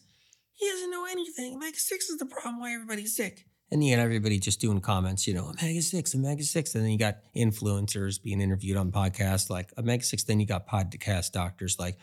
He 0.52 0.68
doesn't 0.68 0.90
know 0.90 1.06
anything. 1.06 1.56
Omega 1.56 1.78
six 1.78 2.08
is 2.08 2.18
the 2.18 2.26
problem 2.26 2.60
why 2.60 2.72
everybody's 2.72 3.16
sick. 3.16 3.46
And 3.72 3.84
you 3.84 3.94
got 3.94 4.02
everybody 4.02 4.38
just 4.40 4.60
doing 4.60 4.80
comments, 4.80 5.26
you 5.28 5.34
know, 5.34 5.48
omega 5.50 5.82
six, 5.82 6.14
omega 6.14 6.42
six. 6.42 6.74
And 6.74 6.84
then 6.84 6.90
you 6.90 6.98
got 6.98 7.18
influencers 7.36 8.20
being 8.20 8.40
interviewed 8.40 8.76
on 8.76 8.90
podcasts 8.90 9.48
like 9.48 9.72
omega 9.78 10.02
six. 10.02 10.24
Then 10.24 10.40
you 10.40 10.46
got 10.46 10.66
podcast 10.68 11.32
doctors 11.32 11.78
like 11.78 11.96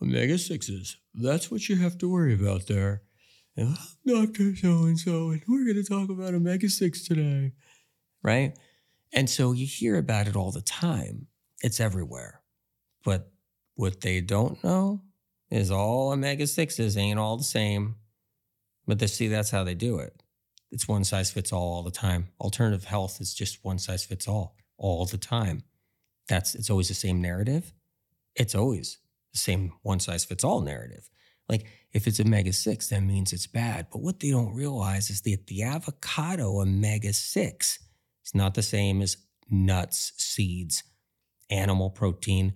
omega 0.00 0.38
sixes. 0.38 0.96
That's 1.14 1.50
what 1.50 1.68
you 1.68 1.76
have 1.76 1.98
to 1.98 2.08
worry 2.08 2.34
about 2.34 2.68
there. 2.68 3.02
And 3.56 3.76
oh, 4.06 4.24
Doctor 4.24 4.54
so 4.54 4.84
and 4.84 4.98
so, 4.98 5.30
and 5.30 5.42
we're 5.48 5.64
going 5.64 5.82
to 5.82 5.84
talk 5.84 6.08
about 6.08 6.34
omega 6.34 6.68
six 6.68 7.06
today, 7.06 7.52
right? 8.22 8.56
And 9.12 9.28
so 9.28 9.52
you 9.52 9.66
hear 9.66 9.96
about 9.98 10.28
it 10.28 10.36
all 10.36 10.52
the 10.52 10.60
time. 10.60 11.26
It's 11.62 11.80
everywhere. 11.80 12.42
But 13.04 13.30
what 13.74 14.00
they 14.00 14.20
don't 14.20 14.62
know 14.62 15.02
is 15.50 15.70
all 15.70 16.12
omega 16.12 16.44
6s 16.44 16.96
ain't 16.96 17.18
all 17.18 17.36
the 17.36 17.44
same. 17.44 17.96
But 18.86 18.98
they 18.98 19.06
see 19.06 19.28
that's 19.28 19.50
how 19.50 19.64
they 19.64 19.74
do 19.74 19.98
it. 19.98 20.22
It's 20.70 20.88
one 20.88 21.04
size 21.04 21.30
fits 21.30 21.52
all 21.52 21.74
all 21.74 21.82
the 21.82 21.90
time. 21.90 22.28
Alternative 22.40 22.84
health 22.84 23.20
is 23.20 23.34
just 23.34 23.64
one 23.64 23.78
size 23.78 24.04
fits 24.04 24.28
all 24.28 24.56
all 24.76 25.06
the 25.06 25.18
time. 25.18 25.62
That's 26.28 26.54
it's 26.54 26.70
always 26.70 26.88
the 26.88 26.94
same 26.94 27.22
narrative. 27.22 27.72
It's 28.34 28.54
always 28.54 28.98
the 29.32 29.38
same 29.38 29.72
one 29.82 30.00
size 30.00 30.24
fits 30.24 30.44
all 30.44 30.60
narrative. 30.60 31.08
Like 31.48 31.66
if 31.92 32.06
it's 32.06 32.20
omega 32.20 32.52
6, 32.52 32.88
that 32.88 33.00
means 33.00 33.32
it's 33.32 33.46
bad. 33.46 33.86
But 33.90 34.02
what 34.02 34.20
they 34.20 34.30
don't 34.30 34.54
realize 34.54 35.10
is 35.10 35.22
that 35.22 35.46
the 35.46 35.62
avocado 35.62 36.60
omega 36.60 37.12
6 37.12 37.78
is 38.24 38.34
not 38.34 38.54
the 38.54 38.62
same 38.62 39.00
as 39.00 39.16
nuts, 39.50 40.12
seeds, 40.18 40.82
animal 41.50 41.88
protein, 41.90 42.52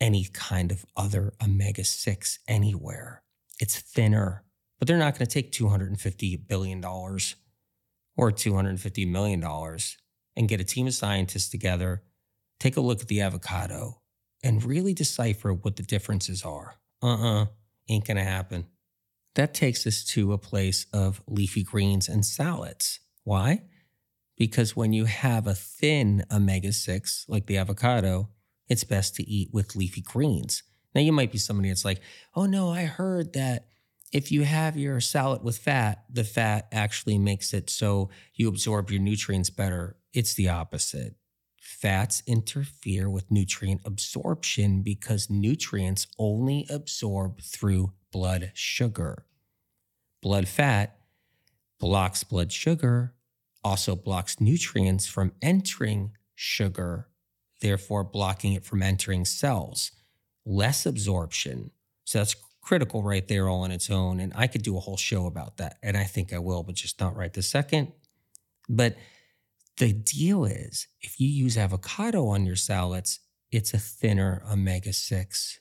any 0.00 0.26
kind 0.32 0.70
of 0.70 0.84
other 0.96 1.32
omega 1.42 1.84
6 1.84 2.38
anywhere. 2.46 3.22
It's 3.58 3.78
thinner, 3.78 4.43
but 4.78 4.88
they're 4.88 4.98
not 4.98 5.18
going 5.18 5.26
to 5.26 5.32
take 5.32 5.52
$250 5.52 6.48
billion 6.48 6.84
or 6.84 8.30
$250 8.30 9.10
million 9.10 9.78
and 10.36 10.48
get 10.48 10.60
a 10.60 10.64
team 10.64 10.86
of 10.86 10.94
scientists 10.94 11.48
together, 11.48 12.02
take 12.58 12.76
a 12.76 12.80
look 12.80 13.00
at 13.00 13.08
the 13.08 13.20
avocado, 13.20 14.00
and 14.42 14.64
really 14.64 14.92
decipher 14.92 15.52
what 15.52 15.76
the 15.76 15.82
differences 15.82 16.44
are. 16.44 16.74
Uh 17.02 17.06
uh-uh, 17.06 17.42
uh, 17.42 17.46
ain't 17.88 18.06
going 18.06 18.16
to 18.16 18.24
happen. 18.24 18.66
That 19.34 19.52
takes 19.54 19.86
us 19.86 20.04
to 20.06 20.32
a 20.32 20.38
place 20.38 20.86
of 20.92 21.22
leafy 21.26 21.62
greens 21.62 22.08
and 22.08 22.24
salads. 22.24 23.00
Why? 23.24 23.62
Because 24.36 24.76
when 24.76 24.92
you 24.92 25.04
have 25.06 25.46
a 25.46 25.54
thin 25.54 26.24
omega 26.30 26.72
6 26.72 27.26
like 27.28 27.46
the 27.46 27.58
avocado, 27.58 28.28
it's 28.68 28.84
best 28.84 29.14
to 29.16 29.28
eat 29.28 29.50
with 29.52 29.76
leafy 29.76 30.00
greens. 30.00 30.62
Now, 30.94 31.00
you 31.00 31.12
might 31.12 31.32
be 31.32 31.38
somebody 31.38 31.68
that's 31.68 31.84
like, 31.84 32.00
oh 32.34 32.46
no, 32.46 32.70
I 32.70 32.84
heard 32.84 33.32
that 33.32 33.66
if 34.14 34.30
you 34.30 34.44
have 34.44 34.76
your 34.76 35.00
salad 35.00 35.42
with 35.42 35.58
fat, 35.58 36.04
the 36.08 36.22
fat 36.22 36.68
actually 36.70 37.18
makes 37.18 37.52
it 37.52 37.68
so 37.68 38.10
you 38.32 38.48
absorb 38.48 38.88
your 38.88 39.00
nutrients 39.00 39.50
better. 39.50 39.96
It's 40.12 40.34
the 40.34 40.48
opposite. 40.48 41.16
Fats 41.60 42.22
interfere 42.24 43.10
with 43.10 43.28
nutrient 43.32 43.80
absorption 43.84 44.82
because 44.82 45.28
nutrients 45.28 46.06
only 46.16 46.64
absorb 46.70 47.40
through 47.40 47.92
blood 48.12 48.52
sugar. 48.54 49.26
Blood 50.22 50.46
fat 50.46 50.96
blocks 51.80 52.22
blood 52.22 52.52
sugar, 52.52 53.14
also 53.64 53.96
blocks 53.96 54.40
nutrients 54.40 55.06
from 55.06 55.32
entering 55.42 56.12
sugar, 56.36 57.08
therefore 57.60 58.04
blocking 58.04 58.52
it 58.52 58.64
from 58.64 58.80
entering 58.80 59.24
cells. 59.24 59.90
Less 60.46 60.86
absorption. 60.86 61.72
So 62.04 62.18
that's 62.18 62.36
critical 62.64 63.02
right 63.02 63.26
there 63.28 63.48
all 63.48 63.62
on 63.62 63.70
its 63.70 63.90
own. 63.90 64.20
And 64.20 64.32
I 64.34 64.46
could 64.46 64.62
do 64.62 64.76
a 64.76 64.80
whole 64.80 64.96
show 64.96 65.26
about 65.26 65.58
that. 65.58 65.78
And 65.82 65.96
I 65.96 66.04
think 66.04 66.32
I 66.32 66.38
will, 66.38 66.62
but 66.62 66.74
just 66.74 67.00
not 67.00 67.16
right 67.16 67.32
this 67.32 67.48
second. 67.48 67.92
But 68.68 68.96
the 69.76 69.92
deal 69.92 70.44
is 70.44 70.88
if 71.00 71.20
you 71.20 71.28
use 71.28 71.58
avocado 71.58 72.26
on 72.28 72.46
your 72.46 72.56
salads, 72.56 73.20
it's 73.50 73.74
a 73.74 73.78
thinner 73.78 74.42
omega 74.50 74.92
6. 74.92 75.60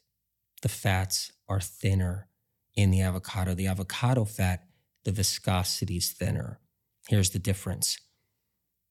The 0.62 0.70
fats 0.70 1.32
are 1.47 1.60
thinner 1.60 2.28
in 2.76 2.91
the 2.91 3.01
avocado. 3.01 3.54
The 3.54 3.68
avocado 3.68 4.26
fat, 4.26 4.66
the 5.04 5.12
viscosity 5.12 5.97
is 5.97 6.12
thinner. 6.12 6.60
Here's 7.08 7.32
the 7.32 7.39
difference 7.39 7.97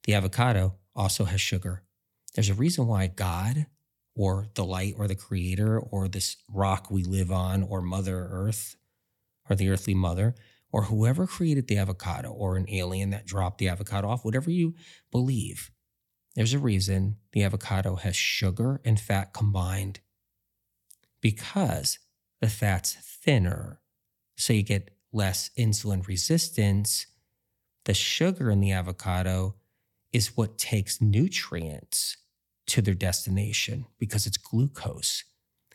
the 0.04 0.14
avocado 0.14 0.74
also 0.94 1.24
has 1.24 1.40
sugar. 1.40 1.84
There's 2.34 2.50
a 2.50 2.54
reason 2.54 2.86
why 2.86 3.06
God 3.06 3.66
or 4.14 4.48
the 4.54 4.64
light 4.64 4.94
or 4.98 5.08
the 5.08 5.14
creator 5.14 5.78
or 5.78 6.08
this 6.08 6.36
rock 6.48 6.90
we 6.90 7.02
live 7.04 7.30
on 7.30 7.62
or 7.62 7.80
Mother 7.80 8.28
Earth 8.30 8.76
or 9.48 9.56
the 9.56 9.70
earthly 9.70 9.94
mother 9.94 10.34
or 10.70 10.84
whoever 10.84 11.26
created 11.26 11.68
the 11.68 11.78
avocado 11.78 12.30
or 12.30 12.56
an 12.56 12.66
alien 12.70 13.10
that 13.10 13.26
dropped 13.26 13.58
the 13.58 13.68
avocado 13.68 14.08
off, 14.08 14.24
whatever 14.24 14.50
you 14.50 14.74
believe, 15.10 15.70
there's 16.34 16.54
a 16.54 16.58
reason 16.58 17.16
the 17.32 17.44
avocado 17.44 17.96
has 17.96 18.16
sugar 18.16 18.80
and 18.84 18.98
fat 18.98 19.34
combined 19.34 20.00
because 21.20 21.98
the 22.40 22.48
fat's 22.48 22.94
thinner. 22.94 23.80
So 24.36 24.54
you 24.54 24.62
get 24.62 24.96
less 25.12 25.50
insulin 25.58 26.06
resistance. 26.06 27.06
The 27.84 27.94
sugar 27.94 28.50
in 28.50 28.60
the 28.60 28.72
avocado 28.72 29.56
is 30.12 30.36
what 30.36 30.56
takes 30.56 31.02
nutrients 31.02 32.16
to 32.72 32.80
their 32.80 32.94
destination 32.94 33.84
because 33.98 34.26
it's 34.26 34.38
glucose. 34.38 35.24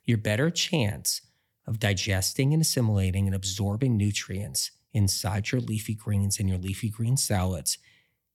Your 0.05 0.17
better 0.17 0.49
chance 0.49 1.21
of 1.67 1.79
digesting 1.79 2.53
and 2.53 2.61
assimilating 2.61 3.27
and 3.27 3.35
absorbing 3.35 3.95
nutrients 3.95 4.71
inside 4.93 5.51
your 5.51 5.61
leafy 5.61 5.93
greens 5.93 6.39
and 6.39 6.49
your 6.49 6.57
leafy 6.57 6.89
green 6.89 7.15
salads 7.15 7.77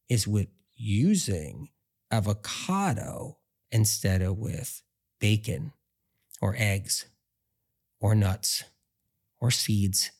is 0.08 0.28
with 0.28 0.46
using 0.76 1.70
avocado 2.12 3.38
instead 3.72 4.22
of 4.22 4.38
with 4.38 4.80
bacon 5.18 5.72
or 6.40 6.54
eggs 6.56 7.06
or 8.00 8.14
nuts 8.14 8.62
or 9.40 9.50
seeds 9.50 10.12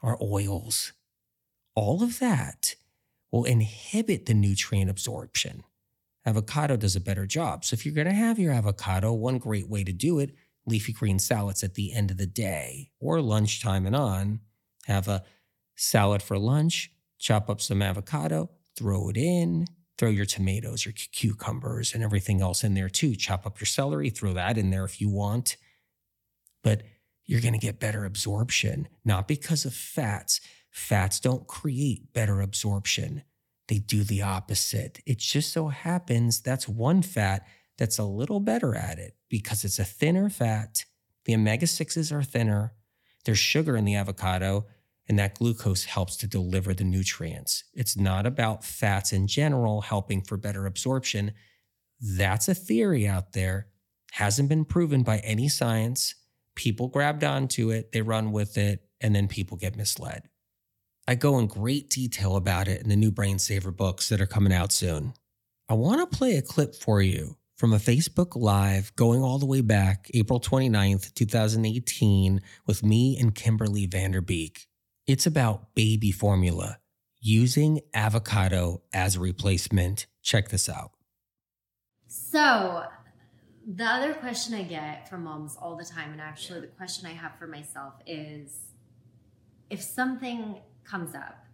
or 0.00 0.16
oils. 0.22 0.92
All 1.74 2.04
of 2.04 2.20
that 2.20 2.76
will 3.32 3.44
inhibit 3.44 4.26
the 4.26 4.34
nutrient 4.34 4.90
absorption 4.90 5.64
avocado 6.26 6.76
does 6.76 6.96
a 6.96 7.00
better 7.00 7.26
job. 7.26 7.64
So 7.64 7.74
if 7.74 7.84
you're 7.84 7.94
going 7.94 8.06
to 8.06 8.12
have 8.12 8.38
your 8.38 8.52
avocado, 8.52 9.12
one 9.12 9.38
great 9.38 9.68
way 9.68 9.84
to 9.84 9.92
do 9.92 10.18
it, 10.18 10.34
leafy 10.66 10.92
green 10.92 11.18
salads 11.18 11.62
at 11.62 11.74
the 11.74 11.92
end 11.92 12.10
of 12.10 12.16
the 12.16 12.26
day 12.26 12.90
or 13.00 13.20
lunchtime 13.20 13.86
and 13.86 13.96
on, 13.96 14.40
have 14.86 15.08
a 15.08 15.24
salad 15.76 16.22
for 16.22 16.38
lunch, 16.38 16.90
chop 17.18 17.48
up 17.48 17.60
some 17.60 17.82
avocado, 17.82 18.50
throw 18.76 19.08
it 19.08 19.16
in, 19.16 19.66
throw 19.98 20.10
your 20.10 20.26
tomatoes, 20.26 20.84
your 20.84 20.94
cucumbers, 21.12 21.94
and 21.94 22.02
everything 22.02 22.40
else 22.40 22.64
in 22.64 22.74
there 22.74 22.88
too. 22.88 23.14
Chop 23.14 23.46
up 23.46 23.60
your 23.60 23.66
celery, 23.66 24.10
throw 24.10 24.32
that 24.32 24.58
in 24.58 24.70
there 24.70 24.84
if 24.84 25.00
you 25.00 25.08
want. 25.08 25.56
But 26.62 26.82
you're 27.24 27.40
going 27.40 27.54
to 27.54 27.58
get 27.58 27.80
better 27.80 28.04
absorption, 28.04 28.88
not 29.04 29.28
because 29.28 29.64
of 29.64 29.74
fats. 29.74 30.40
Fats 30.70 31.20
don't 31.20 31.46
create 31.46 32.12
better 32.12 32.40
absorption 32.40 33.22
they 33.70 33.78
do 33.78 34.02
the 34.02 34.20
opposite. 34.20 35.00
It 35.06 35.18
just 35.18 35.52
so 35.52 35.68
happens 35.68 36.40
that's 36.40 36.68
one 36.68 37.02
fat 37.02 37.46
that's 37.78 37.98
a 37.98 38.04
little 38.04 38.40
better 38.40 38.74
at 38.74 38.98
it 38.98 39.14
because 39.28 39.64
it's 39.64 39.78
a 39.78 39.84
thinner 39.84 40.28
fat. 40.28 40.84
The 41.24 41.36
omega 41.36 41.66
6s 41.66 42.12
are 42.12 42.24
thinner. 42.24 42.74
There's 43.24 43.38
sugar 43.38 43.76
in 43.76 43.84
the 43.84 43.94
avocado, 43.94 44.66
and 45.08 45.18
that 45.20 45.36
glucose 45.36 45.84
helps 45.84 46.16
to 46.16 46.26
deliver 46.26 46.74
the 46.74 46.84
nutrients. 46.84 47.62
It's 47.72 47.96
not 47.96 48.26
about 48.26 48.64
fats 48.64 49.12
in 49.12 49.28
general 49.28 49.82
helping 49.82 50.22
for 50.22 50.36
better 50.36 50.66
absorption. 50.66 51.32
That's 52.00 52.48
a 52.48 52.54
theory 52.54 53.06
out 53.06 53.34
there, 53.34 53.68
hasn't 54.12 54.48
been 54.48 54.64
proven 54.64 55.04
by 55.04 55.18
any 55.18 55.48
science. 55.48 56.16
People 56.56 56.88
grabbed 56.88 57.22
onto 57.22 57.70
it, 57.70 57.92
they 57.92 58.02
run 58.02 58.32
with 58.32 58.58
it, 58.58 58.80
and 59.00 59.14
then 59.14 59.28
people 59.28 59.56
get 59.56 59.76
misled. 59.76 60.29
I 61.10 61.16
go 61.16 61.40
in 61.40 61.48
great 61.48 61.90
detail 61.90 62.36
about 62.36 62.68
it 62.68 62.82
in 62.82 62.88
the 62.88 62.94
new 62.94 63.10
Brain 63.10 63.40
Saver 63.40 63.72
books 63.72 64.08
that 64.10 64.20
are 64.20 64.26
coming 64.26 64.52
out 64.52 64.70
soon. 64.70 65.14
I 65.68 65.74
want 65.74 66.08
to 66.08 66.16
play 66.16 66.36
a 66.36 66.40
clip 66.40 66.72
for 66.76 67.02
you 67.02 67.36
from 67.56 67.72
a 67.72 67.78
Facebook 67.78 68.40
Live 68.40 68.94
going 68.94 69.20
all 69.20 69.40
the 69.40 69.44
way 69.44 69.60
back 69.60 70.08
April 70.14 70.38
29th, 70.38 71.12
2018, 71.14 72.40
with 72.64 72.84
me 72.84 73.18
and 73.18 73.34
Kimberly 73.34 73.86
Van 73.86 74.12
Der 74.12 74.20
Beek. 74.20 74.68
It's 75.04 75.26
about 75.26 75.74
baby 75.74 76.12
formula 76.12 76.78
using 77.18 77.80
avocado 77.92 78.82
as 78.92 79.16
a 79.16 79.20
replacement. 79.20 80.06
Check 80.22 80.50
this 80.50 80.68
out. 80.68 80.92
So, 82.06 82.84
the 83.66 83.84
other 83.84 84.14
question 84.14 84.54
I 84.54 84.62
get 84.62 85.08
from 85.08 85.24
moms 85.24 85.56
all 85.60 85.76
the 85.76 85.84
time, 85.84 86.12
and 86.12 86.20
actually 86.20 86.60
the 86.60 86.68
question 86.68 87.08
I 87.08 87.14
have 87.14 87.32
for 87.36 87.48
myself 87.48 87.94
is 88.06 88.56
if 89.70 89.82
something 89.82 90.60
comes 90.84 91.14
up 91.14 91.44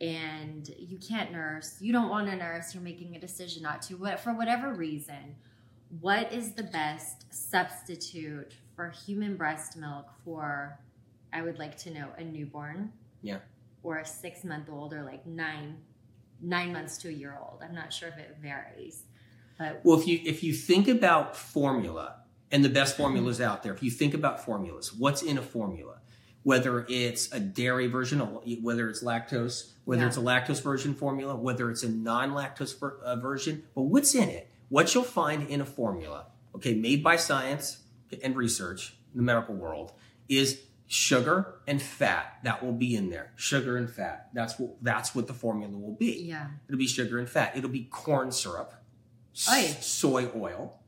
and 0.00 0.74
you 0.78 0.98
can't 0.98 1.30
nurse, 1.30 1.76
you 1.80 1.92
don't 1.92 2.08
want 2.08 2.28
to 2.28 2.36
nurse, 2.36 2.74
you're 2.74 2.82
making 2.82 3.14
a 3.14 3.20
decision 3.20 3.62
not 3.62 3.82
to, 3.82 3.96
what 3.96 4.18
for 4.18 4.34
whatever 4.34 4.74
reason, 4.74 5.36
what 6.00 6.32
is 6.32 6.52
the 6.52 6.64
best 6.64 7.26
substitute 7.30 8.52
for 8.74 8.90
human 8.90 9.36
breast 9.36 9.76
milk 9.76 10.06
for 10.24 10.78
I 11.32 11.42
would 11.42 11.58
like 11.58 11.76
to 11.78 11.90
know 11.90 12.08
a 12.18 12.24
newborn? 12.24 12.92
Yeah. 13.22 13.38
Or 13.82 13.98
a 13.98 14.06
six 14.06 14.44
month 14.44 14.68
old 14.70 14.92
or 14.92 15.02
like 15.02 15.26
nine 15.26 15.78
nine 16.40 16.72
months 16.72 16.98
to 16.98 17.08
a 17.08 17.12
year 17.12 17.38
old. 17.40 17.62
I'm 17.62 17.74
not 17.74 17.92
sure 17.92 18.08
if 18.08 18.18
it 18.18 18.36
varies. 18.42 19.04
But 19.58 19.80
well 19.84 19.98
if 19.98 20.06
you 20.06 20.20
if 20.24 20.42
you 20.42 20.52
think 20.52 20.88
about 20.88 21.36
formula 21.36 22.16
and 22.50 22.64
the 22.64 22.68
best 22.68 22.94
mm-hmm. 22.94 23.04
formulas 23.04 23.40
out 23.40 23.62
there, 23.62 23.72
if 23.72 23.82
you 23.82 23.90
think 23.90 24.14
about 24.14 24.44
formulas, 24.44 24.92
what's 24.92 25.22
in 25.22 25.38
a 25.38 25.42
formula? 25.42 26.01
Whether 26.42 26.84
it's 26.88 27.32
a 27.32 27.40
dairy 27.40 27.86
version, 27.86 28.20
whether 28.62 28.88
it's 28.88 29.02
lactose, 29.02 29.70
whether 29.84 30.02
yeah. 30.02 30.08
it's 30.08 30.16
a 30.16 30.20
lactose 30.20 30.62
version 30.62 30.94
formula, 30.94 31.36
whether 31.36 31.70
it's 31.70 31.82
a 31.82 31.88
non-lactose 31.88 32.78
ver- 32.78 32.98
uh, 33.04 33.16
version, 33.16 33.62
but 33.74 33.82
what's 33.82 34.14
in 34.14 34.28
it? 34.28 34.50
What 34.68 34.94
you'll 34.94 35.04
find 35.04 35.48
in 35.48 35.60
a 35.60 35.66
formula, 35.66 36.26
okay, 36.56 36.74
made 36.74 37.02
by 37.02 37.16
science 37.16 37.82
and 38.22 38.34
research 38.36 38.94
in 39.12 39.18
the 39.18 39.22
medical 39.22 39.54
world, 39.54 39.92
is 40.28 40.62
sugar 40.86 41.60
and 41.66 41.80
fat 41.80 42.38
that 42.42 42.62
will 42.64 42.72
be 42.72 42.96
in 42.96 43.10
there. 43.10 43.32
Sugar 43.36 43.76
and 43.76 43.88
fat. 43.88 44.30
That's 44.34 44.58
what 44.58 44.82
that's 44.82 45.14
what 45.14 45.26
the 45.26 45.34
formula 45.34 45.76
will 45.76 45.94
be. 45.94 46.24
Yeah. 46.24 46.48
It'll 46.68 46.78
be 46.78 46.86
sugar 46.86 47.18
and 47.18 47.28
fat. 47.28 47.56
It'll 47.56 47.70
be 47.70 47.84
corn 47.84 48.32
syrup, 48.32 48.74
soy 49.32 50.28
oil. 50.36 50.78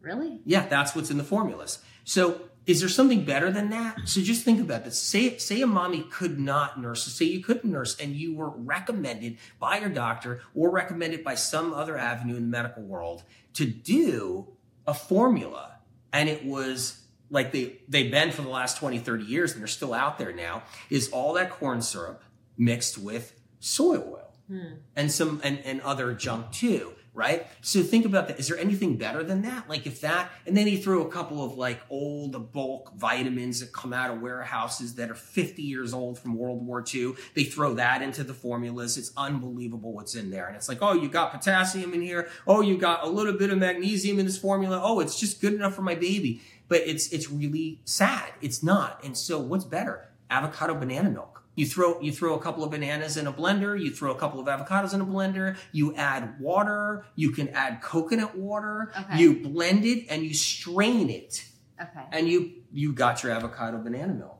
Really? 0.00 0.40
Yeah, 0.44 0.66
that's 0.66 0.94
what's 0.94 1.10
in 1.10 1.18
the 1.18 1.24
formulas. 1.24 1.78
So 2.04 2.49
is 2.66 2.80
there 2.80 2.88
something 2.88 3.24
better 3.24 3.50
than 3.50 3.70
that? 3.70 4.08
So 4.08 4.20
just 4.20 4.44
think 4.44 4.60
about 4.60 4.84
this. 4.84 5.00
Say, 5.00 5.38
say 5.38 5.60
a 5.60 5.66
mommy 5.66 6.02
could 6.02 6.38
not 6.38 6.80
nurse. 6.80 7.04
Say 7.04 7.24
you 7.24 7.42
couldn't 7.42 7.70
nurse 7.70 7.98
and 7.98 8.14
you 8.14 8.34
were 8.34 8.50
recommended 8.50 9.38
by 9.58 9.78
your 9.78 9.88
doctor 9.88 10.42
or 10.54 10.70
recommended 10.70 11.24
by 11.24 11.34
some 11.34 11.72
other 11.72 11.96
avenue 11.96 12.36
in 12.36 12.42
the 12.42 12.48
medical 12.48 12.82
world 12.82 13.22
to 13.54 13.64
do 13.66 14.46
a 14.86 14.94
formula 14.94 15.76
and 16.12 16.28
it 16.28 16.44
was 16.44 17.00
like 17.30 17.52
they 17.52 17.78
they've 17.88 18.10
been 18.10 18.32
for 18.32 18.42
the 18.42 18.48
last 18.48 18.78
20 18.78 18.98
30 18.98 19.24
years 19.24 19.52
and 19.52 19.60
they're 19.60 19.68
still 19.68 19.94
out 19.94 20.18
there 20.18 20.32
now 20.32 20.62
is 20.88 21.08
all 21.10 21.34
that 21.34 21.50
corn 21.50 21.80
syrup 21.80 22.22
mixed 22.58 22.98
with 22.98 23.38
soy 23.60 23.96
oil 23.96 24.32
hmm. 24.48 24.74
and 24.96 25.12
some 25.12 25.40
and, 25.44 25.60
and 25.64 25.80
other 25.82 26.12
junk 26.12 26.50
too 26.50 26.92
right? 27.20 27.46
So 27.60 27.82
think 27.82 28.06
about 28.06 28.28
that. 28.28 28.40
Is 28.40 28.48
there 28.48 28.56
anything 28.56 28.96
better 28.96 29.22
than 29.22 29.42
that? 29.42 29.68
Like 29.68 29.86
if 29.86 30.00
that 30.00 30.30
and 30.46 30.56
then 30.56 30.66
he 30.66 30.78
threw 30.78 31.02
a 31.02 31.10
couple 31.10 31.44
of 31.44 31.58
like 31.58 31.82
old 31.90 32.50
bulk 32.50 32.94
vitamins 32.96 33.60
that 33.60 33.74
come 33.74 33.92
out 33.92 34.10
of 34.10 34.22
warehouses 34.22 34.94
that 34.94 35.10
are 35.10 35.14
50 35.14 35.62
years 35.62 35.92
old 35.92 36.18
from 36.18 36.34
world 36.34 36.66
war 36.66 36.82
ii 36.94 37.12
they 37.34 37.44
throw 37.44 37.74
that 37.74 38.00
into 38.00 38.24
the 38.24 38.32
formulas. 38.32 38.96
It's 38.96 39.12
unbelievable 39.18 39.92
what's 39.92 40.14
in 40.14 40.30
there. 40.30 40.46
And 40.46 40.56
it's 40.56 40.68
like 40.68 40.78
oh 40.80 40.94
you 40.94 41.10
got 41.10 41.30
potassium 41.30 41.92
in 41.92 42.00
here. 42.00 42.30
Oh 42.46 42.62
you 42.62 42.78
got 42.78 43.04
a 43.04 43.08
little 43.08 43.34
bit 43.34 43.50
of 43.50 43.58
magnesium 43.58 44.18
in 44.18 44.24
this 44.24 44.38
formula. 44.38 44.80
Oh 44.82 45.00
it's 45.00 45.20
just 45.20 45.42
good 45.42 45.52
enough 45.52 45.74
for 45.74 45.82
my 45.82 45.94
baby. 45.94 46.40
But 46.68 46.80
it's 46.86 47.12
it's 47.12 47.30
really 47.30 47.82
sad. 47.84 48.32
It's 48.40 48.62
not. 48.62 49.04
And 49.04 49.14
so 49.14 49.38
what's 49.38 49.64
better? 49.64 50.08
Avocado 50.30 50.74
banana 50.74 51.10
milk 51.10 51.29
you 51.56 51.66
throw 51.66 52.00
you 52.00 52.12
throw 52.12 52.34
a 52.34 52.40
couple 52.40 52.62
of 52.64 52.70
bananas 52.70 53.16
in 53.16 53.26
a 53.26 53.32
blender, 53.32 53.78
you 53.80 53.90
throw 53.90 54.12
a 54.12 54.18
couple 54.18 54.40
of 54.40 54.46
avocados 54.46 54.94
in 54.94 55.00
a 55.00 55.06
blender, 55.06 55.56
you 55.72 55.94
add 55.96 56.40
water, 56.40 57.04
you 57.16 57.30
can 57.32 57.48
add 57.48 57.82
coconut 57.82 58.36
water, 58.36 58.92
Okay. 58.98 59.18
you 59.18 59.40
blend 59.40 59.84
it 59.84 60.06
and 60.08 60.22
you 60.22 60.32
strain 60.34 61.10
it 61.10 61.44
Okay. 61.80 62.04
and 62.12 62.28
you 62.28 62.52
you 62.72 62.92
got 62.92 63.22
your 63.22 63.32
avocado 63.32 63.78
banana 63.78 64.14
milk. 64.14 64.36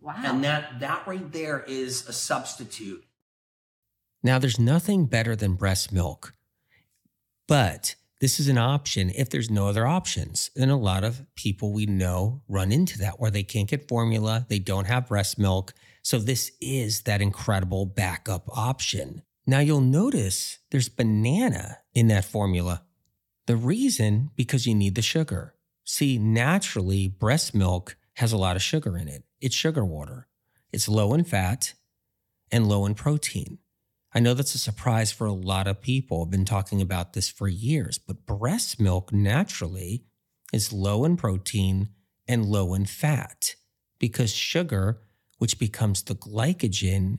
Wow. 0.00 0.14
And 0.24 0.42
that 0.44 0.80
that 0.80 1.06
right 1.06 1.30
there 1.30 1.62
is 1.68 2.08
a 2.08 2.12
substitute. 2.12 3.04
Now, 4.22 4.38
there's 4.38 4.58
nothing 4.58 5.06
better 5.06 5.34
than 5.34 5.54
breast 5.54 5.92
milk, 5.92 6.34
but 7.46 7.94
this 8.20 8.38
is 8.38 8.48
an 8.48 8.58
option 8.58 9.10
if 9.14 9.30
there's 9.30 9.50
no 9.50 9.66
other 9.66 9.86
options. 9.86 10.50
And 10.54 10.70
a 10.70 10.76
lot 10.76 11.04
of 11.04 11.24
people 11.34 11.72
we 11.72 11.86
know 11.86 12.42
run 12.48 12.70
into 12.70 12.98
that 12.98 13.18
where 13.18 13.30
they 13.30 13.42
can't 13.42 13.68
get 13.68 13.88
formula, 13.88 14.46
they 14.48 14.58
don't 14.58 14.86
have 14.86 15.08
breast 15.08 15.38
milk. 15.38 15.72
So, 16.02 16.18
this 16.18 16.52
is 16.60 17.02
that 17.02 17.20
incredible 17.20 17.86
backup 17.86 18.48
option. 18.56 19.22
Now, 19.46 19.60
you'll 19.60 19.80
notice 19.80 20.58
there's 20.70 20.88
banana 20.88 21.78
in 21.94 22.08
that 22.08 22.24
formula. 22.24 22.84
The 23.46 23.56
reason, 23.56 24.30
because 24.36 24.66
you 24.66 24.74
need 24.74 24.94
the 24.94 25.02
sugar. 25.02 25.54
See, 25.84 26.18
naturally, 26.18 27.08
breast 27.08 27.54
milk 27.54 27.96
has 28.14 28.32
a 28.32 28.36
lot 28.36 28.56
of 28.56 28.62
sugar 28.62 28.96
in 28.96 29.08
it. 29.08 29.24
It's 29.40 29.54
sugar 29.54 29.84
water, 29.84 30.28
it's 30.72 30.88
low 30.88 31.14
in 31.14 31.24
fat 31.24 31.74
and 32.52 32.68
low 32.68 32.86
in 32.86 32.94
protein. 32.94 33.58
I 34.12 34.18
know 34.18 34.34
that's 34.34 34.54
a 34.54 34.58
surprise 34.58 35.12
for 35.12 35.26
a 35.26 35.32
lot 35.32 35.68
of 35.68 35.80
people. 35.80 36.22
I've 36.22 36.30
been 36.30 36.44
talking 36.44 36.82
about 36.82 37.12
this 37.12 37.28
for 37.28 37.46
years, 37.46 37.98
but 37.98 38.26
breast 38.26 38.80
milk 38.80 39.12
naturally 39.12 40.04
is 40.52 40.72
low 40.72 41.04
in 41.04 41.16
protein 41.16 41.90
and 42.26 42.44
low 42.44 42.74
in 42.74 42.86
fat 42.86 43.54
because 44.00 44.34
sugar, 44.34 45.00
which 45.38 45.58
becomes 45.58 46.02
the 46.02 46.16
glycogen, 46.16 47.18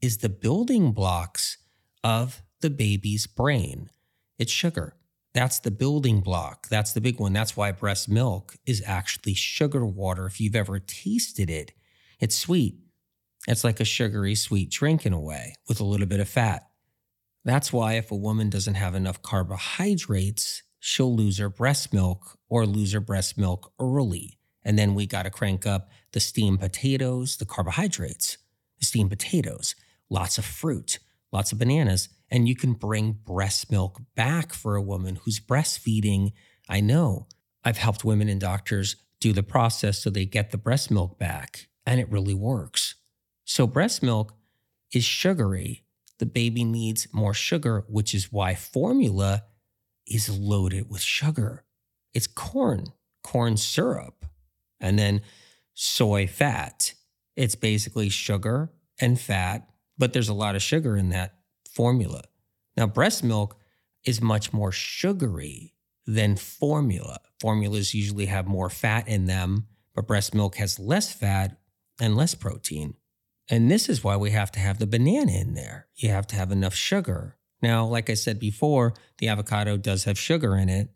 is 0.00 0.18
the 0.18 0.28
building 0.28 0.90
blocks 0.90 1.58
of 2.02 2.42
the 2.60 2.70
baby's 2.70 3.28
brain. 3.28 3.90
It's 4.38 4.50
sugar. 4.50 4.96
That's 5.34 5.60
the 5.60 5.70
building 5.70 6.20
block. 6.20 6.68
That's 6.68 6.92
the 6.92 7.00
big 7.00 7.20
one. 7.20 7.32
That's 7.32 7.56
why 7.56 7.70
breast 7.70 8.08
milk 8.08 8.56
is 8.66 8.82
actually 8.84 9.34
sugar 9.34 9.86
water. 9.86 10.26
If 10.26 10.40
you've 10.40 10.56
ever 10.56 10.80
tasted 10.80 11.48
it, 11.48 11.72
it's 12.20 12.36
sweet. 12.36 12.81
It's 13.48 13.64
like 13.64 13.80
a 13.80 13.84
sugary 13.84 14.34
sweet 14.34 14.70
drink 14.70 15.04
in 15.04 15.12
a 15.12 15.20
way 15.20 15.54
with 15.68 15.80
a 15.80 15.84
little 15.84 16.06
bit 16.06 16.20
of 16.20 16.28
fat. 16.28 16.68
That's 17.44 17.72
why 17.72 17.94
if 17.94 18.10
a 18.10 18.16
woman 18.16 18.50
doesn't 18.50 18.74
have 18.74 18.94
enough 18.94 19.20
carbohydrates, 19.22 20.62
she'll 20.78 21.14
lose 21.14 21.38
her 21.38 21.48
breast 21.48 21.92
milk 21.92 22.38
or 22.48 22.66
lose 22.66 22.92
her 22.92 23.00
breast 23.00 23.36
milk 23.36 23.72
early. 23.80 24.38
And 24.64 24.78
then 24.78 24.94
we 24.94 25.06
got 25.06 25.24
to 25.24 25.30
crank 25.30 25.66
up 25.66 25.90
the 26.12 26.20
steamed 26.20 26.60
potatoes, 26.60 27.36
the 27.36 27.44
carbohydrates, 27.44 28.38
the 28.78 28.86
steamed 28.86 29.10
potatoes, 29.10 29.74
lots 30.08 30.38
of 30.38 30.44
fruit, 30.44 31.00
lots 31.32 31.50
of 31.50 31.58
bananas, 31.58 32.08
and 32.30 32.48
you 32.48 32.54
can 32.54 32.74
bring 32.74 33.12
breast 33.12 33.72
milk 33.72 34.00
back 34.14 34.52
for 34.52 34.76
a 34.76 34.82
woman 34.82 35.18
who's 35.24 35.40
breastfeeding. 35.40 36.32
I 36.68 36.80
know 36.80 37.26
I've 37.64 37.78
helped 37.78 38.04
women 38.04 38.28
and 38.28 38.40
doctors 38.40 38.96
do 39.18 39.32
the 39.32 39.42
process 39.42 40.02
so 40.02 40.10
they 40.10 40.26
get 40.26 40.50
the 40.50 40.58
breast 40.58 40.90
milk 40.90 41.18
back, 41.18 41.68
and 41.84 41.98
it 42.00 42.10
really 42.10 42.34
works. 42.34 42.94
So, 43.44 43.66
breast 43.66 44.02
milk 44.02 44.34
is 44.92 45.04
sugary. 45.04 45.84
The 46.18 46.26
baby 46.26 46.64
needs 46.64 47.08
more 47.12 47.34
sugar, 47.34 47.84
which 47.88 48.14
is 48.14 48.32
why 48.32 48.54
formula 48.54 49.44
is 50.06 50.28
loaded 50.28 50.88
with 50.88 51.00
sugar. 51.00 51.64
It's 52.14 52.26
corn, 52.26 52.86
corn 53.22 53.56
syrup, 53.56 54.24
and 54.80 54.98
then 54.98 55.22
soy 55.74 56.26
fat. 56.26 56.94
It's 57.36 57.54
basically 57.54 58.08
sugar 58.08 58.70
and 59.00 59.18
fat, 59.18 59.68
but 59.96 60.12
there's 60.12 60.28
a 60.28 60.34
lot 60.34 60.54
of 60.54 60.62
sugar 60.62 60.96
in 60.96 61.08
that 61.10 61.34
formula. 61.70 62.22
Now, 62.76 62.86
breast 62.86 63.24
milk 63.24 63.56
is 64.04 64.20
much 64.20 64.52
more 64.52 64.72
sugary 64.72 65.74
than 66.06 66.36
formula. 66.36 67.20
Formulas 67.40 67.94
usually 67.94 68.26
have 68.26 68.46
more 68.46 68.70
fat 68.70 69.08
in 69.08 69.26
them, 69.26 69.66
but 69.94 70.06
breast 70.06 70.34
milk 70.34 70.56
has 70.56 70.78
less 70.78 71.12
fat 71.12 71.58
and 72.00 72.16
less 72.16 72.34
protein. 72.34 72.94
And 73.52 73.70
this 73.70 73.90
is 73.90 74.02
why 74.02 74.16
we 74.16 74.30
have 74.30 74.50
to 74.52 74.60
have 74.60 74.78
the 74.78 74.86
banana 74.86 75.32
in 75.32 75.52
there. 75.52 75.86
You 75.94 76.08
have 76.08 76.26
to 76.28 76.36
have 76.36 76.50
enough 76.50 76.74
sugar. 76.74 77.36
Now, 77.60 77.84
like 77.84 78.08
I 78.08 78.14
said 78.14 78.40
before, 78.40 78.94
the 79.18 79.28
avocado 79.28 79.76
does 79.76 80.04
have 80.04 80.18
sugar 80.18 80.56
in 80.56 80.70
it, 80.70 80.88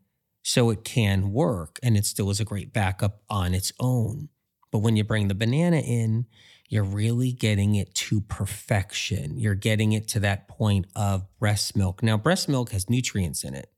so 0.42 0.70
it 0.70 0.82
can 0.82 1.32
work 1.32 1.78
and 1.82 1.98
it 1.98 2.06
still 2.06 2.30
is 2.30 2.40
a 2.40 2.46
great 2.46 2.72
backup 2.72 3.20
on 3.28 3.52
its 3.52 3.74
own. 3.78 4.30
But 4.72 4.78
when 4.78 4.96
you 4.96 5.04
bring 5.04 5.28
the 5.28 5.34
banana 5.34 5.80
in, 5.80 6.24
you're 6.66 6.82
really 6.82 7.30
getting 7.30 7.74
it 7.74 7.94
to 7.94 8.22
perfection. 8.22 9.38
You're 9.38 9.54
getting 9.54 9.92
it 9.92 10.08
to 10.08 10.20
that 10.20 10.48
point 10.48 10.86
of 10.96 11.26
breast 11.38 11.76
milk. 11.76 12.02
Now, 12.02 12.16
breast 12.16 12.48
milk 12.48 12.70
has 12.70 12.88
nutrients 12.88 13.44
in 13.44 13.54
it 13.54 13.70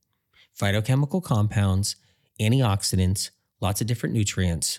phytochemical 0.57 1.23
compounds, 1.23 1.97
antioxidants, 2.41 3.31
lots 3.61 3.81
of 3.81 3.89
different 3.89 4.15
nutrients, 4.15 4.79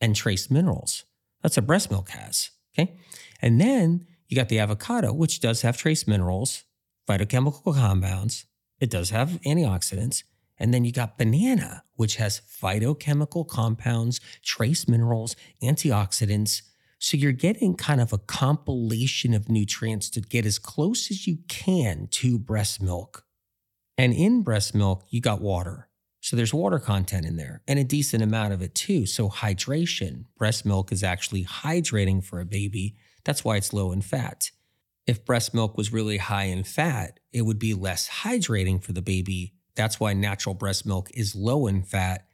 and 0.00 0.14
trace 0.14 0.48
minerals. 0.48 1.04
That's 1.42 1.56
what 1.56 1.66
breast 1.66 1.90
milk 1.90 2.10
has. 2.10 2.50
Okay. 2.72 2.96
And 3.42 3.60
then 3.60 4.06
you 4.28 4.36
got 4.36 4.48
the 4.48 4.60
avocado, 4.60 5.12
which 5.12 5.40
does 5.40 5.62
have 5.62 5.76
trace 5.76 6.06
minerals, 6.06 6.64
phytochemical 7.08 7.74
compounds. 7.74 8.46
It 8.80 8.88
does 8.88 9.10
have 9.10 9.40
antioxidants. 9.44 10.22
And 10.58 10.72
then 10.72 10.84
you 10.84 10.92
got 10.92 11.18
banana, 11.18 11.82
which 11.96 12.16
has 12.16 12.40
phytochemical 12.40 13.48
compounds, 13.48 14.20
trace 14.44 14.86
minerals, 14.86 15.34
antioxidants. 15.62 16.62
So 16.98 17.16
you're 17.16 17.32
getting 17.32 17.74
kind 17.74 18.00
of 18.00 18.12
a 18.12 18.18
compilation 18.18 19.34
of 19.34 19.48
nutrients 19.48 20.08
to 20.10 20.20
get 20.20 20.46
as 20.46 20.60
close 20.60 21.10
as 21.10 21.26
you 21.26 21.38
can 21.48 22.06
to 22.12 22.38
breast 22.38 22.80
milk. 22.80 23.24
And 23.98 24.14
in 24.14 24.42
breast 24.42 24.74
milk, 24.74 25.04
you 25.10 25.20
got 25.20 25.40
water. 25.40 25.88
So 26.20 26.36
there's 26.36 26.54
water 26.54 26.78
content 26.78 27.26
in 27.26 27.36
there 27.36 27.62
and 27.66 27.80
a 27.80 27.84
decent 27.84 28.22
amount 28.22 28.52
of 28.52 28.62
it 28.62 28.76
too. 28.76 29.06
So 29.06 29.28
hydration, 29.28 30.26
breast 30.38 30.64
milk 30.64 30.92
is 30.92 31.02
actually 31.02 31.44
hydrating 31.44 32.24
for 32.24 32.40
a 32.40 32.44
baby. 32.44 32.94
That's 33.24 33.44
why 33.44 33.56
it's 33.56 33.72
low 33.72 33.92
in 33.92 34.02
fat. 34.02 34.50
If 35.06 35.24
breast 35.24 35.52
milk 35.52 35.76
was 35.76 35.92
really 35.92 36.18
high 36.18 36.44
in 36.44 36.64
fat, 36.64 37.18
it 37.32 37.42
would 37.42 37.58
be 37.58 37.74
less 37.74 38.08
hydrating 38.08 38.82
for 38.82 38.92
the 38.92 39.02
baby. 39.02 39.54
That's 39.74 39.98
why 39.98 40.12
natural 40.12 40.54
breast 40.54 40.86
milk 40.86 41.10
is 41.14 41.34
low 41.34 41.66
in 41.66 41.82
fat, 41.82 42.26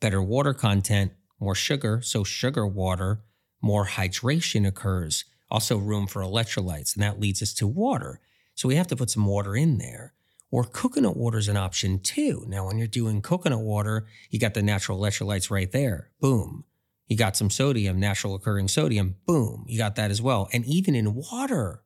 better 0.00 0.22
water 0.22 0.52
content, 0.52 1.12
more 1.40 1.54
sugar, 1.54 2.00
so 2.02 2.24
sugar 2.24 2.66
water, 2.66 3.22
more 3.62 3.86
hydration 3.86 4.66
occurs, 4.66 5.24
also 5.50 5.78
room 5.78 6.06
for 6.06 6.20
electrolytes, 6.20 6.94
and 6.94 7.02
that 7.02 7.20
leads 7.20 7.42
us 7.42 7.54
to 7.54 7.66
water. 7.66 8.20
So 8.54 8.68
we 8.68 8.76
have 8.76 8.86
to 8.88 8.96
put 8.96 9.10
some 9.10 9.26
water 9.26 9.56
in 9.56 9.78
there. 9.78 10.14
Or 10.50 10.62
coconut 10.64 11.16
water 11.16 11.38
is 11.38 11.48
an 11.48 11.56
option 11.56 11.98
too. 11.98 12.44
Now, 12.46 12.66
when 12.66 12.78
you're 12.78 12.86
doing 12.86 13.22
coconut 13.22 13.60
water, 13.60 14.06
you 14.30 14.38
got 14.38 14.54
the 14.54 14.62
natural 14.62 15.00
electrolytes 15.00 15.50
right 15.50 15.70
there. 15.72 16.10
Boom. 16.20 16.64
You 17.06 17.16
got 17.16 17.36
some 17.36 17.50
sodium, 17.50 18.00
natural 18.00 18.34
occurring 18.34 18.68
sodium. 18.68 19.16
Boom. 19.26 19.64
You 19.68 19.78
got 19.78 19.96
that 19.96 20.10
as 20.10 20.22
well. 20.22 20.48
And 20.52 20.64
even 20.64 20.94
in 20.94 21.14
water, 21.14 21.82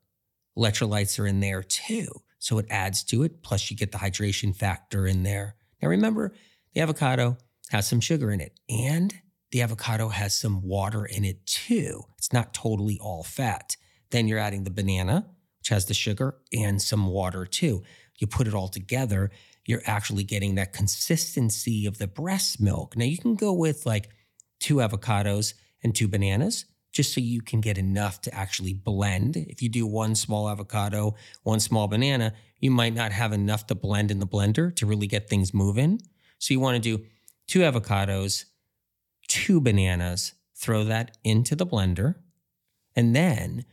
electrolytes 0.57 1.19
are 1.19 1.27
in 1.27 1.41
there 1.41 1.63
too. 1.63 2.09
So 2.39 2.59
it 2.59 2.67
adds 2.71 3.03
to 3.05 3.25
it. 3.25 3.43
Plus, 3.43 3.71
you 3.71 3.77
get 3.77 3.93
the 3.93 3.99
hydration 3.99 4.55
factor 4.55 5.07
in 5.07 5.25
there. 5.25 5.57
Now, 5.83 5.89
remember, 5.89 6.35
the 6.75 6.81
avocado 6.81 7.37
has 7.71 7.87
some 7.87 8.01
sugar 8.01 8.31
in 8.31 8.41
it, 8.41 8.59
and 8.69 9.15
the 9.51 9.63
avocado 9.63 10.09
has 10.09 10.39
some 10.39 10.63
water 10.63 11.05
in 11.05 11.25
it 11.25 11.47
too. 11.47 12.03
It's 12.17 12.33
not 12.33 12.55
totally 12.55 12.99
all 13.01 13.25
fat. 13.25 13.77
Then 14.11 14.29
you're 14.29 14.39
adding 14.39 14.65
the 14.65 14.71
banana, 14.71 15.27
which 15.59 15.69
has 15.69 15.87
the 15.87 15.95
sugar 15.95 16.37
and 16.53 16.81
some 16.81 17.07
water 17.09 17.45
too. 17.45 17.83
You 18.19 18.27
put 18.27 18.47
it 18.47 18.55
all 18.55 18.69
together, 18.69 19.31
you're 19.65 19.83
actually 19.85 20.25
getting 20.25 20.55
that 20.55 20.73
consistency 20.73 21.87
of 21.87 21.99
the 21.99 22.07
breast 22.07 22.61
milk. 22.61 22.97
Now, 22.97 23.05
you 23.05 23.19
can 23.19 23.35
go 23.35 23.53
with 23.53 23.85
like 23.85 24.09
two 24.61 24.77
avocados 24.77 25.55
and 25.83 25.95
two 25.95 26.09
bananas 26.09 26.65
just 26.93 27.15
so 27.15 27.21
you 27.21 27.41
can 27.41 27.61
get 27.61 27.79
enough 27.79 28.21
to 28.23 28.35
actually 28.35 28.73
blend. 28.73 29.37
If 29.37 29.63
you 29.63 29.69
do 29.69 29.87
one 29.87 30.15
small 30.15 30.49
avocado, 30.49 31.15
one 31.43 31.61
small 31.61 31.87
banana, 31.87 32.33
you 32.61 32.71
might 32.71 32.95
not 32.95 33.13
have 33.13 33.33
enough 33.33 33.67
to 33.69 33.75
blend 33.75 34.11
in 34.11 34.19
the 34.19 34.27
blender 34.27 34.75
to 34.77 34.87
really 34.87 35.07
get 35.07 35.29
things 35.29 35.55
moving. 35.55 36.01
So 36.39 36.55
you 36.55 36.61
want 36.61 36.83
to 36.83 36.97
do 36.97 37.05
two 37.47 37.61
avocados, 37.61 38.47
two 39.29 39.61
bananas, 39.61 40.33
throw 40.57 40.83
that 40.85 41.17
into 41.23 41.55
the 41.55 41.67
blender, 41.67 42.17
and 42.97 43.15
then 43.15 43.65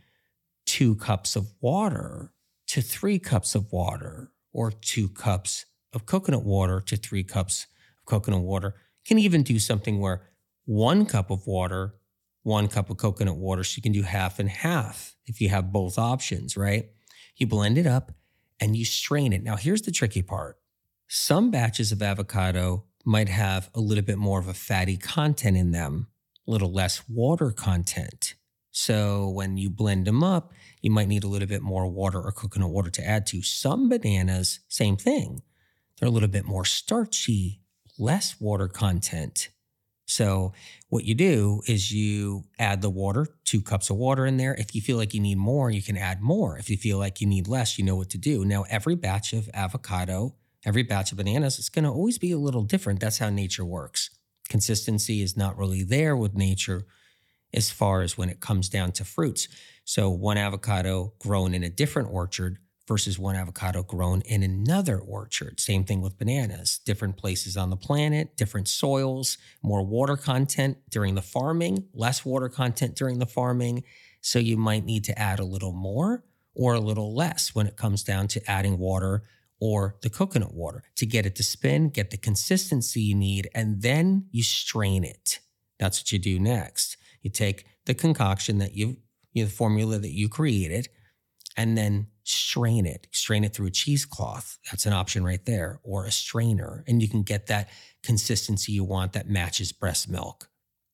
two 0.65 0.95
cups 0.95 1.35
of 1.35 1.51
water 1.61 2.31
to 2.67 2.81
three 2.81 3.17
cups 3.17 3.55
of 3.55 3.71
water, 3.71 4.31
or 4.51 4.71
two 4.71 5.09
cups 5.09 5.65
of 5.93 6.05
coconut 6.05 6.43
water 6.43 6.81
to 6.81 6.95
three 6.97 7.23
cups 7.23 7.67
of 7.99 8.05
coconut 8.05 8.41
water. 8.41 8.75
You 9.03 9.07
can 9.07 9.19
even 9.19 9.43
do 9.43 9.59
something 9.59 9.99
where 9.99 10.29
one 10.65 11.05
cup 11.05 11.31
of 11.31 11.47
water, 11.47 11.95
one 12.43 12.67
cup 12.67 12.89
of 12.89 12.97
coconut 12.97 13.37
water. 13.37 13.63
So 13.63 13.77
you 13.77 13.83
can 13.83 13.91
do 13.91 14.03
half 14.03 14.39
and 14.39 14.49
half 14.49 15.15
if 15.25 15.41
you 15.41 15.49
have 15.49 15.71
both 15.71 15.97
options, 15.97 16.57
right? 16.57 16.89
You 17.35 17.47
blend 17.47 17.77
it 17.77 17.87
up 17.87 18.11
and 18.59 18.75
you 18.75 18.85
strain 18.85 19.33
it. 19.33 19.43
Now, 19.43 19.55
here's 19.55 19.81
the 19.81 19.91
tricky 19.91 20.21
part 20.21 20.57
some 21.07 21.51
batches 21.51 21.91
of 21.91 22.01
avocado 22.01 22.83
might 23.05 23.29
have 23.29 23.69
a 23.75 23.79
little 23.79 24.03
bit 24.03 24.17
more 24.17 24.39
of 24.39 24.47
a 24.47 24.53
fatty 24.53 24.97
content 24.97 25.55
in 25.55 25.71
them, 25.71 26.07
a 26.47 26.51
little 26.51 26.71
less 26.71 27.07
water 27.07 27.51
content. 27.51 28.33
So 28.71 29.29
when 29.29 29.57
you 29.57 29.69
blend 29.69 30.05
them 30.05 30.23
up, 30.23 30.51
you 30.81 30.91
might 30.91 31.07
need 31.07 31.23
a 31.23 31.27
little 31.27 31.47
bit 31.47 31.61
more 31.61 31.87
water 31.87 32.19
or 32.19 32.31
coconut 32.31 32.71
water 32.71 32.89
to 32.89 33.07
add 33.07 33.25
to. 33.27 33.41
Some 33.41 33.87
bananas, 33.87 34.59
same 34.67 34.97
thing. 34.97 35.43
They're 35.97 36.09
a 36.09 36.11
little 36.11 36.27
bit 36.27 36.45
more 36.45 36.65
starchy, 36.65 37.61
less 37.97 38.35
water 38.41 38.67
content. 38.67 39.49
So 40.05 40.53
what 40.89 41.03
you 41.03 41.15
do 41.15 41.61
is 41.67 41.91
you 41.91 42.43
add 42.59 42.81
the 42.81 42.89
water, 42.89 43.27
two 43.43 43.61
cups 43.61 43.89
of 43.89 43.97
water 43.97 44.25
in 44.25 44.37
there. 44.37 44.53
If 44.53 44.75
you 44.75 44.81
feel 44.81 44.97
like 44.97 45.13
you 45.13 45.19
need 45.19 45.37
more, 45.37 45.71
you 45.71 45.81
can 45.81 45.97
add 45.97 46.21
more. 46.21 46.57
If 46.57 46.69
you 46.69 46.77
feel 46.77 46.97
like 46.97 47.21
you 47.21 47.27
need 47.27 47.47
less, 47.47 47.79
you 47.79 47.85
know 47.85 47.95
what 47.95 48.09
to 48.11 48.17
do. 48.17 48.45
Now, 48.45 48.65
every 48.69 48.95
batch 48.95 49.33
of 49.33 49.49
avocado, 49.53 50.35
every 50.63 50.83
batch 50.83 51.11
of 51.11 51.17
bananas, 51.17 51.57
it's 51.57 51.69
going 51.69 51.85
to 51.85 51.91
always 51.91 52.19
be 52.19 52.31
a 52.31 52.37
little 52.37 52.63
different. 52.63 52.99
That's 52.99 53.17
how 53.17 53.29
nature 53.29 53.65
works. 53.65 54.11
Consistency 54.47 55.21
is 55.21 55.35
not 55.35 55.57
really 55.57 55.83
there 55.83 56.15
with 56.15 56.35
nature 56.35 56.85
as 57.51 57.71
far 57.71 58.01
as 58.01 58.17
when 58.17 58.29
it 58.29 58.39
comes 58.39 58.69
down 58.69 58.91
to 58.93 59.05
fruits. 59.05 59.47
So, 59.85 60.09
one 60.09 60.37
avocado 60.37 61.13
grown 61.19 61.53
in 61.53 61.63
a 61.63 61.69
different 61.69 62.09
orchard 62.11 62.59
versus 62.87 63.17
one 63.17 63.35
avocado 63.35 63.83
grown 63.83 64.21
in 64.21 64.43
another 64.43 64.99
orchard. 64.99 65.59
Same 65.59 65.83
thing 65.83 66.01
with 66.01 66.17
bananas, 66.17 66.79
different 66.85 67.17
places 67.17 67.57
on 67.57 67.69
the 67.69 67.75
planet, 67.75 68.37
different 68.37 68.67
soils, 68.67 69.37
more 69.63 69.83
water 69.83 70.15
content 70.15 70.77
during 70.89 71.15
the 71.15 71.21
farming, 71.21 71.85
less 71.93 72.23
water 72.23 72.49
content 72.49 72.95
during 72.95 73.19
the 73.19 73.25
farming. 73.25 73.83
So 74.21 74.39
you 74.39 74.57
might 74.57 74.85
need 74.85 75.03
to 75.05 75.19
add 75.19 75.39
a 75.39 75.45
little 75.45 75.71
more 75.71 76.23
or 76.53 76.73
a 76.73 76.79
little 76.79 77.13
less 77.13 77.53
when 77.53 77.67
it 77.67 77.75
comes 77.75 78.03
down 78.03 78.27
to 78.29 78.49
adding 78.49 78.77
water 78.77 79.23
or 79.59 79.95
the 80.01 80.09
coconut 80.09 80.53
water 80.53 80.83
to 80.95 81.05
get 81.05 81.25
it 81.25 81.35
to 81.35 81.43
spin, 81.43 81.89
get 81.89 82.11
the 82.11 82.17
consistency 82.17 83.01
you 83.01 83.15
need, 83.15 83.49
and 83.55 83.81
then 83.81 84.27
you 84.31 84.43
strain 84.43 85.03
it. 85.03 85.39
That's 85.79 86.01
what 86.01 86.11
you 86.11 86.19
do 86.19 86.39
next. 86.39 86.97
You 87.21 87.29
take 87.29 87.65
the 87.85 87.93
concoction 87.93 88.59
that 88.59 88.75
you've, 88.75 88.97
you 89.33 89.43
know, 89.43 89.47
the 89.47 89.55
formula 89.55 89.97
that 89.97 90.11
you 90.11 90.29
created, 90.29 90.87
and 91.57 91.77
then 91.77 92.07
strain 92.25 92.85
it. 92.85 93.07
Strain 93.11 93.43
it 93.43 93.53
through 93.53 93.67
a 93.67 93.71
cheesecloth. 93.71 94.57
That's 94.69 94.85
an 94.85 94.93
option 94.93 95.23
right 95.23 95.43
there, 95.45 95.79
or 95.83 96.05
a 96.05 96.11
strainer. 96.11 96.83
And 96.87 97.01
you 97.01 97.07
can 97.07 97.23
get 97.23 97.47
that 97.47 97.69
consistency 98.03 98.73
you 98.73 98.83
want 98.83 99.13
that 99.13 99.29
matches 99.29 99.71
breast 99.71 100.09
milk. 100.09 100.49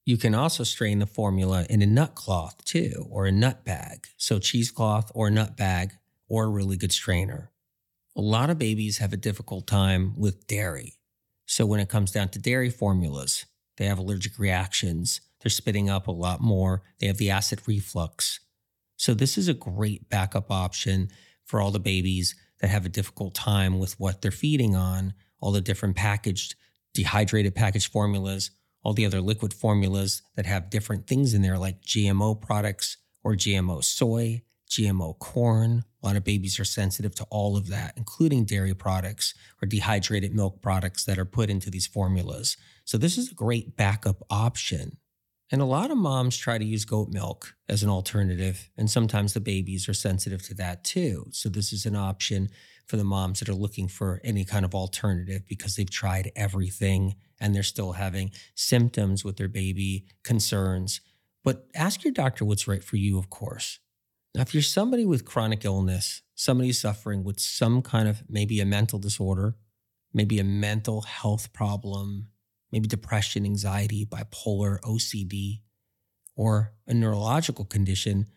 You 0.06 0.18
can 0.18 0.36
also 0.36 0.64
strain 0.64 1.00
the 1.00 1.06
formula 1.06 1.66
in 1.70 1.82
a 1.82 1.86
nut 1.86 2.16
cloth 2.16 2.64
too, 2.66 3.08
or 3.10 3.26
a 3.26 3.32
nut 3.32 3.64
bag. 3.64 4.08
So, 4.18 4.40
cheesecloth 4.40 5.12
or 5.16 5.30
nut 5.30 5.56
bag, 5.56 5.94
or 6.28 6.46
a 6.46 6.50
really 6.50 6.78
good 6.78 6.92
strainer. 6.92 7.52
A 8.16 8.22
lot 8.22 8.50
of 8.50 8.60
babies 8.60 8.98
have 8.98 9.14
a 9.14 9.18
difficult 9.18 9.68
time 9.68 10.14
with 10.18 10.48
dairy. 10.48 10.98
So, 11.46 11.66
when 11.66 11.80
it 11.80 11.90
comes 11.90 12.12
down 12.12 12.30
to 12.30 12.40
dairy 12.40 12.70
formulas, 12.70 13.46
they 13.78 13.86
have 13.86 14.00
allergic 14.00 14.38
reactions. 14.38 15.22
They're 15.42 15.50
spitting 15.50 15.90
up 15.90 16.08
a 16.08 16.12
lot 16.12 16.42
more. 16.42 16.84
They 17.00 17.08
have 17.08 17.18
the 17.18 17.30
acid 17.30 17.62
reflux. 17.68 18.40
So, 19.02 19.16
this 19.16 19.36
is 19.36 19.48
a 19.48 19.56
great 19.56 20.10
backup 20.10 20.52
option 20.52 21.10
for 21.44 21.60
all 21.60 21.72
the 21.72 21.80
babies 21.80 22.36
that 22.60 22.70
have 22.70 22.86
a 22.86 22.90
difficult 22.90 23.34
time 23.34 23.80
with 23.80 24.00
what 24.00 24.22
they're 24.22 24.30
feeding 24.30 24.76
on, 24.76 25.16
all 25.40 25.52
the 25.52 25.60
different 25.60 25.96
packaged, 25.96 26.54
dehydrated 26.94 27.56
packaged 27.56 27.92
formulas, 27.92 28.52
all 28.84 28.94
the 28.94 29.08
other 29.08 29.20
liquid 29.20 29.56
formulas 29.56 30.22
that 30.36 30.46
have 30.46 30.70
different 30.70 31.08
things 31.08 31.34
in 31.34 31.42
there, 31.42 31.58
like 31.58 31.82
GMO 31.82 32.40
products 32.40 32.98
or 33.24 33.34
GMO 33.34 33.84
soy, 33.84 34.44
GMO 34.70 35.18
corn. 35.18 35.84
A 36.04 36.06
lot 36.06 36.16
of 36.16 36.24
babies 36.24 36.60
are 36.60 36.64
sensitive 36.64 37.16
to 37.16 37.26
all 37.32 37.58
of 37.58 37.70
that, 37.70 37.96
including 37.98 38.46
dairy 38.46 38.76
products 38.76 39.34
or 39.64 39.66
dehydrated 39.66 40.36
milk 40.36 40.62
products 40.62 41.06
that 41.06 41.18
are 41.18 41.26
put 41.26 41.50
into 41.50 41.72
these 41.72 41.88
formulas. 41.88 42.56
So, 42.86 43.00
this 43.00 43.18
is 43.18 43.32
a 43.32 43.34
great 43.34 43.76
backup 43.76 44.22
option 44.30 44.98
and 45.52 45.62
a 45.62 45.66
lot 45.66 45.92
of 45.92 45.98
moms 45.98 46.38
try 46.38 46.58
to 46.58 46.66
use 46.66 46.86
goat 46.86 47.10
milk 47.12 47.56
as 47.68 47.84
an 47.84 47.90
alternative, 47.90 48.70
and 48.78 48.90
sometimes 48.90 49.34
the 49.34 49.42
babies 49.42 49.90
are 49.90 49.94
sensitive 49.94 50.42
to 50.44 50.54
that 50.56 50.84
too. 50.84 51.26
So, 51.32 51.50
this 51.50 51.74
is 51.74 51.86
an 51.86 51.96
option 51.96 52.50
for 52.88 52.98
the 52.98 53.04
moms 53.04 53.40
that 53.40 53.50
are 53.50 53.54
looking 53.54 53.88
for 53.88 54.22
any 54.24 54.44
kind 54.46 54.66
of 54.66 54.74
alternative 54.74 55.44
because 55.48 55.76
they've 55.76 55.90
tried 55.90 56.32
everything 56.36 57.16
and 57.40 57.54
they're 57.56 57.64
still 57.64 57.94
having 57.94 58.32
symptoms 58.56 59.24
with 59.24 59.38
their 59.38 59.48
baby, 59.48 60.06
concerns. 60.24 61.02
But 61.44 61.68
ask 61.76 62.04
your 62.04 62.14
doctor 62.14 62.46
what's 62.46 62.68
right 62.68 62.84
for 62.84 62.98
you, 62.98 63.18
of 63.18 63.30
course. 63.30 63.80
Now, 64.36 64.42
if 64.42 64.54
you're 64.54 64.64
somebody 64.64 65.06
with 65.06 65.26
chronic 65.26 65.66
illness, 65.66 66.22
somebody 66.36 66.72
suffering 66.72 67.24
with 67.24 67.40
some 67.40 67.82
kind 67.82 68.08
of 68.08 68.24
maybe 68.30 68.60
a 68.60 68.66
mental 68.66 69.00
disorder, 69.00 69.56
maybe 70.14 70.40
a 70.40 70.44
mental 70.44 71.02
health 71.02 71.52
problem, 71.54 72.28
maybe 72.72 72.88
depression, 72.88 73.46
anxiety, 73.46 74.06
bipolar, 74.06 74.80
OCD, 74.82 75.62
or 76.36 76.74
a 76.88 76.94
neurological 76.94 77.66
condition 77.66 78.28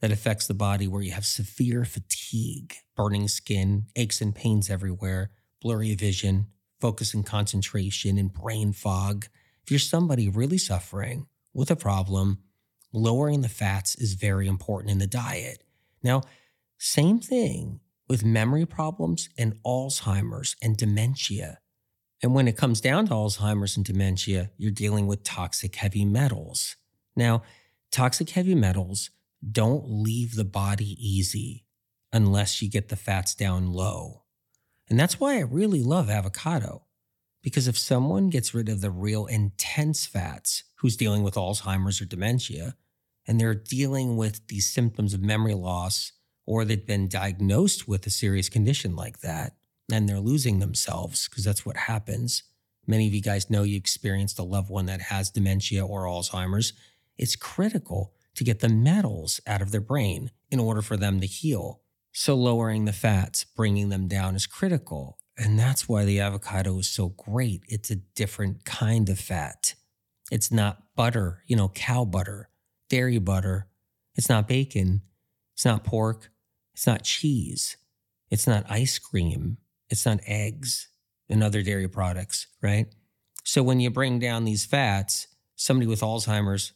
that 0.00 0.10
affects 0.10 0.46
the 0.46 0.54
body 0.54 0.88
where 0.88 1.02
you 1.02 1.12
have 1.12 1.24
severe 1.24 1.84
fatigue, 1.84 2.74
burning 2.96 3.28
skin, 3.28 3.86
aches 3.94 4.20
and 4.20 4.34
pains 4.34 4.68
everywhere, 4.68 5.30
blurry 5.60 5.94
vision, 5.94 6.48
focus 6.80 7.14
and 7.14 7.24
concentration, 7.24 8.18
and 8.18 8.32
brain 8.32 8.72
fog. 8.72 9.26
If 9.62 9.70
you're 9.70 9.78
somebody 9.78 10.28
really 10.28 10.58
suffering 10.58 11.28
with 11.54 11.70
a 11.70 11.76
problem, 11.76 12.38
lowering 12.92 13.42
the 13.42 13.48
fats 13.48 13.94
is 13.94 14.14
very 14.14 14.48
important 14.48 14.90
in 14.90 14.98
the 14.98 15.06
diet. 15.06 15.62
Now, 16.02 16.22
same 16.78 17.20
thing 17.20 17.78
with 18.08 18.24
memory 18.24 18.66
problems 18.66 19.28
and 19.38 19.54
Alzheimer's 19.64 20.56
and 20.60 20.76
dementia. 20.76 21.60
And 22.22 22.34
when 22.34 22.46
it 22.46 22.56
comes 22.56 22.80
down 22.80 23.06
to 23.06 23.14
Alzheimer's 23.14 23.76
and 23.76 23.84
dementia, 23.84 24.50
you're 24.56 24.70
dealing 24.70 25.06
with 25.06 25.24
toxic 25.24 25.74
heavy 25.74 26.04
metals. 26.04 26.76
Now, 27.16 27.42
toxic 27.90 28.30
heavy 28.30 28.54
metals 28.54 29.10
don't 29.50 29.84
leave 29.88 30.36
the 30.36 30.44
body 30.44 30.96
easy 30.98 31.64
unless 32.12 32.62
you 32.62 32.70
get 32.70 32.88
the 32.88 32.96
fats 32.96 33.34
down 33.34 33.72
low. 33.72 34.22
And 34.88 35.00
that's 35.00 35.18
why 35.18 35.36
I 35.36 35.40
really 35.40 35.82
love 35.82 36.08
avocado. 36.08 36.84
Because 37.42 37.66
if 37.66 37.76
someone 37.76 38.30
gets 38.30 38.54
rid 38.54 38.68
of 38.68 38.80
the 38.80 38.90
real 38.90 39.26
intense 39.26 40.06
fats, 40.06 40.62
who's 40.76 40.96
dealing 40.96 41.22
with 41.22 41.34
Alzheimer's 41.34 42.00
or 42.00 42.04
dementia, 42.04 42.76
and 43.26 43.40
they're 43.40 43.54
dealing 43.54 44.16
with 44.16 44.46
these 44.48 44.70
symptoms 44.70 45.14
of 45.14 45.22
memory 45.22 45.54
loss, 45.54 46.12
or 46.46 46.64
they've 46.64 46.86
been 46.86 47.08
diagnosed 47.08 47.88
with 47.88 48.06
a 48.06 48.10
serious 48.10 48.48
condition 48.48 48.94
like 48.94 49.20
that, 49.20 49.54
and 49.92 50.08
they're 50.08 50.20
losing 50.20 50.58
themselves 50.58 51.28
because 51.28 51.44
that's 51.44 51.66
what 51.66 51.76
happens. 51.76 52.42
Many 52.86 53.06
of 53.06 53.14
you 53.14 53.22
guys 53.22 53.50
know 53.50 53.62
you 53.62 53.76
experienced 53.76 54.38
a 54.38 54.42
loved 54.42 54.70
one 54.70 54.86
that 54.86 55.02
has 55.02 55.30
dementia 55.30 55.86
or 55.86 56.04
Alzheimer's. 56.04 56.72
It's 57.16 57.36
critical 57.36 58.12
to 58.34 58.44
get 58.44 58.60
the 58.60 58.68
metals 58.68 59.40
out 59.46 59.62
of 59.62 59.70
their 59.70 59.80
brain 59.80 60.30
in 60.50 60.58
order 60.58 60.82
for 60.82 60.96
them 60.96 61.20
to 61.20 61.26
heal. 61.26 61.80
So, 62.12 62.34
lowering 62.34 62.84
the 62.84 62.92
fats, 62.92 63.44
bringing 63.44 63.88
them 63.88 64.08
down 64.08 64.34
is 64.34 64.46
critical. 64.46 65.18
And 65.38 65.58
that's 65.58 65.88
why 65.88 66.04
the 66.04 66.20
avocado 66.20 66.78
is 66.78 66.88
so 66.88 67.08
great. 67.08 67.62
It's 67.68 67.90
a 67.90 67.96
different 67.96 68.64
kind 68.64 69.08
of 69.08 69.18
fat. 69.18 69.74
It's 70.30 70.52
not 70.52 70.82
butter, 70.94 71.42
you 71.46 71.56
know, 71.56 71.68
cow 71.68 72.04
butter, 72.04 72.50
dairy 72.88 73.18
butter. 73.18 73.68
It's 74.14 74.28
not 74.28 74.48
bacon. 74.48 75.02
It's 75.54 75.64
not 75.64 75.84
pork. 75.84 76.30
It's 76.74 76.86
not 76.86 77.04
cheese. 77.04 77.76
It's 78.30 78.46
not 78.46 78.70
ice 78.70 78.98
cream. 78.98 79.58
It's 79.92 80.06
not 80.06 80.20
eggs 80.26 80.88
and 81.28 81.42
other 81.42 81.60
dairy 81.60 81.86
products, 81.86 82.46
right? 82.62 82.86
So 83.44 83.62
when 83.62 83.78
you 83.78 83.90
bring 83.90 84.18
down 84.18 84.44
these 84.44 84.64
fats, 84.64 85.26
somebody 85.54 85.86
with 85.86 86.00
Alzheimer's 86.00 86.72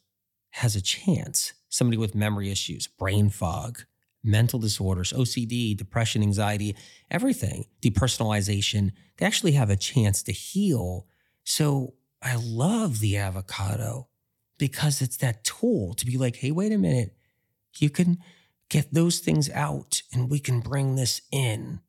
has 0.51 0.77
a 0.77 0.83
chance. 0.83 1.55
Somebody 1.71 1.97
with 1.97 2.15
memory 2.15 2.51
issues, 2.51 2.87
brain 2.87 3.31
fog, 3.31 3.81
mental 4.23 4.59
disorders, 4.59 5.15
OCD, 5.15 5.75
depression, 5.75 6.23
anxiety, 6.23 6.77
everything, 7.11 7.65
depersonalization, 7.81 8.93
they 9.17 9.25
actually 9.25 9.53
have 9.53 9.71
a 9.71 9.77
chance 9.77 10.23
to 10.25 10.33
heal. 10.33 11.07
So 11.43 11.95
I 12.23 12.37
love 12.37 13.01
the 13.01 13.17
avocado 13.17 14.09
because 14.59 15.01
it's 15.01 15.17
that 15.19 15.43
tool 15.43 15.95
to 15.95 16.05
be 16.05 16.19
like, 16.19 16.37
hey, 16.37 16.51
wait 16.51 16.73
a 16.73 16.79
minute, 16.79 17.17
you 17.79 17.89
can 17.89 18.19
get 18.69 18.93
those 18.93 19.21
things 19.21 19.49
out 19.51 20.03
and 20.13 20.31
we 20.31 20.39
can 20.39 20.61
bring 20.61 20.97
this 20.97 21.23
in 21.33 21.81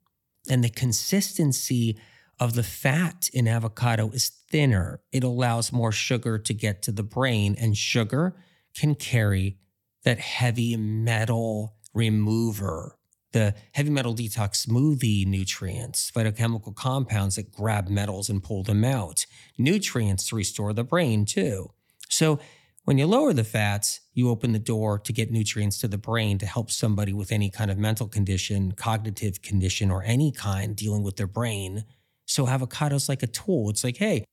and 0.50 0.64
the 0.64 0.70
consistency 0.70 1.98
of 2.40 2.54
the 2.54 2.64
fat 2.64 3.30
in 3.34 3.48
avocado 3.48 4.10
is 4.12 4.30
thinner. 4.30 5.02
It 5.12 5.24
allows 5.24 5.72
more 5.72 5.92
sugar 5.92 6.38
to 6.38 6.54
get 6.54 6.82
to 6.84 6.92
the 6.92 7.04
brain, 7.04 7.56
and 7.60 7.76
sugar 7.76 8.36
can 8.76 8.96
carry 8.96 9.58
that 10.04 10.20
heavy 10.20 10.78
metal 10.78 11.76
remover, 11.94 12.98
the 13.32 13.56
heavy 13.74 13.90
metal 13.90 14.14
detox 14.14 14.66
smoothie 14.68 15.26
nutrients, 15.26 16.12
phytochemical 16.12 16.76
compounds 16.76 17.36
that 17.36 17.52
grab 17.52 17.90
metals 17.90 18.30
and 18.30 18.44
pull 18.44 18.64
them 18.64 18.86
out, 18.86 19.26
nutrients 19.58 20.30
to 20.30 20.36
restore 20.36 20.74
the 20.74 20.84
brain, 20.84 21.26
too. 21.26 21.72
So, 22.10 22.40
when 22.88 22.98
you 22.98 23.06
lower 23.06 23.34
the 23.34 23.44
fats, 23.44 24.00
you 24.14 24.30
open 24.30 24.54
the 24.54 24.60
door 24.60 24.98
to 24.98 25.12
get 25.12 25.30
nutrients 25.30 25.78
to 25.80 25.90
the 25.90 25.98
brain 25.98 26.38
to 26.38 26.46
help 26.46 26.72
somebody 26.72 27.12
with 27.12 27.34
any 27.34 27.50
kind 27.50 27.70
of 27.70 27.78
mental 27.78 28.08
condition, 28.08 28.72
cognitive 28.72 29.42
condition, 29.42 29.92
or 29.92 30.04
any 30.04 30.32
kind 30.32 30.74
dealing 30.74 31.04
with 31.04 31.18
their 31.18 31.28
brain. 31.28 31.84
So, 32.28 32.46
avocado's 32.46 33.10
like 33.10 33.24
a 33.24 33.28
tool. 33.28 33.70
It's 33.70 33.84
like, 33.84 33.98
hey, 33.98 34.24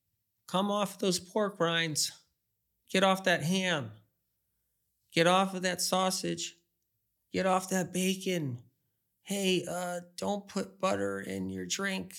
come 0.47 0.71
off 0.71 1.01
those 1.01 1.19
pork 1.19 1.59
rinds, 1.59 2.13
get 2.93 3.03
off 3.03 3.25
that 3.25 3.43
ham, 3.43 3.91
get 5.13 5.27
off 5.27 5.57
of 5.57 5.63
that 5.63 5.83
sausage, 5.83 6.55
get 7.33 7.47
off 7.47 7.71
that 7.71 7.93
bacon. 7.93 8.59
Hey, 9.25 9.65
uh, 9.69 9.99
don't 10.17 10.47
put 10.47 10.81
butter 10.81 11.19
in 11.19 11.51
your 11.51 11.67
drink. 11.67 12.15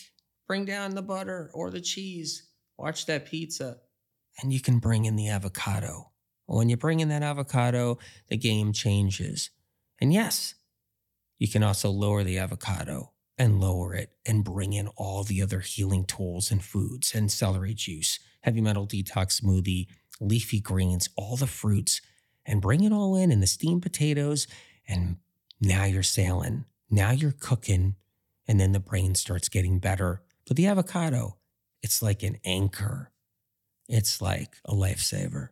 Bring 0.48 0.66
down 0.66 0.96
the 0.96 1.02
butter 1.02 1.50
or 1.54 1.70
the 1.70 1.80
cheese. 1.80 2.50
Watch 2.78 3.06
that 3.06 3.26
pizza. 3.26 3.78
And 4.42 4.52
you 4.52 4.60
can 4.60 4.80
bring 4.80 5.06
in 5.06 5.16
the 5.16 5.30
avocado 5.30 6.12
when 6.48 6.70
you 6.70 6.78
bring 6.78 7.00
in 7.00 7.10
that 7.10 7.24
avocado, 7.24 7.98
the 8.30 8.38
game 8.38 8.72
changes. 8.74 9.50
And 10.00 10.14
yes, 10.14 10.56
you 11.40 11.48
can 11.48 11.64
also 11.64 11.90
lower 11.90 12.24
the 12.24 12.38
avocado 12.38 13.12
and 13.38 13.60
lower 13.60 13.94
it 13.94 14.12
and 14.26 14.44
bring 14.44 14.74
in 14.74 14.88
all 14.90 15.24
the 15.24 15.42
other 15.42 15.60
healing 15.60 16.06
tools 16.06 16.52
and 16.52 16.64
foods 16.64 17.14
and 17.14 17.32
celery 17.32 17.74
juice, 17.74 18.20
heavy 18.42 18.62
metal 18.62 18.88
detox 18.88 19.42
smoothie, 19.42 19.88
leafy 20.22 20.60
greens, 20.60 21.10
all 21.16 21.36
the 21.36 21.48
fruits, 21.48 22.02
and 22.46 22.62
bring 22.62 22.84
it 22.84 22.94
all 22.94 23.16
in 23.16 23.32
and 23.32 23.42
the 23.42 23.48
steamed 23.48 23.82
potatoes. 23.82 24.48
And 24.88 25.18
now 25.60 25.84
you're 25.86 26.04
sailing. 26.04 26.66
Now 26.90 27.12
you're 27.12 27.34
cooking. 27.38 27.96
And 28.48 28.60
then 28.60 28.72
the 28.72 28.80
brain 28.80 29.16
starts 29.16 29.50
getting 29.50 29.80
better. 29.80 30.22
But 30.48 30.58
the 30.58 30.68
avocado, 30.68 31.38
it's 31.82 32.02
like 32.02 32.24
an 32.24 32.38
anchor, 32.46 33.12
it's 33.88 34.22
like 34.22 34.58
a 34.66 34.74
lifesaver. 34.74 35.50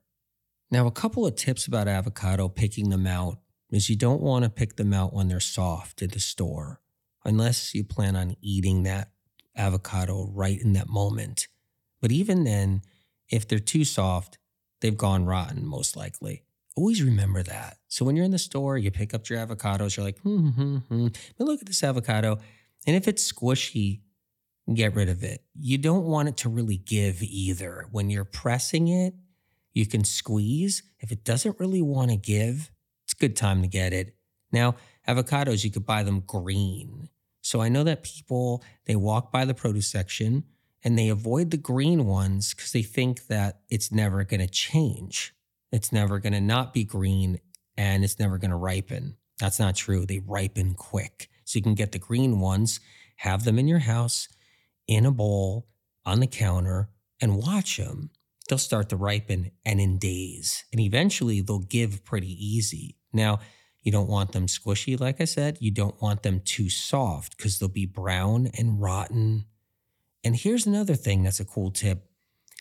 Now, 0.73 0.87
a 0.87 0.91
couple 0.91 1.23
of 1.27 1.35
tips 1.35 1.67
about 1.67 1.87
avocado 1.87 2.49
picking 2.49 2.89
them 2.89 3.05
out 3.05 3.37
is 3.69 3.91
you 3.91 3.95
don't 3.95 4.23
want 4.23 4.43
to 4.43 4.49
pick 4.49 4.75
them 4.75 4.91
out 4.91 5.13
when 5.13 5.27
they're 5.27 5.39
soft 5.39 6.01
at 6.01 6.13
the 6.13 6.19
store, 6.19 6.81
unless 7.23 7.75
you 7.75 7.83
plan 7.83 8.15
on 8.15 8.35
eating 8.41 8.81
that 8.81 9.11
avocado 9.55 10.31
right 10.33 10.59
in 10.59 10.73
that 10.73 10.89
moment. 10.89 11.47
But 12.01 12.11
even 12.11 12.43
then, 12.43 12.81
if 13.29 13.47
they're 13.47 13.59
too 13.59 13.85
soft, 13.85 14.39
they've 14.81 14.97
gone 14.97 15.27
rotten, 15.27 15.63
most 15.63 15.95
likely. 15.95 16.41
Always 16.75 17.03
remember 17.03 17.43
that. 17.43 17.77
So 17.87 18.03
when 18.03 18.15
you're 18.15 18.25
in 18.25 18.31
the 18.31 18.39
store, 18.39 18.75
you 18.75 18.89
pick 18.89 19.13
up 19.13 19.29
your 19.29 19.45
avocados, 19.45 19.95
you're 19.95 20.07
like, 20.07 20.21
hmm, 20.21 20.49
hmm, 20.49 20.77
hmm. 20.77 21.07
But 21.37 21.45
look 21.45 21.61
at 21.61 21.67
this 21.67 21.83
avocado. 21.83 22.39
And 22.87 22.95
if 22.95 23.07
it's 23.07 23.31
squishy, 23.31 24.01
get 24.73 24.95
rid 24.95 25.09
of 25.09 25.21
it. 25.21 25.43
You 25.53 25.77
don't 25.77 26.05
want 26.05 26.29
it 26.29 26.37
to 26.37 26.49
really 26.49 26.77
give 26.77 27.21
either. 27.21 27.85
When 27.91 28.09
you're 28.09 28.25
pressing 28.25 28.87
it, 28.87 29.13
you 29.73 29.85
can 29.85 30.03
squeeze. 30.03 30.83
If 30.99 31.11
it 31.11 31.23
doesn't 31.23 31.59
really 31.59 31.81
want 31.81 32.11
to 32.11 32.17
give, 32.17 32.71
it's 33.05 33.13
a 33.13 33.17
good 33.17 33.35
time 33.35 33.61
to 33.61 33.67
get 33.67 33.93
it. 33.93 34.15
Now, 34.51 34.75
avocados, 35.07 35.63
you 35.63 35.71
could 35.71 35.85
buy 35.85 36.03
them 36.03 36.21
green. 36.21 37.09
So 37.41 37.61
I 37.61 37.69
know 37.69 37.83
that 37.83 38.03
people, 38.03 38.63
they 38.85 38.95
walk 38.95 39.31
by 39.31 39.45
the 39.45 39.53
produce 39.53 39.87
section 39.87 40.45
and 40.83 40.97
they 40.97 41.09
avoid 41.09 41.51
the 41.51 41.57
green 41.57 42.05
ones 42.05 42.53
because 42.53 42.71
they 42.71 42.83
think 42.83 43.27
that 43.27 43.61
it's 43.69 43.91
never 43.91 44.23
going 44.23 44.39
to 44.39 44.47
change. 44.47 45.33
It's 45.71 45.91
never 45.91 46.19
going 46.19 46.33
to 46.33 46.41
not 46.41 46.73
be 46.73 46.83
green 46.83 47.39
and 47.75 48.03
it's 48.03 48.19
never 48.19 48.37
going 48.37 48.51
to 48.51 48.57
ripen. 48.57 49.17
That's 49.39 49.59
not 49.59 49.75
true. 49.75 50.05
They 50.05 50.19
ripen 50.19 50.75
quick. 50.75 51.29
So 51.45 51.57
you 51.57 51.63
can 51.63 51.73
get 51.73 51.91
the 51.91 51.99
green 51.99 52.39
ones, 52.39 52.79
have 53.17 53.43
them 53.43 53.59
in 53.59 53.67
your 53.67 53.79
house 53.79 54.29
in 54.87 55.05
a 55.05 55.11
bowl 55.11 55.67
on 56.05 56.19
the 56.19 56.27
counter 56.27 56.89
and 57.19 57.37
watch 57.37 57.77
them 57.77 58.11
they'll 58.47 58.57
start 58.57 58.89
to 58.89 58.95
ripen 58.95 59.51
and 59.65 59.79
in 59.79 59.97
days. 59.97 60.65
And 60.71 60.81
eventually 60.81 61.41
they'll 61.41 61.59
give 61.59 62.03
pretty 62.03 62.33
easy. 62.33 62.97
Now, 63.11 63.39
you 63.81 63.91
don't 63.91 64.09
want 64.09 64.31
them 64.31 64.47
squishy, 64.47 64.99
like 64.99 65.19
I 65.19 65.25
said. 65.25 65.57
You 65.59 65.71
don't 65.71 66.01
want 66.01 66.23
them 66.23 66.41
too 66.43 66.69
soft 66.69 67.37
because 67.37 67.59
they'll 67.59 67.69
be 67.69 67.85
brown 67.85 68.47
and 68.57 68.81
rotten. 68.81 69.45
And 70.23 70.35
here's 70.35 70.65
another 70.65 70.95
thing 70.95 71.23
that's 71.23 71.41
a 71.41 71.45
cool 71.45 71.71
tip. 71.71 72.09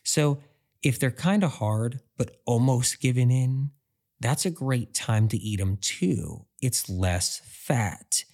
So, 0.05 0.41
if 0.83 0.99
they're 0.99 1.13
kind 1.13 1.45
of 1.45 1.55
hard, 1.55 2.01
but 2.17 2.39
almost 2.45 3.01
given 3.01 3.31
in, 3.31 3.71
that's 4.19 4.45
a 4.45 4.51
great 4.51 4.95
time 4.95 5.29
to 5.29 5.37
eat 5.37 5.61
them 5.61 5.77
too. 5.77 6.47
It's 6.61 6.89
less 6.89 7.41
fat. 7.45 8.25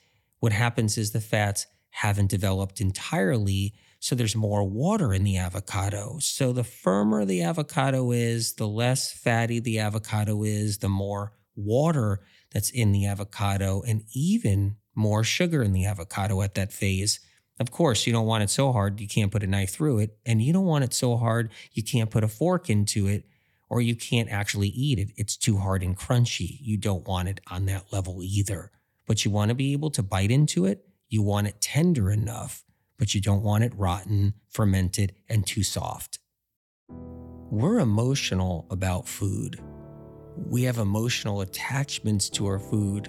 What 0.40 0.52
happens 0.52 0.96
is 0.96 1.10
the 1.10 1.20
fats 1.20 1.66
haven't 1.90 2.30
developed 2.30 2.80
entirely, 2.80 3.74
so 4.00 4.14
there's 4.14 4.36
more 4.36 4.64
water 4.64 5.12
in 5.12 5.24
the 5.24 5.38
avocado. 5.38 6.18
So 6.20 6.52
the 6.52 6.64
firmer 6.64 7.24
the 7.24 7.42
avocado 7.42 8.12
is, 8.12 8.54
the 8.54 8.68
less 8.68 9.12
fatty 9.12 9.58
the 9.58 9.80
avocado 9.80 10.44
is, 10.44 10.78
the 10.78 10.88
more 10.88 11.32
water 11.56 12.20
that's 12.52 12.70
in 12.70 12.92
the 12.92 13.06
avocado, 13.06 13.82
and 13.86 14.04
even 14.14 14.76
more 14.94 15.24
sugar 15.24 15.62
in 15.62 15.72
the 15.72 15.86
avocado 15.86 16.42
at 16.42 16.54
that 16.54 16.72
phase. 16.72 17.20
Of 17.58 17.72
course, 17.72 18.06
you 18.06 18.12
don't 18.12 18.26
want 18.26 18.44
it 18.44 18.50
so 18.50 18.72
hard 18.72 19.00
you 19.00 19.08
can't 19.08 19.32
put 19.32 19.42
a 19.42 19.48
knife 19.48 19.70
through 19.70 19.98
it, 19.98 20.16
and 20.24 20.40
you 20.40 20.52
don't 20.52 20.64
want 20.64 20.84
it 20.84 20.94
so 20.94 21.16
hard 21.16 21.50
you 21.72 21.82
can't 21.82 22.10
put 22.10 22.24
a 22.24 22.28
fork 22.28 22.70
into 22.70 23.08
it, 23.08 23.24
or 23.68 23.80
you 23.80 23.96
can't 23.96 24.30
actually 24.30 24.68
eat 24.68 25.00
it. 25.00 25.10
It's 25.16 25.36
too 25.36 25.58
hard 25.58 25.82
and 25.82 25.98
crunchy. 25.98 26.58
You 26.60 26.76
don't 26.76 27.06
want 27.06 27.28
it 27.28 27.40
on 27.50 27.66
that 27.66 27.92
level 27.92 28.22
either. 28.22 28.70
But 29.06 29.24
you 29.24 29.30
want 29.30 29.48
to 29.48 29.54
be 29.54 29.72
able 29.72 29.90
to 29.90 30.02
bite 30.02 30.30
into 30.30 30.66
it. 30.66 30.86
You 31.08 31.22
want 31.22 31.48
it 31.48 31.60
tender 31.60 32.10
enough 32.10 32.62
but 32.98 33.14
you 33.14 33.20
don't 33.20 33.42
want 33.42 33.64
it 33.64 33.72
rotten, 33.76 34.34
fermented, 34.48 35.14
and 35.28 35.46
too 35.46 35.62
soft. 35.62 36.18
We're 37.50 37.78
emotional 37.78 38.66
about 38.70 39.08
food. 39.08 39.60
We 40.36 40.64
have 40.64 40.78
emotional 40.78 41.40
attachments 41.40 42.28
to 42.30 42.46
our 42.46 42.58
food, 42.58 43.08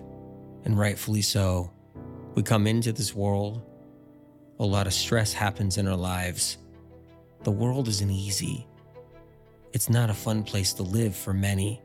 and 0.64 0.78
rightfully 0.78 1.22
so. 1.22 1.72
We 2.36 2.44
come 2.44 2.68
into 2.68 2.94
this 2.94 3.14
world, 3.14 3.62
a 4.60 4.66
lot 4.66 4.88
of 4.88 4.94
stress 4.94 5.34
happens 5.34 5.78
in 5.78 5.88
our 5.88 5.96
lives. 5.96 6.58
The 7.44 7.52
world 7.52 7.88
isn't 7.88 8.10
easy. 8.10 8.68
It's 9.72 9.90
not 9.90 10.10
a 10.10 10.14
fun 10.14 10.44
place 10.44 10.74
to 10.74 10.84
live 10.84 11.16
for 11.16 11.34
many. 11.34 11.82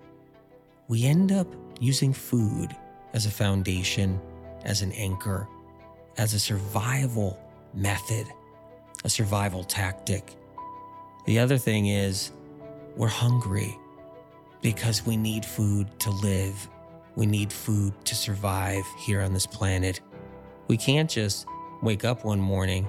We 0.88 1.04
end 1.04 1.32
up 1.32 1.46
using 1.80 2.12
food 2.12 2.74
as 3.12 3.26
a 3.26 3.30
foundation, 3.30 4.20
as 4.64 4.82
an 4.82 4.92
anchor, 4.92 5.48
as 6.16 6.34
a 6.34 6.40
survival 6.40 7.38
method, 7.74 8.26
a 9.04 9.08
survival 9.08 9.64
tactic. 9.64 10.36
The 11.26 11.38
other 11.38 11.58
thing 11.58 11.86
is, 11.86 12.32
we're 12.96 13.08
hungry 13.08 13.76
because 14.62 15.04
we 15.04 15.16
need 15.16 15.44
food 15.44 15.88
to 16.00 16.10
live. 16.10 16.68
We 17.16 17.26
need 17.26 17.52
food 17.52 17.92
to 18.06 18.14
survive 18.14 18.84
here 18.98 19.20
on 19.20 19.32
this 19.32 19.46
planet. 19.46 20.00
We 20.68 20.76
can't 20.76 21.10
just 21.10 21.46
wake 21.82 22.04
up 22.04 22.24
one 22.24 22.40
morning, 22.40 22.86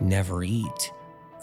never 0.00 0.42
eat, 0.42 0.92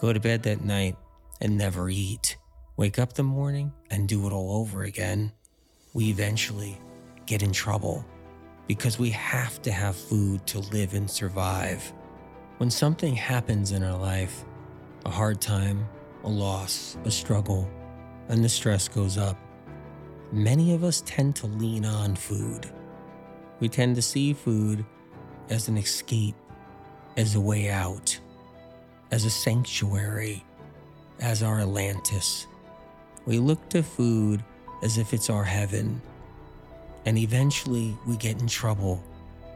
go 0.01 0.13
to 0.13 0.19
bed 0.19 0.43
that 0.43 0.63
night, 0.63 0.95
and 1.41 1.57
never 1.57 1.89
eat, 1.89 2.37
wake 2.77 2.99
up 2.99 3.13
the 3.13 3.23
morning 3.23 3.73
and 3.89 4.07
do 4.07 4.27
it 4.27 4.31
all 4.31 4.57
over 4.57 4.83
again. 4.83 5.31
We 5.93 6.09
eventually 6.09 6.79
get 7.25 7.41
in 7.41 7.51
trouble 7.51 8.05
because 8.67 8.99
we 8.99 9.09
have 9.11 9.61
to 9.63 9.71
have 9.71 9.95
food 9.95 10.45
to 10.47 10.59
live 10.59 10.93
and 10.93 11.09
survive. 11.09 11.91
When 12.57 12.71
something 12.71 13.15
happens 13.15 13.73
in 13.73 13.83
our 13.83 13.97
life, 13.97 14.45
a 15.05 15.09
hard 15.09 15.41
time, 15.41 15.85
a 16.23 16.29
loss, 16.29 16.97
a 17.03 17.11
struggle, 17.11 17.69
and 18.29 18.41
the 18.41 18.47
stress 18.47 18.87
goes 18.87 19.17
up, 19.17 19.37
many 20.31 20.73
of 20.73 20.81
us 20.81 21.03
tend 21.05 21.35
to 21.35 21.47
lean 21.47 21.83
on 21.83 22.15
food. 22.15 22.71
We 23.59 23.67
tend 23.67 23.97
to 23.97 24.01
see 24.01 24.31
food 24.31 24.85
as 25.49 25.67
an 25.67 25.77
escape, 25.77 26.35
as 27.17 27.35
a 27.35 27.41
way 27.41 27.69
out, 27.69 28.17
as 29.11 29.25
a 29.25 29.29
sanctuary, 29.29 30.41
as 31.19 31.43
our 31.43 31.59
Atlantis. 31.59 32.47
We 33.25 33.37
look 33.37 33.67
to 33.69 33.83
food 33.83 34.41
as 34.81 34.97
if 34.97 35.13
it's 35.13 35.29
our 35.29 35.43
heaven. 35.43 36.01
And 37.05 37.17
eventually 37.17 37.97
we 38.07 38.15
get 38.15 38.39
in 38.39 38.47
trouble 38.47 39.03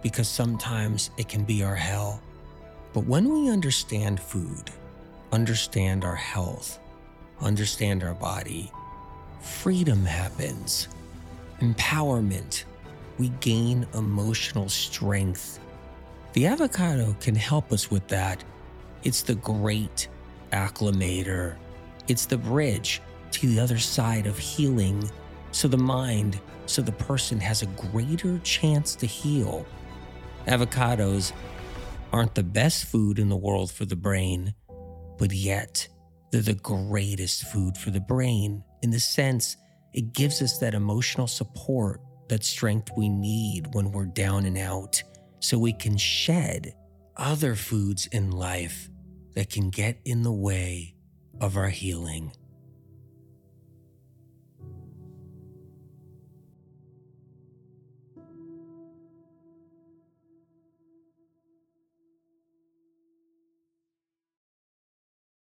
because 0.03 0.27
sometimes 0.27 1.11
it 1.17 1.29
can 1.29 1.45
be 1.45 1.63
our 1.63 1.75
hell. 1.75 2.21
But 2.99 3.07
when 3.07 3.31
we 3.31 3.49
understand 3.49 4.19
food, 4.19 4.71
understand 5.31 6.03
our 6.03 6.17
health, 6.17 6.79
understand 7.39 8.03
our 8.03 8.13
body, 8.13 8.73
freedom 9.39 10.03
happens, 10.03 10.89
empowerment, 11.61 12.65
we 13.17 13.29
gain 13.39 13.87
emotional 13.93 14.67
strength. 14.67 15.61
The 16.33 16.47
avocado 16.47 17.15
can 17.21 17.35
help 17.35 17.71
us 17.71 17.89
with 17.89 18.05
that 18.09 18.43
It's 19.05 19.21
the 19.21 19.35
great 19.35 20.09
acclimator. 20.51 21.55
It's 22.09 22.25
the 22.25 22.37
bridge 22.37 23.01
to 23.31 23.47
the 23.47 23.61
other 23.61 23.77
side 23.77 24.27
of 24.27 24.37
healing 24.37 25.09
so 25.53 25.69
the 25.69 25.77
mind, 25.77 26.37
so 26.65 26.81
the 26.81 26.91
person 26.91 27.39
has 27.39 27.61
a 27.61 27.67
greater 27.93 28.39
chance 28.39 28.93
to 28.95 29.05
heal. 29.05 29.65
Avocados 30.47 31.31
aren't 32.11 32.35
the 32.35 32.43
best 32.43 32.85
food 32.85 33.19
in 33.19 33.29
the 33.29 33.37
world 33.37 33.71
for 33.71 33.85
the 33.85 33.95
brain, 33.95 34.53
but 35.17 35.31
yet 35.31 35.87
they're 36.31 36.41
the 36.41 36.53
greatest 36.53 37.45
food 37.45 37.77
for 37.77 37.91
the 37.91 37.99
brain 37.99 38.63
in 38.81 38.89
the 38.89 38.99
sense 38.99 39.57
it 39.93 40.13
gives 40.13 40.41
us 40.41 40.59
that 40.59 40.73
emotional 40.73 41.27
support, 41.27 42.01
that 42.29 42.43
strength 42.43 42.91
we 42.95 43.09
need 43.09 43.73
when 43.73 43.91
we're 43.91 44.05
down 44.05 44.45
and 44.45 44.57
out, 44.57 45.01
so 45.39 45.57
we 45.57 45.73
can 45.73 45.97
shed 45.97 46.73
other 47.17 47.55
foods 47.55 48.07
in 48.07 48.31
life 48.31 48.89
that 49.33 49.49
can 49.49 49.69
get 49.69 49.99
in 50.05 50.23
the 50.23 50.31
way 50.31 50.95
of 51.41 51.57
our 51.57 51.69
healing. 51.69 52.31